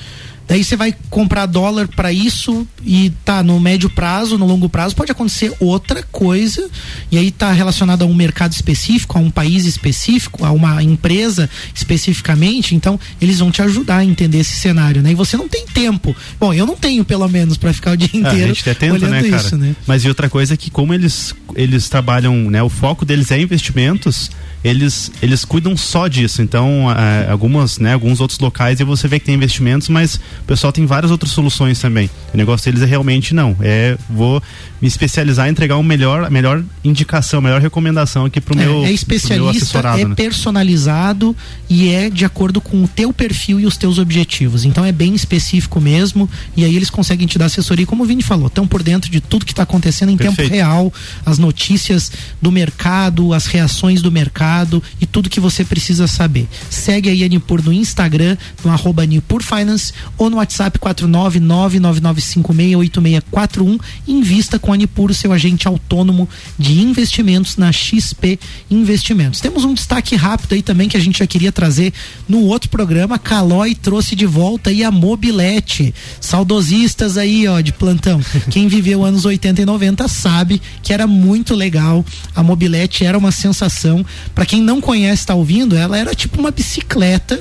Daí 0.46 0.62
você 0.62 0.76
vai 0.76 0.94
comprar 1.08 1.46
dólar 1.46 1.88
para 1.88 2.12
isso 2.12 2.66
e 2.84 3.10
tá 3.24 3.42
no 3.42 3.58
médio 3.58 3.88
prazo, 3.88 4.36
no 4.36 4.46
longo 4.46 4.68
prazo 4.68 4.94
pode 4.94 5.10
acontecer 5.10 5.52
outra 5.58 6.02
coisa 6.02 6.68
e 7.10 7.16
aí 7.16 7.30
tá 7.30 7.50
relacionado 7.52 8.02
a 8.02 8.04
um 8.04 8.14
mercado 8.14 8.52
específico, 8.52 9.16
a 9.18 9.20
um 9.20 9.30
país 9.30 9.64
específico, 9.64 10.44
a 10.44 10.52
uma 10.52 10.82
empresa 10.82 11.48
especificamente. 11.74 12.74
Então 12.74 13.00
eles 13.20 13.38
vão 13.38 13.50
te 13.50 13.62
ajudar 13.62 13.98
a 13.98 14.04
entender 14.04 14.38
esse 14.38 14.56
cenário, 14.56 15.00
né? 15.02 15.12
E 15.12 15.14
você 15.14 15.36
não 15.36 15.48
tem 15.48 15.64
tempo. 15.66 16.14
Bom, 16.38 16.52
eu 16.52 16.66
não 16.66 16.76
tenho 16.76 17.04
pelo 17.04 17.28
menos 17.28 17.56
para 17.56 17.72
ficar 17.72 17.92
o 17.92 17.96
dia 17.96 18.08
É, 18.14 18.16
inteiro 18.16 18.44
a 18.44 18.46
gente 18.48 18.60
até 18.62 18.74
tenta, 18.74 18.94
olhando 18.94 19.10
né, 19.10 19.22
cara? 19.22 19.42
isso, 19.42 19.56
né? 19.56 19.74
Mas 19.86 20.04
e 20.04 20.08
outra 20.08 20.28
coisa 20.28 20.54
é 20.54 20.56
que 20.56 20.70
como 20.70 20.92
eles 20.92 21.34
eles 21.56 21.88
trabalham, 21.88 22.50
né, 22.50 22.62
o 22.62 22.68
foco 22.68 23.04
deles 23.04 23.30
é 23.30 23.40
investimentos, 23.40 24.30
eles 24.62 25.10
eles 25.22 25.44
cuidam 25.44 25.76
só 25.76 26.08
disso. 26.08 26.42
Então, 26.42 26.90
é, 26.90 27.30
algumas, 27.30 27.78
né, 27.78 27.92
alguns 27.92 28.20
outros 28.20 28.38
locais 28.38 28.80
e 28.80 28.84
você 28.84 29.06
vê 29.06 29.18
que 29.18 29.26
tem 29.26 29.34
investimentos, 29.34 29.88
mas 29.88 30.18
o 30.40 30.44
pessoal 30.44 30.72
tem 30.72 30.86
várias 30.86 31.10
outras 31.10 31.32
soluções 31.32 31.78
também. 31.78 32.10
O 32.32 32.36
negócio 32.36 32.70
deles 32.70 32.82
é 32.82 32.90
realmente 32.90 33.34
não, 33.34 33.56
é 33.60 33.96
vou 34.08 34.42
me 34.80 34.88
especializar 34.88 35.48
em 35.48 35.50
entregar 35.50 35.76
uma 35.76 35.84
melhor, 35.84 36.24
a 36.24 36.30
melhor 36.30 36.62
indicação, 36.84 37.38
a 37.38 37.42
melhor 37.42 37.60
recomendação 37.60 38.24
aqui 38.26 38.40
pro 38.40 38.54
É, 38.58 38.64
meu 38.64 38.78
é 38.80 38.84
meu 38.84 38.94
especialista, 38.94 39.64
assessorado, 39.64 40.00
é 40.00 40.04
né? 40.04 40.14
personalizado 40.14 41.34
e 41.70 41.88
é 41.88 42.10
de 42.10 42.24
acordo 42.24 42.60
com 42.60 42.84
o 42.84 42.88
teu 42.88 43.12
perfil 43.12 43.60
e 43.60 43.66
os 43.66 43.76
teus 43.76 43.98
objetivos. 43.98 44.64
Então 44.64 44.84
é 44.84 44.92
bem 44.92 45.14
específico 45.14 45.80
mesmo 45.80 46.28
e 46.56 46.64
aí 46.64 46.76
eles 46.76 46.90
conseguem 46.90 47.26
te 47.26 47.38
dar 47.38 47.46
assessoria, 47.46 47.86
como 47.86 48.02
o 48.02 48.06
Vini 48.06 48.22
falou, 48.22 48.48
estão 48.48 48.66
por 48.66 48.82
dentro 48.82 49.10
de 49.10 49.20
tudo 49.20 49.44
que 49.44 49.52
está 49.52 49.62
acontecendo 49.62 50.10
em 50.10 50.16
tempo 50.16 50.36
Perfeito. 50.36 50.52
real, 50.52 50.92
as 51.24 51.38
notícias 51.38 52.12
do 52.42 52.50
mercado, 52.50 53.32
as 53.32 53.46
reações 53.46 54.02
do 54.02 54.10
mercado 54.10 54.82
e 55.00 55.06
tudo 55.06 55.30
que 55.30 55.40
você 55.40 55.64
precisa 55.64 56.06
saber. 56.06 56.48
Segue 56.68 57.08
aí 57.08 57.24
a 57.24 57.28
Nipur 57.28 57.62
no 57.64 57.72
Instagram, 57.72 58.36
no 58.64 58.70
arroba 58.70 59.06
Nipur 59.06 59.42
Finance 59.42 59.92
ou 60.24 60.30
no 60.30 60.38
WhatsApp 60.38 60.78
49999568641 60.78 63.78
invista 64.06 64.58
com 64.58 64.70
a 64.72 64.76
Nipur, 64.76 65.12
seu 65.14 65.32
agente 65.32 65.66
autônomo 65.68 66.28
de 66.58 66.80
investimentos 66.80 67.56
na 67.56 67.70
XP 67.72 68.38
Investimentos. 68.70 69.40
Temos 69.40 69.64
um 69.64 69.74
destaque 69.74 70.14
rápido 70.16 70.54
aí 70.54 70.62
também 70.62 70.88
que 70.88 70.96
a 70.96 71.00
gente 71.00 71.18
já 71.18 71.26
queria 71.26 71.52
trazer 71.52 71.92
no 72.28 72.44
outro 72.44 72.70
programa. 72.70 73.18
Calói 73.18 73.74
trouxe 73.74 74.16
de 74.16 74.26
volta 74.26 74.70
aí 74.70 74.82
a 74.82 74.90
Mobilete. 74.90 75.94
Saudosistas 76.20 77.16
aí, 77.16 77.46
ó, 77.46 77.60
de 77.60 77.72
plantão. 77.72 78.20
Quem 78.50 78.66
viveu 78.68 79.04
anos 79.04 79.24
80 79.24 79.62
e 79.62 79.64
90 79.64 80.08
sabe 80.08 80.60
que 80.82 80.92
era 80.92 81.06
muito 81.06 81.54
legal. 81.54 82.04
A 82.34 82.42
Mobilete 82.42 83.04
era 83.04 83.16
uma 83.16 83.30
sensação. 83.30 84.04
Para 84.34 84.46
quem 84.46 84.60
não 84.60 84.80
conhece, 84.80 85.26
tá 85.26 85.34
ouvindo, 85.34 85.76
ela 85.76 85.96
era 85.98 86.14
tipo 86.14 86.40
uma 86.40 86.50
bicicleta 86.50 87.40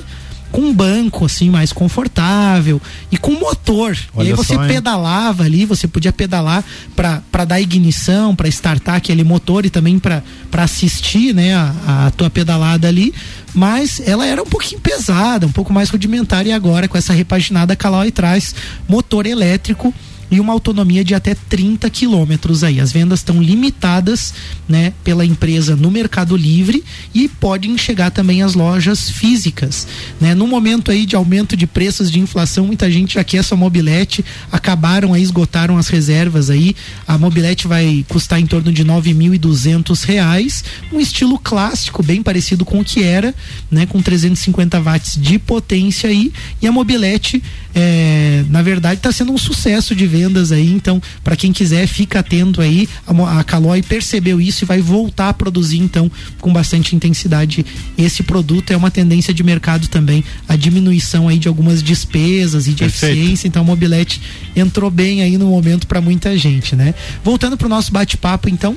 com 0.54 0.60
um 0.60 0.72
banco 0.72 1.24
assim 1.24 1.50
mais 1.50 1.72
confortável 1.72 2.80
e 3.10 3.18
com 3.18 3.32
motor. 3.32 3.98
Olha 4.14 4.28
e 4.28 4.30
aí 4.30 4.36
você 4.36 4.54
só, 4.54 4.64
pedalava 4.68 5.42
ali, 5.42 5.66
você 5.66 5.88
podia 5.88 6.12
pedalar 6.12 6.62
para 6.94 7.44
dar 7.44 7.60
ignição, 7.60 8.36
para 8.36 8.46
startar 8.46 8.94
aquele 8.94 9.24
motor 9.24 9.66
e 9.66 9.70
também 9.70 9.98
para 9.98 10.22
assistir, 10.52 11.34
né, 11.34 11.56
a, 11.56 12.06
a 12.06 12.10
tua 12.12 12.30
pedalada 12.30 12.86
ali. 12.86 13.12
Mas 13.52 14.00
ela 14.06 14.24
era 14.24 14.40
um 14.40 14.46
pouquinho 14.46 14.80
pesada, 14.80 15.44
um 15.44 15.50
pouco 15.50 15.72
mais 15.72 15.90
rudimentar 15.90 16.46
e 16.46 16.52
agora 16.52 16.86
com 16.86 16.96
essa 16.96 17.12
repaginada 17.12 17.72
a 17.72 17.76
Caloi 17.76 18.12
traz 18.12 18.54
motor 18.88 19.26
elétrico 19.26 19.92
e 20.34 20.40
uma 20.40 20.52
autonomia 20.52 21.04
de 21.04 21.14
até 21.14 21.34
30 21.34 21.88
quilômetros 21.90 22.64
aí. 22.64 22.80
As 22.80 22.90
vendas 22.90 23.20
estão 23.20 23.40
limitadas, 23.40 24.34
né, 24.68 24.92
pela 25.04 25.24
empresa 25.24 25.76
no 25.76 25.90
Mercado 25.90 26.36
Livre 26.36 26.82
e 27.14 27.28
podem 27.28 27.78
chegar 27.78 28.10
também 28.10 28.42
às 28.42 28.54
lojas 28.54 29.08
físicas, 29.08 29.86
né? 30.20 30.34
No 30.34 30.48
momento 30.48 30.90
aí 30.90 31.06
de 31.06 31.14
aumento 31.14 31.56
de 31.56 31.66
preços 31.66 32.10
de 32.10 32.18
inflação, 32.18 32.66
muita 32.66 32.90
gente 32.90 33.14
já 33.14 33.22
quer 33.22 33.38
essa 33.38 33.54
mobilete, 33.54 34.24
acabaram 34.50 35.14
aí, 35.14 35.22
esgotaram 35.22 35.78
as 35.78 35.86
reservas 35.86 36.50
aí. 36.50 36.74
A 37.06 37.16
mobilete 37.16 37.68
vai 37.68 38.04
custar 38.08 38.40
em 38.40 38.46
torno 38.46 38.72
de 38.72 38.84
9.200 38.84 40.04
reais, 40.04 40.64
um 40.92 40.98
estilo 40.98 41.38
clássico, 41.38 42.02
bem 42.02 42.22
parecido 42.22 42.64
com 42.64 42.80
o 42.80 42.84
que 42.84 43.04
era, 43.04 43.32
né, 43.70 43.86
com 43.86 44.02
350 44.02 44.80
watts 44.80 45.16
de 45.20 45.38
potência 45.38 46.10
aí, 46.10 46.32
e 46.60 46.66
a 46.66 46.72
mobilete 46.72 47.42
é, 47.74 48.44
na 48.48 48.62
verdade 48.62 48.96
está 48.96 49.10
sendo 49.10 49.32
um 49.32 49.38
sucesso 49.38 49.94
de 49.94 50.06
vendas 50.24 50.52
aí, 50.52 50.70
então 50.72 51.00
para 51.22 51.36
quem 51.36 51.52
quiser 51.52 51.86
fica 51.86 52.20
atento 52.20 52.60
aí, 52.60 52.88
a, 53.06 53.40
a 53.40 53.44
Caloi 53.44 53.82
percebeu 53.82 54.40
isso 54.40 54.64
e 54.64 54.66
vai 54.66 54.80
voltar 54.80 55.28
a 55.28 55.34
produzir 55.34 55.78
então 55.78 56.10
com 56.40 56.52
bastante 56.52 56.96
intensidade 56.96 57.64
esse 57.96 58.22
produto, 58.22 58.70
é 58.70 58.76
uma 58.76 58.90
tendência 58.90 59.34
de 59.34 59.42
mercado 59.42 59.88
também, 59.88 60.24
a 60.48 60.56
diminuição 60.56 61.28
aí 61.28 61.38
de 61.38 61.48
algumas 61.48 61.82
despesas 61.82 62.66
e 62.66 62.72
de 62.72 62.84
Perfeito. 62.84 63.12
eficiência, 63.12 63.48
então 63.48 63.62
a 63.62 63.64
Mobilete 63.64 64.20
entrou 64.56 64.90
bem 64.90 65.22
aí 65.22 65.36
no 65.36 65.46
momento 65.46 65.86
para 65.86 66.00
muita 66.00 66.36
gente, 66.36 66.74
né? 66.74 66.94
Voltando 67.22 67.56
pro 67.56 67.68
nosso 67.68 67.92
bate-papo 67.92 68.48
então, 68.48 68.76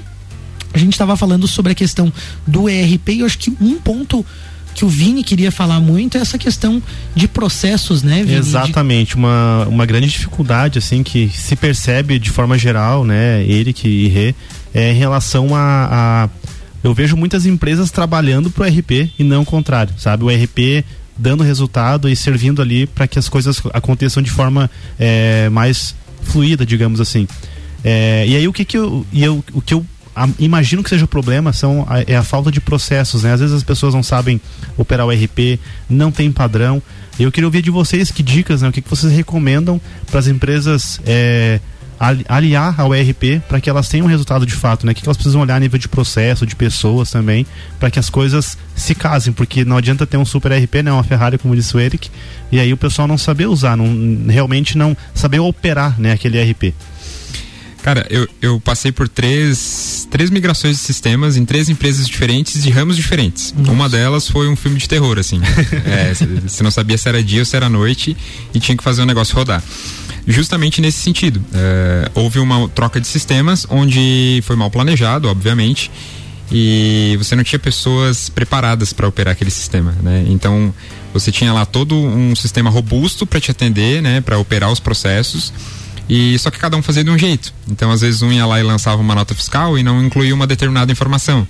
a 0.73 0.77
gente 0.77 0.93
estava 0.93 1.15
falando 1.15 1.47
sobre 1.47 1.71
a 1.71 1.75
questão 1.75 2.11
do 2.45 2.69
ERP 2.69 3.09
e 3.09 3.19
eu 3.21 3.25
acho 3.25 3.37
que 3.37 3.51
um 3.61 3.75
ponto 3.75 4.25
que 4.78 4.86
o 4.86 4.88
Vini 4.88 5.23
queria 5.23 5.51
falar 5.51 5.80
muito 5.80 6.17
é 6.19 6.21
essa 6.21 6.38
questão 6.38 6.82
de 7.15 7.28
processos, 7.28 8.03
né, 8.03 8.21
Vini? 8.23 8.36
Exatamente, 8.38 9.15
uma, 9.15 9.65
uma 9.67 9.88
grande 9.88 10.07
dificuldade 10.07 10.78
assim 10.78 11.01
que 11.01 11.30
se 11.34 11.55
percebe 11.55 12.19
de 12.19 12.30
forma 12.30 12.57
geral, 12.59 13.03
né, 13.03 13.43
Eric 13.43 13.88
e 13.88 14.07
Rê, 14.07 14.36
é 14.75 14.91
em 14.91 14.95
relação 14.95 15.55
a, 15.55 15.89
a- 16.25 16.30
eu 16.84 16.93
vejo 16.93 17.17
muitas 17.17 17.47
empresas 17.47 17.89
trabalhando 17.89 18.51
pro 18.51 18.63
RP 18.63 19.09
e 19.17 19.23
não 19.23 19.41
o 19.41 19.45
contrário, 19.45 19.95
sabe? 19.97 20.23
O 20.23 20.28
RP 20.30 20.86
dando 21.17 21.43
resultado 21.43 22.07
e 22.07 22.15
servindo 22.15 22.61
ali 22.61 22.86
para 22.86 23.07
que 23.07 23.17
as 23.17 23.28
coisas 23.28 23.59
aconteçam 23.73 24.21
de 24.21 24.30
forma 24.30 24.69
é, 24.99 25.49
mais 25.49 25.95
fluida, 26.21 26.63
digamos 26.63 27.01
assim. 27.01 27.28
É, 27.84 28.25
e 28.28 28.36
aí 28.36 28.47
o 28.47 28.53
que 28.53 28.63
que 28.63 28.78
eu, 28.78 29.03
e 29.11 29.23
eu 29.23 29.43
o 29.53 29.59
que 29.61 29.73
eu 29.73 29.84
a- 30.24 30.30
imagino 30.39 30.84
que 30.84 30.89
seja 30.89 31.05
o 31.05 31.07
problema 31.07 31.53
são 31.53 31.86
a, 31.89 32.01
é 32.01 32.15
a 32.15 32.24
falta 32.24 32.51
de 32.51 32.59
processos, 32.59 33.24
né? 33.24 33.34
Às 33.34 33.39
vezes 33.39 33.55
as 33.55 33.63
pessoas 33.63 33.93
não 33.93 34.03
sabem 34.03 34.39
operar 34.78 35.05
o 35.05 35.11
RP, 35.11 35.59
não 35.89 36.11
tem 36.11 36.32
padrão. 36.32 36.82
Eu 37.20 37.32
queria 37.32 37.47
ouvir 37.47 37.61
de 37.61 37.72
vocês 37.72 38.11
que 38.11 38.22
dicas, 38.24 38.61
né? 38.61 38.70
O 38.70 38.72
que, 38.72 38.82
que 38.82 38.89
vocês 38.89 39.11
recomendam 39.13 39.80
para 40.05 40.20
as 40.20 40.28
empresas 40.28 40.99
é, 41.05 41.59
ali- 41.99 42.26
aliar 42.30 42.80
ao 42.80 42.93
ERP 42.93 43.41
para 43.47 43.59
que 43.59 43.70
elas 43.70 43.89
tenham 43.89 44.05
resultado 44.07 44.45
de 44.45 44.53
fato, 44.53 44.86
né? 44.86 44.91
O 44.91 44.95
que, 44.95 45.01
que 45.01 45.07
elas 45.07 45.18
precisam 45.18 45.41
olhar 45.41 45.55
a 45.55 45.59
nível 45.59 45.80
de 45.80 45.88
processo, 45.88 46.45
de 46.45 46.55
pessoas 46.55 47.09
também, 47.09 47.45
para 47.80 47.89
que 47.89 47.97
as 47.99 48.09
coisas 48.09 48.57
se 48.76 48.93
casem, 48.93 49.34
porque 49.34 49.65
não 49.65 49.78
adianta 49.78 50.05
ter 50.05 50.18
um 50.18 50.26
super 50.26 50.51
RP, 50.51 50.84
né? 50.84 50.91
Uma 50.91 51.03
Ferrari, 51.03 51.38
como 51.39 51.55
disse 51.55 51.76
o 51.76 51.80
Eric, 51.80 52.09
e 52.51 52.59
aí 52.59 52.72
o 52.72 52.78
pessoal 52.78 53.07
não 53.07 53.18
saber 53.18 53.47
usar, 53.47 53.76
não, 53.76 53.88
realmente 54.28 54.78
não 54.78 54.95
saber 55.13 55.39
operar, 55.39 55.99
né? 55.99 56.11
Aquele 56.11 56.38
ERP. 56.38 56.74
Cara, 57.88 58.05
eu, 58.09 58.27
eu 58.41 58.59
passei 58.59 58.91
por 58.91 59.07
três, 59.07 60.05
três 60.11 60.29
migrações 60.29 60.75
de 60.75 60.81
sistemas 60.81 61.38
em 61.38 61.45
três 61.45 61.69
empresas 61.69 62.05
diferentes 62.05 62.61
de 62.61 62.69
ramos 62.69 62.97
diferentes. 62.97 63.55
Uma 63.57 63.88
delas 63.88 64.27
foi 64.27 64.49
um 64.49 64.57
filme 64.57 64.77
de 64.77 64.89
terror, 64.89 65.17
assim. 65.17 65.39
É, 65.85 66.13
Você 66.13 66.63
não 66.63 66.69
sabia 66.69 66.97
se 66.97 67.07
era 67.07 67.23
dia 67.23 67.39
ou 67.39 67.45
se 67.45 67.55
era 67.55 67.69
noite 67.69 68.17
e 68.53 68.59
tinha 68.59 68.75
que 68.77 68.83
fazer 68.83 69.03
o 69.03 69.05
negócio 69.05 69.33
rodar. 69.33 69.63
Justamente 70.27 70.81
nesse 70.81 70.97
sentido. 70.97 71.41
É, 71.53 72.11
houve 72.13 72.39
uma 72.39 72.67
troca 72.67 72.99
de 72.99 73.07
sistemas 73.07 73.65
onde 73.69 74.43
foi 74.43 74.57
mal 74.57 74.69
planejado, 74.69 75.29
obviamente, 75.29 75.89
e 76.51 77.15
você 77.17 77.38
não 77.38 77.43
tinha 77.45 77.57
pessoas 77.57 78.27
preparadas 78.27 78.91
para 78.91 79.07
operar 79.07 79.31
aquele 79.31 79.49
sistema, 79.49 79.95
né? 80.03 80.25
Então 80.27 80.73
você 81.13 81.31
tinha 81.31 81.53
lá 81.53 81.65
todo 81.65 81.95
um 81.95 82.35
sistema 82.35 82.69
robusto 82.69 83.25
para 83.25 83.39
te 83.39 83.49
atender, 83.49 84.01
né? 84.01 84.19
Para 84.19 84.38
operar 84.38 84.69
os 84.73 84.79
processos. 84.81 85.53
E 86.10 86.38
só 86.39 86.49
que 86.49 86.58
cada 86.58 86.78
um 86.78 86.82
fazia 86.82 87.03
de 87.03 87.10
um 87.10 87.18
jeito. 87.18 87.53
Então, 87.70 87.91
às 87.91 88.01
vezes, 88.01 88.22
um 88.22 88.32
ia 88.32 88.45
lá 88.45 88.60
e 88.60 88.64
lançava 88.64 89.01
uma 89.01 89.14
nota 89.16 89.36
fiscal 89.36 89.78
e 89.78 89.84
não 89.84 90.03
incluía 90.03 90.34
uma 90.34 90.47
determinada 90.47 90.91
informação. 90.91 91.47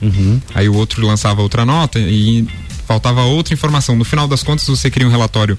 Aí 0.53 0.67
o 0.67 0.75
outro 0.75 1.05
lançava 1.05 1.41
outra 1.41 1.65
nota 1.65 1.99
e 1.99 2.47
faltava 2.87 3.21
outra 3.23 3.53
informação. 3.53 3.95
No 3.95 4.05
final 4.05 4.27
das 4.27 4.41
contas, 4.41 4.65
você 4.67 4.89
cria 4.89 5.05
um 5.05 5.11
relatório 5.11 5.57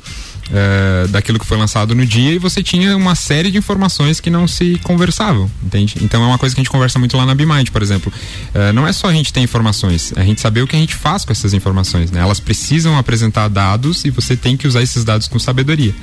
eh, 0.50 1.06
daquilo 1.10 1.38
que 1.38 1.44
foi 1.44 1.58
lançado 1.58 1.94
no 1.94 2.06
dia 2.06 2.32
e 2.32 2.38
você 2.38 2.62
tinha 2.62 2.96
uma 2.96 3.14
série 3.14 3.50
de 3.50 3.58
informações 3.58 4.18
que 4.18 4.30
não 4.30 4.48
se 4.48 4.80
conversavam, 4.82 5.50
entende? 5.62 5.96
Então 6.00 6.22
é 6.24 6.26
uma 6.26 6.38
coisa 6.38 6.54
que 6.54 6.60
a 6.60 6.64
gente 6.64 6.70
conversa 6.70 6.98
muito 6.98 7.14
lá 7.18 7.26
na 7.26 7.34
BMind, 7.34 7.70
por 7.70 7.82
exemplo. 7.82 8.10
Eh, 8.54 8.72
não 8.72 8.86
é 8.86 8.92
só 8.94 9.08
a 9.08 9.12
gente 9.12 9.30
ter 9.30 9.40
informações, 9.40 10.10
é 10.16 10.22
a 10.22 10.24
gente 10.24 10.40
saber 10.40 10.62
o 10.62 10.66
que 10.66 10.74
a 10.74 10.78
gente 10.78 10.94
faz 10.94 11.26
com 11.26 11.32
essas 11.32 11.52
informações, 11.52 12.10
né? 12.10 12.20
Elas 12.20 12.40
precisam 12.40 12.96
apresentar 12.96 13.48
dados 13.48 14.06
e 14.06 14.10
você 14.10 14.38
tem 14.38 14.56
que 14.56 14.66
usar 14.66 14.80
esses 14.80 15.04
dados 15.04 15.28
com 15.28 15.38
sabedoria. 15.38 15.94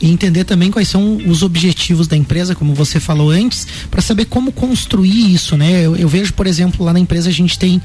E 0.00 0.10
entender 0.10 0.44
também 0.44 0.70
quais 0.70 0.88
são 0.88 1.16
os 1.26 1.42
objetivos 1.42 2.06
da 2.08 2.16
empresa, 2.16 2.54
como 2.54 2.74
você 2.74 2.98
falou 2.98 3.30
antes, 3.30 3.66
para 3.90 4.00
saber 4.00 4.24
como 4.24 4.50
construir 4.50 5.32
isso, 5.34 5.56
né? 5.56 5.84
Eu, 5.84 5.94
eu 5.96 6.08
vejo, 6.08 6.32
por 6.32 6.46
exemplo, 6.46 6.84
lá 6.84 6.92
na 6.92 7.00
empresa 7.00 7.28
a 7.28 7.32
gente 7.32 7.58
tem 7.58 7.82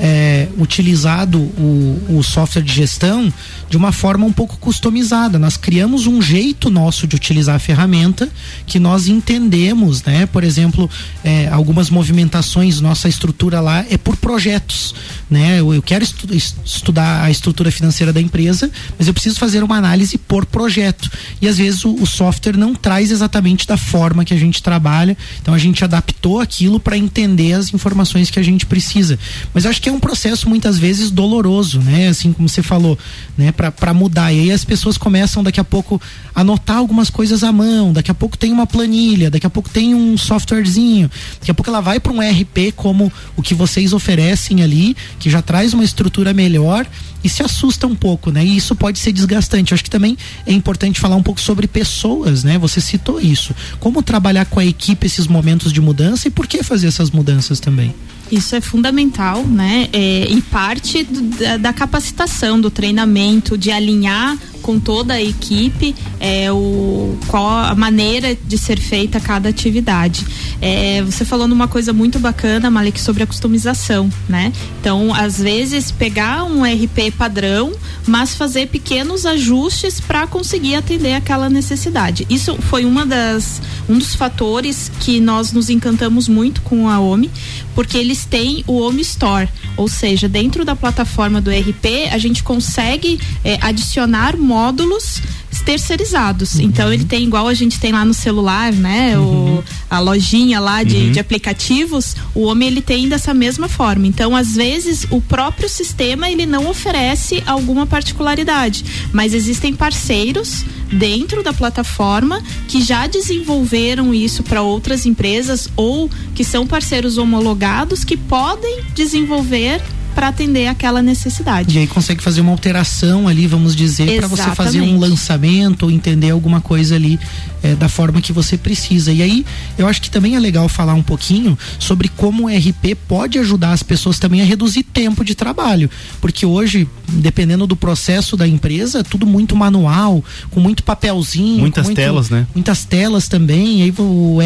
é, 0.00 0.48
utilizado 0.56 1.38
o, 1.38 2.16
o 2.18 2.22
software 2.22 2.62
de 2.62 2.72
gestão 2.72 3.32
de 3.68 3.76
uma 3.76 3.92
forma 3.92 4.24
um 4.24 4.32
pouco 4.32 4.56
customizada. 4.58 5.38
Nós 5.38 5.56
criamos 5.56 6.06
um 6.06 6.22
jeito 6.22 6.70
nosso 6.70 7.06
de 7.06 7.16
utilizar 7.16 7.56
a 7.56 7.58
ferramenta 7.58 8.28
que 8.66 8.78
nós 8.78 9.08
entendemos, 9.08 10.02
né? 10.04 10.24
Por 10.26 10.44
exemplo, 10.44 10.88
é, 11.22 11.48
algumas 11.48 11.90
movimentações, 11.90 12.80
nossa 12.80 13.08
estrutura 13.08 13.60
lá 13.60 13.84
é 13.90 13.98
por 13.98 14.16
projetos, 14.16 14.94
né? 15.30 15.60
Eu, 15.60 15.74
eu 15.74 15.82
quero 15.82 16.02
estu- 16.04 16.32
es- 16.34 16.54
estudar 16.64 17.24
a 17.24 17.30
estrutura 17.30 17.70
financeira 17.70 18.12
da 18.12 18.20
empresa, 18.20 18.70
mas 18.98 19.06
eu 19.06 19.12
preciso 19.12 19.38
fazer 19.38 19.62
uma 19.62 19.76
análise 19.76 20.16
por 20.16 20.46
projeto. 20.46 21.10
E 21.42 21.48
às 21.48 21.57
muitas 21.58 21.58
vezes 21.58 21.84
o, 21.84 21.94
o 21.94 22.06
software 22.06 22.56
não 22.56 22.74
traz 22.74 23.10
exatamente 23.10 23.66
da 23.66 23.76
forma 23.76 24.24
que 24.24 24.32
a 24.32 24.36
gente 24.36 24.62
trabalha. 24.62 25.16
Então 25.42 25.52
a 25.52 25.58
gente 25.58 25.84
adaptou 25.84 26.40
aquilo 26.40 26.78
para 26.78 26.96
entender 26.96 27.52
as 27.52 27.74
informações 27.74 28.30
que 28.30 28.38
a 28.38 28.42
gente 28.42 28.64
precisa. 28.64 29.18
Mas 29.52 29.64
eu 29.64 29.70
acho 29.70 29.82
que 29.82 29.88
é 29.88 29.92
um 29.92 30.00
processo 30.00 30.48
muitas 30.48 30.78
vezes 30.78 31.10
doloroso, 31.10 31.80
né? 31.80 32.08
Assim 32.08 32.32
como 32.32 32.48
você 32.48 32.62
falou, 32.62 32.98
né? 33.36 33.52
Para 33.52 33.92
mudar. 33.92 34.32
E 34.32 34.40
aí 34.40 34.52
as 34.52 34.64
pessoas 34.64 34.96
começam 34.96 35.42
daqui 35.42 35.60
a 35.60 35.64
pouco 35.64 36.00
a 36.34 36.40
anotar 36.40 36.76
algumas 36.76 37.10
coisas 37.10 37.42
à 37.42 37.52
mão. 37.52 37.92
Daqui 37.92 38.10
a 38.10 38.14
pouco 38.14 38.36
tem 38.36 38.52
uma 38.52 38.66
planilha, 38.66 39.30
daqui 39.30 39.46
a 39.46 39.50
pouco 39.50 39.68
tem 39.68 39.94
um 39.94 40.16
softwarezinho. 40.16 41.10
Daqui 41.40 41.50
a 41.50 41.54
pouco 41.54 41.70
ela 41.70 41.80
vai 41.80 41.98
para 41.98 42.12
um 42.12 42.20
RP 42.20 42.72
como 42.76 43.12
o 43.36 43.42
que 43.42 43.54
vocês 43.54 43.92
oferecem 43.92 44.62
ali, 44.62 44.96
que 45.18 45.28
já 45.28 45.42
traz 45.42 45.74
uma 45.74 45.84
estrutura 45.84 46.32
melhor 46.32 46.86
e 47.22 47.28
se 47.28 47.42
assusta 47.42 47.86
um 47.86 47.94
pouco, 47.94 48.30
né? 48.30 48.44
E 48.44 48.56
isso 48.56 48.76
pode 48.76 48.98
ser 48.98 49.12
desgastante. 49.12 49.72
Eu 49.72 49.74
acho 49.74 49.84
que 49.84 49.90
também 49.90 50.16
é 50.46 50.52
importante 50.52 51.00
falar 51.00 51.16
um 51.16 51.22
pouco 51.22 51.40
sobre 51.48 51.66
pessoas, 51.66 52.44
né? 52.44 52.58
Você 52.58 52.78
citou 52.78 53.18
isso. 53.18 53.54
Como 53.80 54.02
trabalhar 54.02 54.44
com 54.44 54.60
a 54.60 54.64
equipe 54.66 55.06
esses 55.06 55.26
momentos 55.26 55.72
de 55.72 55.80
mudança 55.80 56.28
e 56.28 56.30
por 56.30 56.46
que 56.46 56.62
fazer 56.62 56.88
essas 56.88 57.10
mudanças 57.10 57.58
também? 57.58 57.94
Isso 58.30 58.54
é 58.54 58.60
fundamental, 58.60 59.42
né? 59.44 59.88
É, 59.92 60.26
e 60.28 60.40
parte 60.42 61.02
do, 61.02 61.22
da, 61.22 61.56
da, 61.56 61.72
capacitação, 61.72 62.60
do 62.60 62.70
treinamento, 62.70 63.56
de 63.56 63.70
alinhar 63.70 64.36
com 64.62 64.78
toda 64.78 65.14
a 65.14 65.22
equipe 65.22 65.94
é, 66.20 66.52
o, 66.52 67.16
qual 67.28 67.48
a 67.48 67.74
maneira 67.74 68.36
de 68.36 68.58
ser 68.58 68.78
feita 68.78 69.18
cada 69.20 69.48
atividade. 69.48 70.26
É, 70.60 71.02
você 71.02 71.24
falou 71.24 71.48
numa 71.48 71.68
coisa 71.68 71.92
muito 71.92 72.18
bacana, 72.18 72.70
Malek, 72.70 73.00
sobre 73.00 73.22
a 73.22 73.26
customização, 73.26 74.10
né? 74.28 74.52
Então, 74.80 75.14
às 75.14 75.38
vezes, 75.38 75.90
pegar 75.90 76.44
um 76.44 76.64
RP 76.64 77.12
padrão, 77.16 77.72
mas 78.06 78.34
fazer 78.34 78.68
pequenos 78.68 79.24
ajustes 79.24 80.00
para 80.00 80.26
conseguir 80.26 80.74
atender 80.74 81.14
aquela 81.14 81.48
necessidade. 81.48 82.26
Isso 82.28 82.56
foi 82.62 82.84
uma 82.84 83.06
das, 83.06 83.62
um 83.88 83.96
dos 83.96 84.14
fatores 84.14 84.90
que 85.00 85.20
nós 85.20 85.52
nos 85.52 85.70
encantamos 85.70 86.28
muito 86.28 86.60
com 86.62 86.88
a 86.88 87.00
OMI, 87.00 87.30
porque 87.74 87.96
eles 87.96 88.17
têm 88.24 88.64
o 88.66 88.80
OMI 88.80 89.02
Store, 89.02 89.48
ou 89.76 89.88
seja, 89.88 90.28
dentro 90.28 90.64
da 90.64 90.74
plataforma 90.74 91.40
do 91.40 91.50
RP, 91.50 92.10
a 92.10 92.18
gente 92.18 92.42
consegue 92.42 93.20
é, 93.44 93.58
adicionar 93.60 94.36
módulos 94.36 95.20
terceirizados. 95.64 96.54
Uhum. 96.54 96.62
Então 96.62 96.92
ele 96.92 97.04
tem 97.04 97.24
igual 97.24 97.46
a 97.46 97.54
gente 97.54 97.78
tem 97.78 97.92
lá 97.92 98.04
no 98.04 98.14
celular, 98.14 98.72
né? 98.72 99.18
Uhum. 99.18 99.58
O, 99.58 99.64
a 99.90 99.98
lojinha 99.98 100.60
lá 100.60 100.82
de, 100.82 100.96
uhum. 100.96 101.12
de, 101.12 101.20
aplicativos, 101.20 102.16
o 102.34 102.42
homem 102.42 102.68
ele 102.68 102.80
tem 102.80 103.08
dessa 103.08 103.34
mesma 103.34 103.68
forma. 103.68 104.06
Então, 104.06 104.34
às 104.34 104.54
vezes, 104.54 105.06
o 105.10 105.20
próprio 105.20 105.68
sistema 105.68 106.30
ele 106.30 106.46
não 106.46 106.68
oferece 106.68 107.42
alguma 107.46 107.86
particularidade, 107.86 108.84
mas 109.12 109.34
existem 109.34 109.74
parceiros 109.74 110.64
dentro 110.92 111.42
da 111.42 111.52
plataforma 111.52 112.42
que 112.66 112.82
já 112.82 113.06
desenvolveram 113.06 114.14
isso 114.14 114.42
para 114.42 114.62
outras 114.62 115.04
empresas 115.04 115.68
ou 115.76 116.10
que 116.34 116.42
são 116.42 116.66
parceiros 116.66 117.18
homologados 117.18 118.04
que 118.04 118.16
podem 118.16 118.82
desenvolver 118.94 119.82
para 120.18 120.26
atender 120.26 120.66
aquela 120.66 121.00
necessidade. 121.00 121.76
E 121.76 121.78
aí 121.78 121.86
consegue 121.86 122.20
fazer 122.20 122.40
uma 122.40 122.50
alteração 122.50 123.28
ali, 123.28 123.46
vamos 123.46 123.76
dizer, 123.76 124.16
para 124.16 124.26
você 124.26 124.50
fazer 124.50 124.80
um 124.80 124.98
lançamento 124.98 125.84
ou 125.84 125.92
entender 125.92 126.30
alguma 126.30 126.60
coisa 126.60 126.96
ali 126.96 127.20
é, 127.62 127.76
da 127.76 127.88
forma 127.88 128.20
que 128.20 128.32
você 128.32 128.58
precisa. 128.58 129.12
E 129.12 129.22
aí 129.22 129.46
eu 129.78 129.86
acho 129.86 130.02
que 130.02 130.10
também 130.10 130.34
é 130.34 130.40
legal 130.40 130.68
falar 130.68 130.94
um 130.94 131.04
pouquinho 131.04 131.56
sobre 131.78 132.08
como 132.08 132.46
o 132.46 132.48
RP 132.48 132.96
pode 133.06 133.38
ajudar 133.38 133.72
as 133.72 133.84
pessoas 133.84 134.18
também 134.18 134.40
a 134.40 134.44
reduzir 134.44 134.82
tempo 134.82 135.24
de 135.24 135.36
trabalho, 135.36 135.88
porque 136.20 136.44
hoje, 136.44 136.88
dependendo 137.08 137.64
do 137.64 137.76
processo 137.76 138.36
da 138.36 138.46
empresa, 138.46 138.98
é 138.98 139.02
tudo 139.04 139.24
muito 139.24 139.54
manual, 139.54 140.24
com 140.50 140.58
muito 140.58 140.82
papelzinho, 140.82 141.60
muitas 141.60 141.84
muito, 141.84 141.96
telas, 141.96 142.28
né? 142.28 142.44
Muitas 142.52 142.84
telas 142.84 143.28
também. 143.28 143.80
E 143.80 143.82
aí 143.82 143.94
o, 143.96 144.38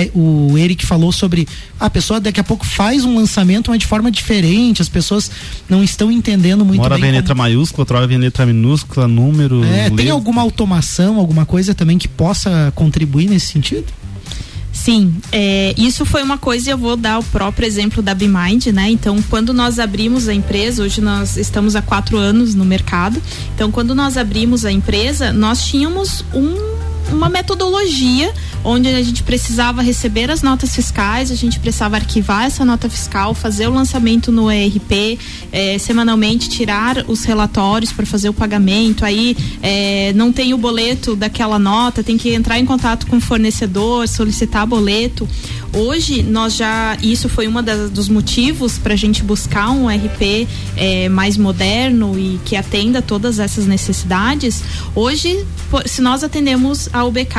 o 0.52 0.58
Eric 0.58 0.84
falou 0.84 1.12
sobre 1.12 1.48
a 1.80 1.88
pessoa 1.88 2.20
daqui 2.20 2.40
a 2.40 2.44
pouco 2.44 2.66
faz 2.66 3.06
um 3.06 3.16
lançamento, 3.16 3.70
mas 3.70 3.80
de 3.80 3.86
forma 3.86 4.10
diferente, 4.10 4.82
as 4.82 4.88
pessoas 4.90 5.30
não 5.68 5.82
estão 5.82 6.10
entendendo 6.10 6.64
muito 6.64 6.80
uma 6.80 6.84
hora 6.84 6.94
bem. 6.96 7.04
vem 7.04 7.12
letra 7.12 7.34
maiúscula, 7.34 7.82
outra 7.82 7.98
hora 7.98 8.06
vem 8.06 8.18
letra 8.18 8.44
minúscula, 8.44 9.08
número. 9.08 9.64
É, 9.64 9.90
tem 9.90 10.10
alguma 10.10 10.42
automação, 10.42 11.18
alguma 11.18 11.46
coisa 11.46 11.74
também 11.74 11.98
que 11.98 12.08
possa 12.08 12.72
contribuir 12.74 13.28
nesse 13.28 13.46
sentido? 13.46 13.86
Sim, 14.72 15.14
é, 15.30 15.74
isso 15.76 16.06
foi 16.06 16.22
uma 16.22 16.38
coisa, 16.38 16.70
eu 16.70 16.78
vou 16.78 16.96
dar 16.96 17.18
o 17.18 17.22
próprio 17.22 17.66
exemplo 17.66 18.02
da 18.02 18.14
BeMind, 18.14 18.68
né? 18.68 18.90
Então, 18.90 19.22
quando 19.28 19.52
nós 19.52 19.78
abrimos 19.78 20.28
a 20.28 20.34
empresa, 20.34 20.82
hoje 20.82 21.00
nós 21.00 21.36
estamos 21.36 21.76
há 21.76 21.82
quatro 21.82 22.16
anos 22.16 22.54
no 22.54 22.64
mercado, 22.64 23.22
então 23.54 23.70
quando 23.70 23.94
nós 23.94 24.16
abrimos 24.16 24.64
a 24.64 24.72
empresa, 24.72 25.30
nós 25.32 25.66
tínhamos 25.66 26.24
um 26.34 26.56
uma 27.10 27.28
metodologia 27.28 28.32
onde 28.64 28.88
a 28.88 29.02
gente 29.02 29.22
precisava 29.22 29.82
receber 29.82 30.30
as 30.30 30.42
notas 30.42 30.74
fiscais, 30.74 31.30
a 31.30 31.34
gente 31.34 31.58
precisava 31.58 31.96
arquivar 31.96 32.44
essa 32.44 32.64
nota 32.64 32.88
fiscal, 32.88 33.34
fazer 33.34 33.66
o 33.66 33.72
lançamento 33.72 34.30
no 34.30 34.50
ERP, 34.50 35.18
eh, 35.50 35.78
semanalmente 35.78 36.48
tirar 36.48 37.04
os 37.08 37.24
relatórios 37.24 37.92
para 37.92 38.06
fazer 38.06 38.28
o 38.28 38.32
pagamento. 38.32 39.04
Aí 39.04 39.36
eh, 39.62 40.12
não 40.14 40.32
tem 40.32 40.54
o 40.54 40.58
boleto 40.58 41.16
daquela 41.16 41.58
nota, 41.58 42.02
tem 42.02 42.16
que 42.16 42.32
entrar 42.34 42.58
em 42.58 42.64
contato 42.64 43.06
com 43.06 43.16
o 43.16 43.20
fornecedor, 43.20 44.06
solicitar 44.06 44.66
boleto. 44.66 45.28
Hoje 45.74 46.22
nós 46.22 46.54
já 46.54 46.96
isso 47.02 47.28
foi 47.28 47.48
um 47.48 47.54
dos 47.90 48.08
motivos 48.08 48.78
para 48.78 48.92
a 48.92 48.96
gente 48.96 49.22
buscar 49.22 49.70
um 49.70 49.88
RP 49.88 50.46
eh, 50.76 51.08
mais 51.08 51.36
moderno 51.36 52.18
e 52.18 52.38
que 52.44 52.54
atenda 52.54 53.00
todas 53.02 53.38
essas 53.38 53.66
necessidades. 53.66 54.62
Hoje, 54.94 55.44
se 55.86 56.02
nós 56.02 56.22
atendemos 56.22 56.88
a 56.92 57.04
UBK, 57.04 57.36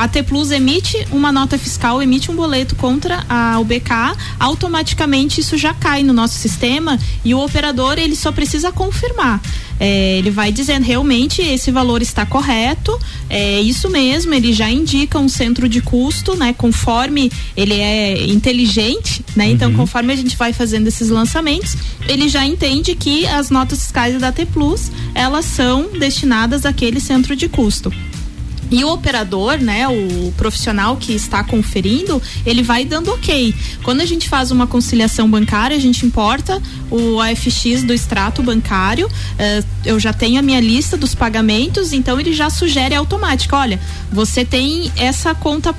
a 0.00 0.08
T 0.08 0.22
Plus 0.22 0.50
emite 0.50 1.06
uma 1.10 1.30
nota 1.30 1.56
fiscal, 1.58 2.02
emite 2.02 2.30
um 2.30 2.36
boleto 2.36 2.74
contra 2.76 3.24
a 3.28 3.58
UBK, 3.60 3.90
automaticamente 4.38 5.40
isso 5.40 5.56
já 5.56 5.72
cai 5.74 6.02
no 6.02 6.12
nosso 6.12 6.34
sistema 6.34 6.98
e 7.24 7.34
o 7.34 7.44
operador 7.44 7.98
ele 7.98 8.16
só 8.16 8.32
precisa 8.32 8.72
confirmar. 8.72 9.40
É, 9.80 10.18
ele 10.18 10.30
vai 10.30 10.50
dizendo 10.50 10.84
realmente 10.84 11.40
esse 11.40 11.70
valor 11.70 12.02
está 12.02 12.26
correto, 12.26 12.98
é 13.30 13.60
isso 13.60 13.88
mesmo, 13.88 14.34
ele 14.34 14.52
já 14.52 14.70
indica 14.70 15.18
um 15.18 15.28
centro 15.28 15.68
de 15.68 15.80
custo, 15.80 16.36
né? 16.36 16.54
Conforme 16.56 17.30
ele 17.56 17.74
é 17.74 18.26
inteligente, 18.26 19.24
né? 19.36 19.50
Então, 19.50 19.70
uhum. 19.70 19.76
conforme 19.76 20.12
a 20.12 20.16
gente 20.16 20.36
vai 20.36 20.52
fazendo 20.52 20.86
esses 20.86 21.08
lançamentos, 21.08 21.76
ele 22.08 22.28
já 22.28 22.44
entende 22.44 22.94
que 22.94 23.26
as 23.26 23.50
notas 23.50 23.80
fiscais 23.82 24.20
da 24.20 24.32
T 24.32 24.46
Plus, 24.46 24.90
elas 25.14 25.44
são 25.44 25.90
destinadas 25.98 26.66
àquele 26.66 27.00
centro 27.00 27.36
de 27.36 27.48
custo. 27.48 27.92
E 28.70 28.84
o 28.84 28.92
operador, 28.92 29.58
né, 29.58 29.88
o 29.88 30.32
profissional 30.36 30.96
que 30.96 31.12
está 31.12 31.42
conferindo, 31.42 32.20
ele 32.44 32.62
vai 32.62 32.84
dando 32.84 33.10
ok. 33.12 33.54
Quando 33.82 34.00
a 34.00 34.06
gente 34.06 34.28
faz 34.28 34.50
uma 34.50 34.66
conciliação 34.66 35.28
bancária, 35.30 35.76
a 35.76 35.80
gente 35.80 36.04
importa 36.04 36.60
o 36.90 37.20
AFX 37.20 37.82
do 37.82 37.92
extrato 37.92 38.42
bancário. 38.42 39.06
Uh, 39.06 39.66
eu 39.84 39.98
já 39.98 40.12
tenho 40.12 40.38
a 40.38 40.42
minha 40.42 40.60
lista 40.60 40.96
dos 40.96 41.14
pagamentos, 41.14 41.92
então 41.92 42.20
ele 42.20 42.32
já 42.32 42.50
sugere 42.50 42.94
automático. 42.94 43.56
Olha, 43.56 43.80
você 44.12 44.44
tem 44.44 44.92
essa 44.96 45.34
conta, 45.34 45.74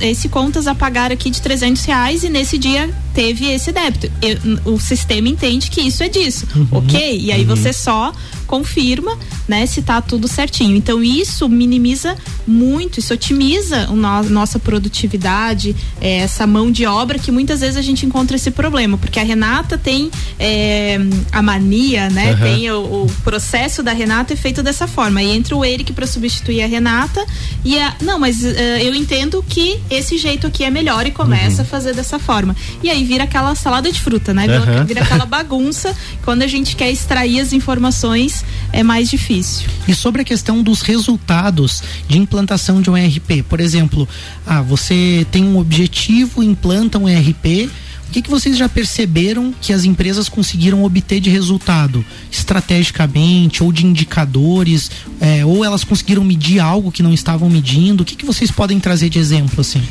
esse 0.00 0.28
contas 0.28 0.66
a 0.66 0.74
pagar 0.74 1.12
aqui 1.12 1.30
de 1.30 1.40
300 1.40 1.84
reais 1.84 2.24
e 2.24 2.28
nesse 2.28 2.58
dia 2.58 2.90
teve 3.14 3.46
esse 3.46 3.72
débito. 3.72 4.10
Eu, 4.20 4.72
o 4.72 4.80
sistema 4.80 5.28
entende 5.28 5.70
que 5.70 5.80
isso 5.80 6.02
é 6.02 6.08
disso, 6.08 6.46
uhum, 6.54 6.68
ok? 6.72 7.20
E 7.20 7.30
aí 7.30 7.42
uhum. 7.42 7.48
você 7.48 7.72
só 7.72 8.12
confirma, 8.52 9.18
né, 9.48 9.64
se 9.64 9.80
tá 9.80 10.02
tudo 10.02 10.28
certinho. 10.28 10.76
Então 10.76 11.02
isso 11.02 11.48
minimiza 11.48 12.14
muito, 12.46 13.00
isso 13.00 13.14
otimiza 13.14 13.84
a 13.84 13.86
no, 13.86 14.22
nossa 14.28 14.58
produtividade, 14.58 15.74
é, 15.98 16.18
essa 16.18 16.46
mão 16.46 16.70
de 16.70 16.84
obra 16.84 17.18
que 17.18 17.32
muitas 17.32 17.62
vezes 17.62 17.78
a 17.78 17.80
gente 17.80 18.04
encontra 18.04 18.36
esse 18.36 18.50
problema, 18.50 18.98
porque 18.98 19.18
a 19.18 19.22
Renata 19.22 19.78
tem 19.78 20.10
é, 20.38 20.98
a 21.32 21.40
mania, 21.40 22.10
né? 22.10 22.32
Uhum. 22.32 22.40
Tem 22.40 22.70
o, 22.70 22.80
o, 23.04 23.12
processo 23.24 23.82
da 23.82 23.94
Renata 23.94 24.34
é 24.34 24.36
feito 24.36 24.62
dessa 24.62 24.86
forma. 24.86 25.22
E 25.22 25.30
entra 25.30 25.56
o 25.56 25.64
Eric 25.64 25.94
para 25.94 26.06
substituir 26.06 26.62
a 26.62 26.66
Renata 26.66 27.24
e 27.64 27.78
a, 27.78 27.94
não, 28.02 28.18
mas 28.18 28.42
uh, 28.42 28.48
eu 28.82 28.94
entendo 28.94 29.42
que 29.48 29.80
esse 29.88 30.18
jeito 30.18 30.46
aqui 30.46 30.62
é 30.62 30.70
melhor 30.70 31.06
e 31.06 31.10
começa 31.10 31.62
uhum. 31.62 31.62
a 31.62 31.64
fazer 31.64 31.94
dessa 31.94 32.18
forma. 32.18 32.54
E 32.82 32.90
aí 32.90 33.02
vira 33.02 33.24
aquela 33.24 33.54
salada 33.54 33.90
de 33.90 33.98
fruta, 33.98 34.34
né? 34.34 34.44
Uhum. 34.46 34.84
Vira 34.84 35.00
aquela 35.00 35.24
bagunça. 35.24 35.96
Quando 36.22 36.42
a 36.42 36.46
gente 36.46 36.76
quer 36.76 36.90
extrair 36.90 37.40
as 37.40 37.54
informações, 37.54 38.41
é 38.72 38.82
mais 38.82 39.10
difícil. 39.10 39.68
E 39.86 39.94
sobre 39.94 40.22
a 40.22 40.24
questão 40.24 40.62
dos 40.62 40.82
resultados 40.82 41.82
de 42.08 42.18
implantação 42.18 42.80
de 42.80 42.90
um 42.90 42.96
ERP, 42.96 43.42
por 43.48 43.60
exemplo, 43.60 44.08
ah, 44.46 44.62
você 44.62 45.26
tem 45.30 45.44
um 45.44 45.58
objetivo, 45.58 46.42
implanta 46.42 46.98
um 46.98 47.08
ERP, 47.08 47.70
o 48.08 48.12
que, 48.12 48.20
que 48.20 48.30
vocês 48.30 48.58
já 48.58 48.68
perceberam 48.68 49.54
que 49.58 49.72
as 49.72 49.84
empresas 49.84 50.28
conseguiram 50.28 50.84
obter 50.84 51.18
de 51.18 51.30
resultado 51.30 52.04
estrategicamente 52.30 53.62
ou 53.62 53.72
de 53.72 53.86
indicadores 53.86 54.90
é, 55.18 55.46
ou 55.46 55.64
elas 55.64 55.82
conseguiram 55.82 56.22
medir 56.22 56.60
algo 56.60 56.92
que 56.92 57.02
não 57.02 57.10
estavam 57.10 57.48
medindo? 57.48 58.02
O 58.02 58.04
que, 58.04 58.14
que 58.14 58.26
vocês 58.26 58.50
podem 58.50 58.78
trazer 58.78 59.08
de 59.08 59.18
exemplo 59.18 59.62
assim? 59.62 59.82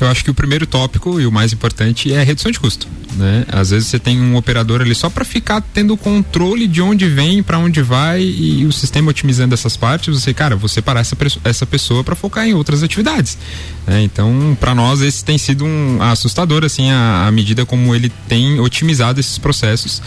Eu 0.00 0.08
acho 0.08 0.24
que 0.24 0.30
o 0.30 0.34
primeiro 0.34 0.66
tópico 0.66 1.20
e 1.20 1.26
o 1.26 1.32
mais 1.32 1.52
importante 1.52 2.12
é 2.12 2.20
a 2.20 2.24
redução 2.24 2.50
de 2.50 2.58
custo, 2.58 2.88
né? 3.16 3.44
Às 3.48 3.70
vezes 3.70 3.88
você 3.88 3.98
tem 3.98 4.20
um 4.20 4.34
operador 4.34 4.80
ali 4.80 4.94
só 4.94 5.10
para 5.10 5.24
ficar 5.24 5.60
tendo 5.60 5.96
controle 5.96 6.66
de 6.66 6.80
onde 6.80 7.06
vem, 7.06 7.42
para 7.42 7.58
onde 7.58 7.82
vai 7.82 8.22
e 8.22 8.64
o 8.64 8.72
sistema 8.72 9.10
otimizando 9.10 9.52
essas 9.52 9.76
partes, 9.76 10.20
você, 10.20 10.32
cara, 10.32 10.56
você 10.56 10.80
separar 10.80 11.00
essa, 11.00 11.16
essa 11.44 11.66
pessoa 11.66 12.02
para 12.02 12.16
focar 12.16 12.46
em 12.46 12.54
outras 12.54 12.82
atividades. 12.82 13.36
Né? 13.86 14.02
Então, 14.02 14.56
para 14.58 14.74
nós 14.74 15.02
esse 15.02 15.24
tem 15.24 15.36
sido 15.36 15.64
um 15.64 16.02
assustador 16.02 16.64
assim 16.64 16.90
a, 16.90 17.26
a 17.26 17.30
medida 17.30 17.66
como 17.66 17.94
ele 17.94 18.10
tem 18.28 18.58
otimizado 18.58 19.20
esses 19.20 19.38
processos 19.38 20.02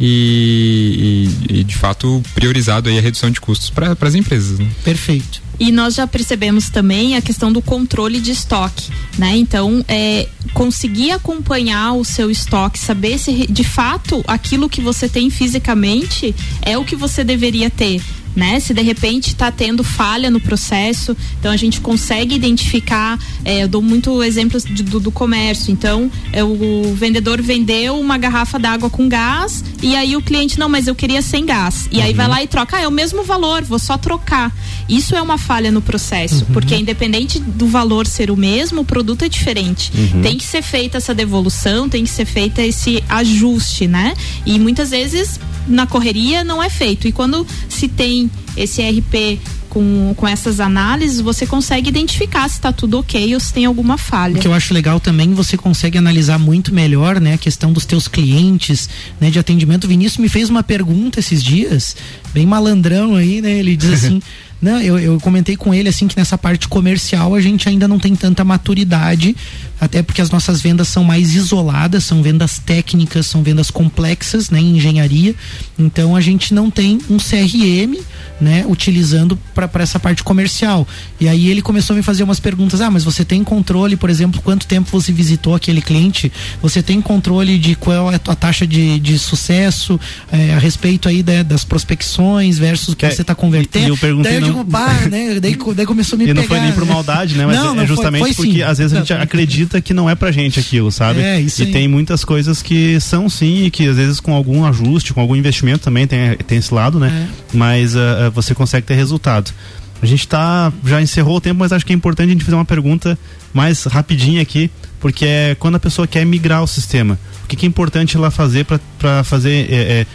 e, 0.00 1.28
e, 1.48 1.60
e, 1.60 1.64
de 1.64 1.76
fato 1.76 2.22
priorizado 2.34 2.88
aí 2.88 2.98
a 2.98 3.00
redução 3.00 3.30
de 3.30 3.40
custos 3.40 3.70
para 3.70 3.96
as 4.00 4.14
empresas. 4.14 4.58
Né? 4.58 4.68
Perfeito. 4.84 5.42
E 5.58 5.72
nós 5.72 5.94
já 5.94 6.06
percebemos 6.06 6.68
também 6.68 7.16
a 7.16 7.22
questão 7.22 7.50
do 7.50 7.62
controle 7.62 8.20
de 8.20 8.30
estoque, 8.30 8.90
né? 9.18 9.34
Então, 9.36 9.82
é, 9.88 10.28
conseguir 10.52 11.12
acompanhar 11.12 11.94
o 11.94 12.04
seu 12.04 12.30
estoque, 12.30 12.78
saber 12.78 13.18
se 13.18 13.46
de 13.46 13.64
fato 13.64 14.22
aquilo 14.26 14.68
que 14.68 14.82
você 14.82 15.08
tem 15.08 15.30
fisicamente 15.30 16.34
é 16.60 16.76
o 16.76 16.84
que 16.84 16.94
você 16.94 17.24
deveria 17.24 17.70
ter 17.70 18.02
né? 18.36 18.60
Se 18.60 18.74
de 18.74 18.82
repente 18.82 19.28
está 19.28 19.50
tendo 19.50 19.82
falha 19.82 20.30
no 20.30 20.38
processo, 20.38 21.16
então 21.40 21.50
a 21.50 21.56
gente 21.56 21.80
consegue 21.80 22.34
identificar. 22.34 23.18
É, 23.44 23.62
eu 23.62 23.68
dou 23.68 23.80
muito 23.80 24.22
exemplos 24.22 24.62
de, 24.62 24.82
do, 24.82 25.00
do, 25.00 25.10
comércio. 25.10 25.72
Então, 25.72 26.10
é, 26.32 26.44
o 26.44 26.94
vendedor 26.94 27.40
vendeu 27.40 27.98
uma 27.98 28.18
garrafa 28.18 28.58
d'água 28.58 28.90
com 28.90 29.08
gás 29.08 29.64
e 29.82 29.96
aí 29.96 30.14
o 30.16 30.22
cliente 30.22 30.58
não, 30.58 30.68
mas 30.68 30.86
eu 30.86 30.94
queria 30.94 31.22
sem 31.22 31.46
gás. 31.46 31.88
E 31.90 31.96
uhum. 31.96 32.04
aí 32.04 32.12
vai 32.12 32.28
lá 32.28 32.42
e 32.42 32.46
troca, 32.46 32.76
ah, 32.76 32.82
é 32.82 32.88
o 32.88 32.90
mesmo 32.90 33.24
valor, 33.24 33.62
vou 33.62 33.78
só 33.78 33.96
trocar. 33.96 34.54
Isso 34.88 35.16
é 35.16 35.22
uma 35.22 35.38
falha 35.38 35.70
no 35.70 35.80
processo, 35.80 36.44
uhum. 36.44 36.52
porque 36.52 36.76
independente 36.76 37.40
do 37.40 37.66
valor 37.66 38.06
ser 38.06 38.30
o 38.30 38.36
mesmo, 38.36 38.82
o 38.82 38.84
produto 38.84 39.24
é 39.24 39.28
diferente. 39.28 39.90
Uhum. 39.94 40.22
Tem 40.22 40.36
que 40.36 40.44
ser 40.44 40.62
feita 40.62 40.98
essa 40.98 41.14
devolução, 41.14 41.88
tem 41.88 42.04
que 42.04 42.10
ser 42.10 42.26
feita 42.26 42.62
esse 42.62 43.02
ajuste, 43.08 43.86
né? 43.86 44.14
E 44.44 44.58
muitas 44.58 44.90
vezes 44.90 45.40
na 45.66 45.86
correria 45.86 46.44
não 46.44 46.62
é 46.62 46.70
feito. 46.70 47.08
E 47.08 47.12
quando 47.12 47.46
se 47.68 47.88
tem 47.88 48.30
esse 48.56 48.82
RP 48.82 49.38
com, 49.68 50.14
com 50.16 50.26
essas 50.26 50.58
análises, 50.58 51.20
você 51.20 51.46
consegue 51.46 51.90
identificar 51.90 52.48
se 52.48 52.54
está 52.54 52.72
tudo 52.72 52.98
ok 52.98 53.34
ou 53.34 53.40
se 53.40 53.52
tem 53.52 53.66
alguma 53.66 53.98
falha. 53.98 54.36
O 54.36 54.40
que 54.40 54.48
eu 54.48 54.54
acho 54.54 54.72
legal 54.72 54.98
também, 54.98 55.34
você 55.34 55.56
consegue 55.56 55.98
analisar 55.98 56.38
muito 56.38 56.72
melhor, 56.72 57.20
né, 57.20 57.34
a 57.34 57.38
questão 57.38 57.72
dos 57.72 57.84
teus 57.84 58.08
clientes, 58.08 58.88
né, 59.20 59.30
de 59.30 59.38
atendimento. 59.38 59.84
O 59.84 59.88
Vinícius 59.88 60.16
me 60.18 60.30
fez 60.30 60.48
uma 60.48 60.62
pergunta 60.62 61.20
esses 61.20 61.44
dias, 61.44 61.94
bem 62.32 62.46
malandrão 62.46 63.16
aí, 63.16 63.42
né? 63.42 63.52
Ele 63.58 63.76
diz 63.76 63.92
assim: 64.04 64.22
Não, 64.60 64.80
eu, 64.80 64.98
eu 64.98 65.20
comentei 65.20 65.56
com 65.56 65.74
ele 65.74 65.88
assim 65.88 66.08
que 66.08 66.16
nessa 66.16 66.38
parte 66.38 66.66
comercial 66.66 67.34
a 67.34 67.40
gente 67.40 67.68
ainda 67.68 67.86
não 67.86 67.98
tem 67.98 68.16
tanta 68.16 68.42
maturidade, 68.42 69.36
até 69.78 70.02
porque 70.02 70.22
as 70.22 70.30
nossas 70.30 70.60
vendas 70.60 70.88
são 70.88 71.04
mais 71.04 71.34
isoladas, 71.34 72.04
são 72.04 72.22
vendas 72.22 72.58
técnicas, 72.58 73.26
são 73.26 73.42
vendas 73.42 73.70
complexas, 73.70 74.48
né, 74.48 74.58
em 74.58 74.76
engenharia. 74.76 75.34
Então 75.78 76.16
a 76.16 76.20
gente 76.20 76.54
não 76.54 76.70
tem 76.70 76.98
um 77.10 77.18
CRM, 77.18 78.00
né, 78.40 78.64
utilizando 78.66 79.38
para 79.54 79.82
essa 79.82 80.00
parte 80.00 80.22
comercial. 80.24 80.86
E 81.20 81.28
aí 81.28 81.48
ele 81.48 81.60
começou 81.60 81.94
a 81.94 81.96
me 81.98 82.02
fazer 82.02 82.22
umas 82.22 82.40
perguntas: 82.40 82.80
"Ah, 82.80 82.90
mas 82.90 83.04
você 83.04 83.24
tem 83.24 83.44
controle, 83.44 83.96
por 83.96 84.08
exemplo, 84.08 84.40
quanto 84.42 84.66
tempo 84.66 84.90
você 84.90 85.12
visitou 85.12 85.54
aquele 85.54 85.82
cliente? 85.82 86.32
Você 86.62 86.82
tem 86.82 87.00
controle 87.02 87.58
de 87.58 87.74
qual 87.74 88.10
é 88.10 88.16
a 88.16 88.18
tua 88.18 88.34
taxa 88.34 88.66
de, 88.66 88.98
de 88.98 89.18
sucesso 89.18 90.00
é, 90.32 90.54
a 90.54 90.58
respeito 90.58 91.08
aí 91.08 91.22
né, 91.22 91.44
das 91.44 91.64
prospecções 91.64 92.58
versus 92.58 92.94
o 92.94 92.96
que, 92.96 93.06
que 93.06 93.14
você 93.14 93.22
está 93.22 93.34
convertendo?" 93.34 93.88
Eu 93.88 93.96
perguntei 93.96 94.45
digo, 94.46 94.64
pá, 94.64 94.92
né? 95.10 95.38
Daí, 95.40 95.56
daí 95.74 95.86
começou 95.86 96.16
a 96.16 96.18
me 96.18 96.24
e 96.24 96.28
pegar. 96.28 96.40
E 96.40 96.42
não 96.42 96.48
foi 96.48 96.60
nem 96.60 96.72
por 96.72 96.84
maldade, 96.86 97.36
né? 97.36 97.46
Mas 97.46 97.56
não, 97.56 97.80
é, 97.80 97.86
justamente 97.86 98.22
foi, 98.22 98.34
foi 98.34 98.46
porque 98.46 98.58
sim. 98.58 98.62
às 98.62 98.78
vezes 98.78 98.92
a 98.92 98.98
gente 99.00 99.12
acredita 99.12 99.80
que 99.80 99.92
não 99.94 100.08
é 100.08 100.14
pra 100.14 100.30
gente 100.32 100.58
aquilo, 100.58 100.90
sabe? 100.90 101.20
É, 101.20 101.40
isso 101.40 101.62
E 101.62 101.66
aí. 101.66 101.72
tem 101.72 101.88
muitas 101.88 102.24
coisas 102.24 102.62
que 102.62 102.98
são 103.00 103.28
sim 103.28 103.64
e 103.64 103.70
que 103.70 103.88
às 103.88 103.96
vezes 103.96 104.20
com 104.20 104.34
algum 104.34 104.64
ajuste, 104.64 105.12
com 105.12 105.20
algum 105.20 105.36
investimento 105.36 105.84
também 105.84 106.06
tem, 106.06 106.36
tem 106.46 106.58
esse 106.58 106.72
lado, 106.72 106.98
né? 106.98 107.28
É. 107.28 107.56
Mas 107.56 107.94
uh, 107.94 108.30
você 108.32 108.54
consegue 108.54 108.86
ter 108.86 108.94
resultado. 108.94 109.52
A 110.00 110.06
gente 110.06 110.28
tá, 110.28 110.72
já 110.84 111.00
encerrou 111.00 111.36
o 111.36 111.40
tempo, 111.40 111.60
mas 111.60 111.72
acho 111.72 111.84
que 111.84 111.92
é 111.92 111.96
importante 111.96 112.28
a 112.28 112.32
gente 112.32 112.44
fazer 112.44 112.56
uma 112.56 112.64
pergunta 112.64 113.18
mais 113.52 113.84
rapidinha 113.84 114.42
aqui, 114.42 114.70
porque 115.00 115.24
é 115.24 115.56
quando 115.58 115.76
a 115.76 115.80
pessoa 115.80 116.06
quer 116.06 116.24
migrar 116.26 116.62
o 116.62 116.66
sistema. 116.66 117.18
O 117.44 117.48
que, 117.48 117.56
que 117.56 117.64
é 117.64 117.68
importante 117.68 118.16
ela 118.16 118.30
fazer 118.30 118.66
para 118.98 119.24
fazer. 119.24 119.68
É, 119.70 119.74
é, 119.74 120.06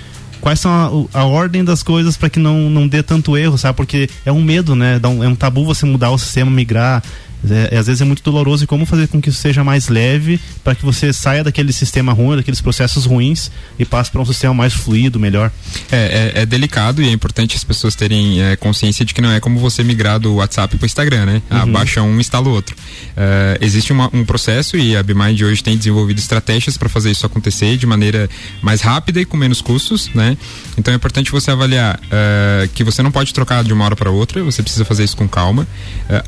quais 0.41 0.59
são 0.59 1.07
a, 1.13 1.19
a 1.19 1.25
ordem 1.25 1.63
das 1.63 1.83
coisas 1.83 2.17
para 2.17 2.29
que 2.29 2.39
não, 2.39 2.69
não 2.69 2.87
dê 2.87 3.01
tanto 3.01 3.37
erro, 3.37 3.57
sabe? 3.57 3.77
Porque 3.77 4.09
é 4.25 4.31
um 4.31 4.41
medo, 4.41 4.75
né? 4.75 4.99
É 5.01 5.27
um 5.27 5.35
tabu 5.35 5.63
você 5.63 5.85
mudar 5.85 6.09
o 6.09 6.17
sistema, 6.17 6.51
migrar. 6.51 7.01
É, 7.49 7.77
às 7.77 7.87
vezes 7.87 8.01
é 8.01 8.05
muito 8.05 8.21
doloroso 8.21 8.63
e 8.63 8.67
como 8.67 8.85
fazer 8.85 9.07
com 9.07 9.19
que 9.19 9.29
isso 9.29 9.39
seja 9.39 9.63
mais 9.63 9.87
leve 9.87 10.39
para 10.63 10.75
que 10.75 10.85
você 10.85 11.11
saia 11.11 11.43
daquele 11.43 11.73
sistema 11.73 12.13
ruim, 12.13 12.35
daqueles 12.35 12.61
processos 12.61 13.05
ruins 13.05 13.49
e 13.79 13.85
passe 13.85 14.11
para 14.11 14.21
um 14.21 14.25
sistema 14.25 14.53
mais 14.53 14.73
fluido, 14.73 15.19
melhor. 15.19 15.51
É, 15.91 16.33
é, 16.35 16.41
é, 16.41 16.45
delicado 16.45 17.01
e 17.01 17.09
é 17.09 17.11
importante 17.11 17.55
as 17.55 17.63
pessoas 17.63 17.95
terem 17.95 18.41
é, 18.41 18.55
consciência 18.55 19.03
de 19.03 19.13
que 19.13 19.21
não 19.21 19.31
é 19.31 19.39
como 19.39 19.59
você 19.59 19.83
migrar 19.83 20.19
do 20.19 20.35
WhatsApp 20.35 20.77
para 20.77 20.83
o 20.83 20.85
Instagram, 20.85 21.25
né? 21.25 21.41
Uhum. 21.49 21.57
Abaixa 21.57 22.01
um, 22.01 22.19
instala 22.19 22.47
o 22.47 22.51
outro. 22.51 22.75
É, 23.17 23.57
existe 23.61 23.91
uma, 23.91 24.09
um 24.13 24.23
processo 24.23 24.77
e 24.77 24.95
a 24.95 25.01
BMind 25.01 25.41
hoje 25.41 25.63
tem 25.63 25.75
desenvolvido 25.75 26.19
estratégias 26.19 26.77
para 26.77 26.89
fazer 26.89 27.09
isso 27.09 27.25
acontecer 27.25 27.75
de 27.77 27.87
maneira 27.87 28.29
mais 28.61 28.81
rápida 28.81 29.19
e 29.19 29.25
com 29.25 29.35
menos 29.35 29.61
custos, 29.61 30.09
né? 30.13 30.37
Então 30.77 30.93
é 30.93 30.97
importante 30.97 31.31
você 31.31 31.49
avaliar 31.49 31.99
é, 32.11 32.69
que 32.73 32.83
você 32.83 33.01
não 33.01 33.11
pode 33.11 33.33
trocar 33.33 33.63
de 33.63 33.73
uma 33.73 33.85
hora 33.85 33.95
para 33.95 34.11
outra, 34.11 34.43
você 34.43 34.61
precisa 34.61 34.85
fazer 34.85 35.03
isso 35.03 35.17
com 35.17 35.27
calma, 35.27 35.67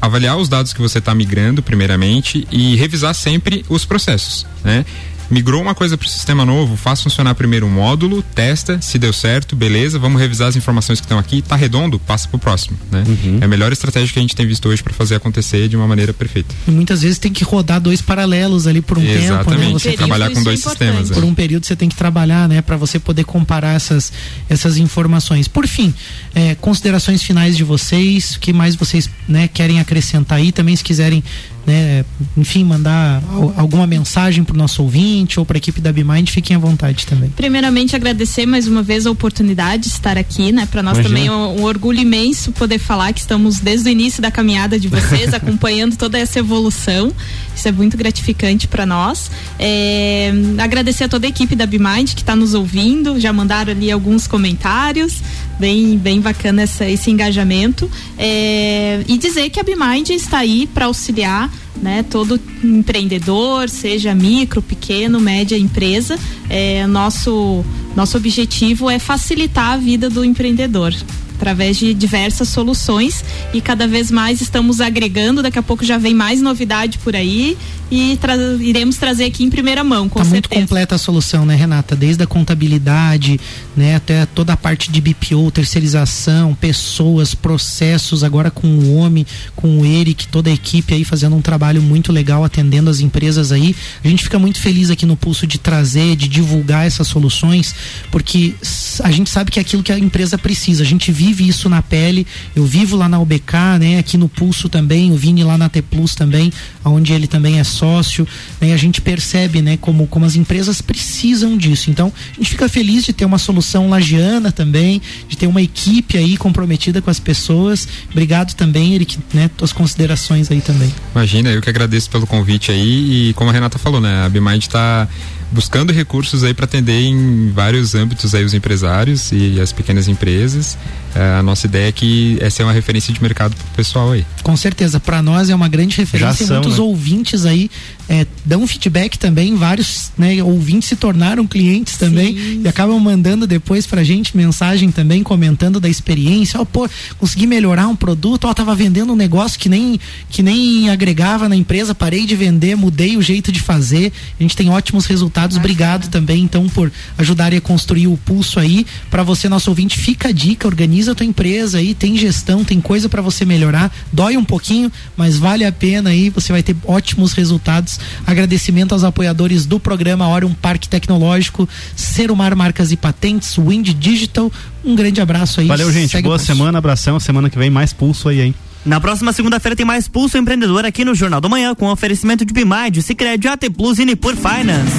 avaliar 0.01 0.38
os 0.38 0.49
dados 0.49 0.74
que 0.74 0.82
você 0.82 0.99
está 1.03 1.13
migrando, 1.13 1.61
primeiramente, 1.61 2.47
e 2.51 2.75
revisar 2.75 3.13
sempre 3.13 3.63
os 3.69 3.85
processos, 3.85 4.45
né? 4.63 4.85
Migrou 5.34 5.61
uma 5.61 5.73
coisa 5.73 5.97
para 5.97 6.05
o 6.05 6.09
sistema 6.09 6.45
novo, 6.45 6.77
faz 6.77 7.01
funcionar 7.01 7.34
primeiro 7.34 7.65
um 7.65 7.69
módulo, 7.69 8.21
testa, 8.36 8.79
se 8.79 8.99
deu 8.99 9.11
certo, 9.11 9.55
beleza, 9.55 9.97
vamos 9.97 10.21
revisar 10.21 10.47
as 10.47 10.55
informações 10.55 10.99
que 10.99 11.05
estão 11.05 11.17
aqui, 11.17 11.41
tá 11.41 11.55
redondo, 11.55 11.99
passa 11.99 12.27
para 12.27 12.38
o 12.38 12.39
próximo, 12.39 12.77
né? 12.91 13.03
Uhum. 13.07 13.39
É 13.41 13.45
a 13.45 13.47
melhor 13.47 13.71
estratégia 13.71 14.13
que 14.13 14.19
a 14.19 14.21
gente 14.21 14.36
tem 14.36 14.45
visto 14.45 14.69
hoje 14.69 14.84
para 14.84 14.93
fazer 14.93 15.15
acontecer 15.15 15.67
de 15.67 15.75
uma 15.75 15.88
maneira 15.88 16.13
perfeita. 16.13 16.53
E 16.67 16.71
muitas 16.71 17.01
vezes 17.01 17.17
tem 17.17 17.34
que 17.34 17.43
rodar 17.43 17.81
dois 17.81 18.01
paralelos 18.01 18.67
ali 18.67 18.81
por 18.81 18.99
um 18.99 19.01
Exatamente. 19.01 19.43
tempo, 19.43 19.59
né? 19.59 19.73
Você 19.73 19.91
trabalhar 19.93 20.29
com 20.29 20.43
dois 20.43 20.63
é 20.63 20.69
sistemas. 20.69 21.09
Por 21.09 21.23
um 21.23 21.34
período 21.34 21.65
você 21.65 21.75
tem 21.75 21.89
que 21.89 21.95
trabalhar, 21.95 22.47
né, 22.47 22.61
para 22.61 22.77
você 22.77 22.99
poder 22.99 23.23
comparar 23.23 23.73
essas 23.73 24.13
essas 24.47 24.77
informações. 24.77 25.47
Por 25.47 25.67
fim, 25.67 25.93
é, 26.36 26.53
considerações 26.55 27.23
finais 27.23 27.57
de 27.57 27.63
vocês, 27.63 28.36
o 28.36 28.39
que 28.39 28.53
mais 28.53 28.75
vocês, 28.75 29.09
né, 29.27 29.47
querem 29.47 29.79
acrescentar 29.79 30.38
aí, 30.38 30.51
também 30.51 30.75
se 30.75 30.84
quiserem 30.84 31.23
né, 31.66 32.03
enfim, 32.36 32.64
mandar 32.64 33.22
alguma 33.55 33.88
mensagem 33.88 34.43
para 34.43 34.53
o 34.53 34.57
nosso 34.57 34.84
ouvinte 34.84 35.39
ou 35.39 35.45
para 35.45 35.57
a 35.57 35.59
equipe 35.59 35.80
da 35.80 35.91
BeMind, 35.91 36.30
fiquem 36.30 36.55
à 36.55 36.59
vontade 36.59 37.05
também. 37.05 37.30
Primeiramente, 37.30 37.95
agradecer 37.95 38.45
mais 38.45 38.68
uma 38.68 38.84
vez 38.84 39.05
a 39.07 39.11
oportunidade 39.11 39.84
de 39.84 39.89
estar 39.89 40.18
aqui, 40.18 40.51
né? 40.51 40.66
Para 40.66 40.84
nós 40.84 40.97
Imagina. 40.97 41.16
também 41.16 41.28
é 41.28 41.32
um, 41.32 41.61
um, 41.61 41.64
orgulho 41.64 41.99
imenso 41.99 42.51
poder 42.51 42.80
falar 42.80 43.14
que 43.14 43.22
estamos 43.22 43.59
desde 43.59 43.89
o 43.89 43.91
início 43.91 44.22
da 44.22 44.30
caminhada 44.30 44.80
de 44.80 44.88
vocês, 44.88 45.32
acompanhando 45.34 45.95
toda 45.95 46.18
essa 46.18 46.39
evolução. 46.39 47.11
Isso 47.55 47.68
é 47.68 47.72
muito 47.72 47.95
gratificante 47.95 48.68
para 48.68 48.86
nós. 48.86 49.32
É, 49.57 50.34
agradecer 50.59 51.05
a 51.05 51.09
toda 51.09 51.26
a 51.26 51.30
equipe 51.30 51.55
da 51.55 51.66
BeMind 51.66 52.14
que 52.14 52.22
está 52.22 52.36
nos 52.36 52.53
ouvindo, 52.53 53.20
já 53.20 53.32
mandaram 53.32 53.72
ali 53.72 53.91
alguns 53.91 54.28
comentários, 54.28 55.22
bem, 55.59 55.97
bem 55.97 56.21
bacana 56.21 56.63
essa, 56.63 56.87
esse 56.87 57.09
engajamento. 57.09 57.89
É, 58.17 59.03
e 59.07 59.17
dizer 59.17 59.49
que 59.49 59.59
a 59.59 59.63
BeMind 59.63 60.09
está 60.09 60.39
aí 60.39 60.67
para 60.67 60.85
auxiliar 60.85 61.49
né? 61.81 62.03
Todo 62.09 62.39
empreendedor, 62.63 63.69
seja 63.69 64.15
micro, 64.15 64.61
pequeno, 64.61 65.19
média 65.19 65.57
empresa, 65.57 66.17
é, 66.49 66.87
nosso 66.87 67.63
nosso 67.95 68.17
objetivo 68.17 68.89
é 68.89 68.97
facilitar 68.97 69.73
a 69.73 69.77
vida 69.77 70.09
do 70.09 70.23
empreendedor 70.25 70.95
através 71.35 71.77
de 71.77 71.93
diversas 71.93 72.47
soluções 72.47 73.23
e 73.53 73.59
cada 73.59 73.85
vez 73.85 74.09
mais 74.09 74.39
estamos 74.39 74.79
agregando. 74.79 75.43
Daqui 75.43 75.59
a 75.59 75.63
pouco 75.63 75.83
já 75.83 75.97
vem 75.97 76.13
mais 76.13 76.41
novidade 76.41 76.97
por 76.99 77.15
aí 77.15 77.57
e 77.93 78.17
tra 78.17 78.35
iremos 78.59 78.97
trazer 78.97 79.25
aqui 79.25 79.43
em 79.43 79.51
primeira 79.51 79.83
mão. 79.83 80.09
Com 80.09 80.17
tá 80.17 80.25
certeza. 80.25 80.33
muito 80.33 80.49
completa 80.49 80.95
a 80.95 80.97
solução, 80.97 81.45
né, 81.45 81.55
Renata? 81.55 81.95
Desde 81.95 82.23
a 82.23 82.25
contabilidade, 82.25 83.39
né, 83.77 83.95
até 83.95 84.25
toda 84.25 84.53
a 84.53 84.57
parte 84.57 84.91
de 84.91 84.99
BPO, 84.99 85.51
terceirização, 85.51 86.55
pessoas, 86.55 87.35
processos. 87.35 88.23
Agora 88.23 88.49
com 88.49 88.67
o 88.67 88.95
homem, 88.95 89.27
com 89.55 89.81
o 89.81 89.85
Eric, 89.85 90.27
toda 90.27 90.49
a 90.49 90.53
equipe 90.53 90.91
aí 90.91 91.03
fazendo 91.03 91.35
um 91.35 91.41
trabalho 91.41 91.83
muito 91.83 92.11
legal 92.11 92.43
atendendo 92.43 92.89
as 92.89 92.99
empresas 92.99 93.51
aí. 93.51 93.75
A 94.03 94.07
gente 94.07 94.23
fica 94.23 94.39
muito 94.39 94.59
feliz 94.59 94.89
aqui 94.89 95.05
no 95.05 95.15
Pulso 95.15 95.45
de 95.45 95.59
trazer, 95.59 96.15
de 96.15 96.27
divulgar 96.27 96.87
essas 96.87 97.07
soluções, 97.07 97.75
porque 98.09 98.55
a 99.03 99.11
gente 99.11 99.29
sabe 99.29 99.51
que 99.51 99.59
é 99.59 99.61
aquilo 99.61 99.83
que 99.83 99.91
a 99.91 99.99
empresa 99.99 100.35
precisa. 100.35 100.81
A 100.81 100.85
gente 100.85 101.11
vive 101.11 101.47
isso 101.47 101.69
na 101.69 101.83
pele. 101.83 102.25
Eu 102.55 102.65
vivo 102.65 102.97
lá 102.97 103.07
na 103.07 103.19
UBK, 103.19 103.77
né? 103.79 103.99
Aqui 103.99 104.17
no 104.17 104.27
Pulso 104.27 104.67
também, 104.67 105.11
o 105.11 105.15
Vini 105.15 105.43
lá 105.43 105.59
na 105.59 105.69
T 105.69 105.79
Plus 105.83 106.15
também, 106.15 106.51
onde 106.83 107.13
ele 107.13 107.27
também 107.27 107.59
é 107.59 107.63
só 107.63 107.82
sócio, 107.84 108.25
né? 108.61 108.73
A 108.73 108.77
gente 108.77 109.01
percebe, 109.01 109.61
né, 109.61 109.75
como, 109.75 110.07
como 110.07 110.25
as 110.25 110.36
empresas 110.36 110.81
precisam 110.81 111.57
disso. 111.57 111.89
Então, 111.91 112.13
a 112.31 112.36
gente 112.36 112.51
fica 112.51 112.69
feliz 112.69 113.03
de 113.03 113.11
ter 113.11 113.25
uma 113.25 113.38
solução 113.38 113.89
lagiana 113.89 114.53
também, 114.53 115.01
de 115.27 115.36
ter 115.36 115.47
uma 115.47 115.61
equipe 115.61 116.17
aí 116.17 116.38
comprometida 116.38 117.01
com 117.01 117.09
as 117.09 117.19
pessoas. 117.19 117.86
Obrigado 118.09 118.53
também, 118.53 118.95
Eric, 118.95 119.17
né, 119.34 119.49
tuas 119.57 119.73
considerações 119.73 120.49
aí 120.49 120.61
também. 120.61 120.93
Imagina, 121.13 121.49
eu 121.49 121.61
que 121.61 121.69
agradeço 121.69 122.09
pelo 122.09 122.25
convite 122.25 122.71
aí 122.71 123.29
e 123.29 123.34
como 123.34 123.49
a 123.49 123.53
Renata 123.53 123.77
falou, 123.77 123.99
né, 123.99 124.25
a 124.25 124.29
Bimind 124.29 124.61
está 124.61 125.09
buscando 125.53 125.93
recursos 125.93 126.43
aí 126.43 126.53
para 126.53 126.65
atender 126.65 126.99
em 126.99 127.51
vários 127.51 127.95
âmbitos 127.95 128.33
aí 128.33 128.43
os 128.43 128.53
empresários 128.53 129.31
e 129.31 129.61
as 129.61 129.71
pequenas 129.71 130.07
empresas. 130.07 130.77
É, 131.15 131.37
a 131.37 131.43
nossa 131.43 131.67
ideia 131.67 131.89
é 131.89 131.91
que 131.91 132.37
essa 132.41 132.63
é 132.63 132.65
uma 132.65 132.73
referência 132.73 133.13
de 133.13 133.21
mercado 133.21 133.55
para 133.55 133.65
o 133.65 133.75
pessoal 133.75 134.11
aí. 134.11 134.25
Com 134.41 134.57
certeza, 134.57 134.99
para 134.99 135.21
nós 135.21 135.49
é 135.49 135.55
uma 135.55 135.67
grande 135.67 135.95
referência. 135.97 136.47
são, 136.47 136.57
Muitos 136.57 136.77
né? 136.77 136.83
ouvintes 136.83 137.45
aí 137.45 137.69
é, 138.07 138.25
dão 138.45 138.67
feedback 138.67 139.17
também. 139.17 139.55
Vários 139.55 140.11
né, 140.17 140.41
ouvintes 140.43 140.89
se 140.89 140.95
tornaram 140.95 141.47
clientes 141.47 141.97
também 141.97 142.61
e 142.63 142.67
acabam 142.67 142.99
mandando 142.99 143.47
depois 143.47 143.85
pra 143.85 144.03
gente 144.03 144.35
mensagem 144.35 144.91
também, 144.91 145.23
comentando 145.23 145.79
da 145.79 145.87
experiência. 145.87 146.59
Ó, 146.59 146.65
pô, 146.65 146.89
consegui 147.17 147.47
melhorar 147.47 147.87
um 147.87 147.95
produto. 147.95 148.45
Ó, 148.45 148.53
tava 148.53 148.75
vendendo 148.75 149.13
um 149.13 149.15
negócio 149.15 149.59
que 149.59 149.69
nem, 149.69 149.99
que 150.29 150.43
nem 150.43 150.89
agregava 150.89 151.47
na 151.47 151.55
empresa, 151.55 151.95
parei 151.95 152.25
de 152.25 152.35
vender, 152.35 152.75
mudei 152.75 153.15
o 153.17 153.21
jeito 153.21 153.51
de 153.51 153.61
fazer. 153.61 154.11
A 154.39 154.43
gente 154.43 154.55
tem 154.55 154.69
ótimos 154.69 155.05
resultados. 155.05 155.57
Obrigado 155.57 156.09
também, 156.09 156.43
então, 156.43 156.67
por 156.67 156.91
ajudarem 157.17 157.57
a 157.57 157.61
construir 157.61 158.07
o 158.07 158.17
pulso 158.17 158.59
aí. 158.59 158.85
Para 159.09 159.23
você, 159.23 159.47
nosso 159.47 159.69
ouvinte, 159.69 159.97
fica 159.97 160.29
a 160.29 160.31
dica, 160.31 160.67
organiza 160.67 161.13
a 161.13 161.15
tua 161.15 161.25
empresa 161.25 161.77
aí, 161.77 161.93
tem 161.93 162.17
gestão, 162.17 162.63
tem 162.63 162.81
coisa 162.81 163.07
para 163.07 163.21
você 163.21 163.45
melhorar. 163.45 163.93
Dói 164.11 164.37
um 164.37 164.43
pouquinho, 164.43 164.91
mas 165.15 165.37
vale 165.37 165.65
a 165.65 165.71
pena 165.71 166.09
aí, 166.09 166.29
você 166.29 166.51
vai 166.51 166.61
ter 166.61 166.75
ótimos 166.85 167.33
resultados. 167.33 167.92
Agradecimento 168.25 168.93
aos 168.93 169.03
apoiadores 169.03 169.65
do 169.65 169.79
programa 169.79 170.27
Hora 170.27 170.45
um 170.45 170.53
Parque 170.53 170.87
Tecnológico, 170.87 171.67
Serumar 171.95 172.55
Marcas 172.55 172.91
e 172.91 172.97
Patentes, 172.97 173.57
Wind 173.57 173.89
Digital. 173.93 174.51
Um 174.83 174.95
grande 174.95 175.21
abraço 175.21 175.59
aí. 175.59 175.67
Valeu, 175.67 175.91
gente. 175.91 176.11
Segue 176.11 176.23
Boa 176.23 176.39
semana, 176.39 176.77
abração. 176.77 177.19
Semana 177.19 177.49
que 177.49 177.57
vem 177.57 177.69
mais 177.69 177.93
pulso 177.93 178.29
aí, 178.29 178.41
hein? 178.41 178.55
Na 178.85 178.99
próxima 178.99 179.31
segunda-feira 179.31 179.75
tem 179.77 179.85
mais 179.85 180.09
Pulso 180.09 180.37
Empreendedor 180.37 180.83
aqui 180.83 181.05
no 181.05 181.15
Jornal 181.15 181.39
da 181.39 181.47
Manhã 181.47 181.73
com 181.73 181.87
oferecimento 181.87 182.43
de 182.43 182.53
Bimind, 182.53 183.01
Cicred, 183.01 183.47
AT 183.47 183.69
Plus 183.69 183.97
e 183.97 184.05
Nipur 184.05 184.35
Finance. 184.35 184.91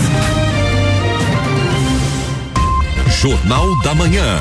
Jornal 3.20 3.82
da 3.82 3.94
Manhã. 3.94 4.40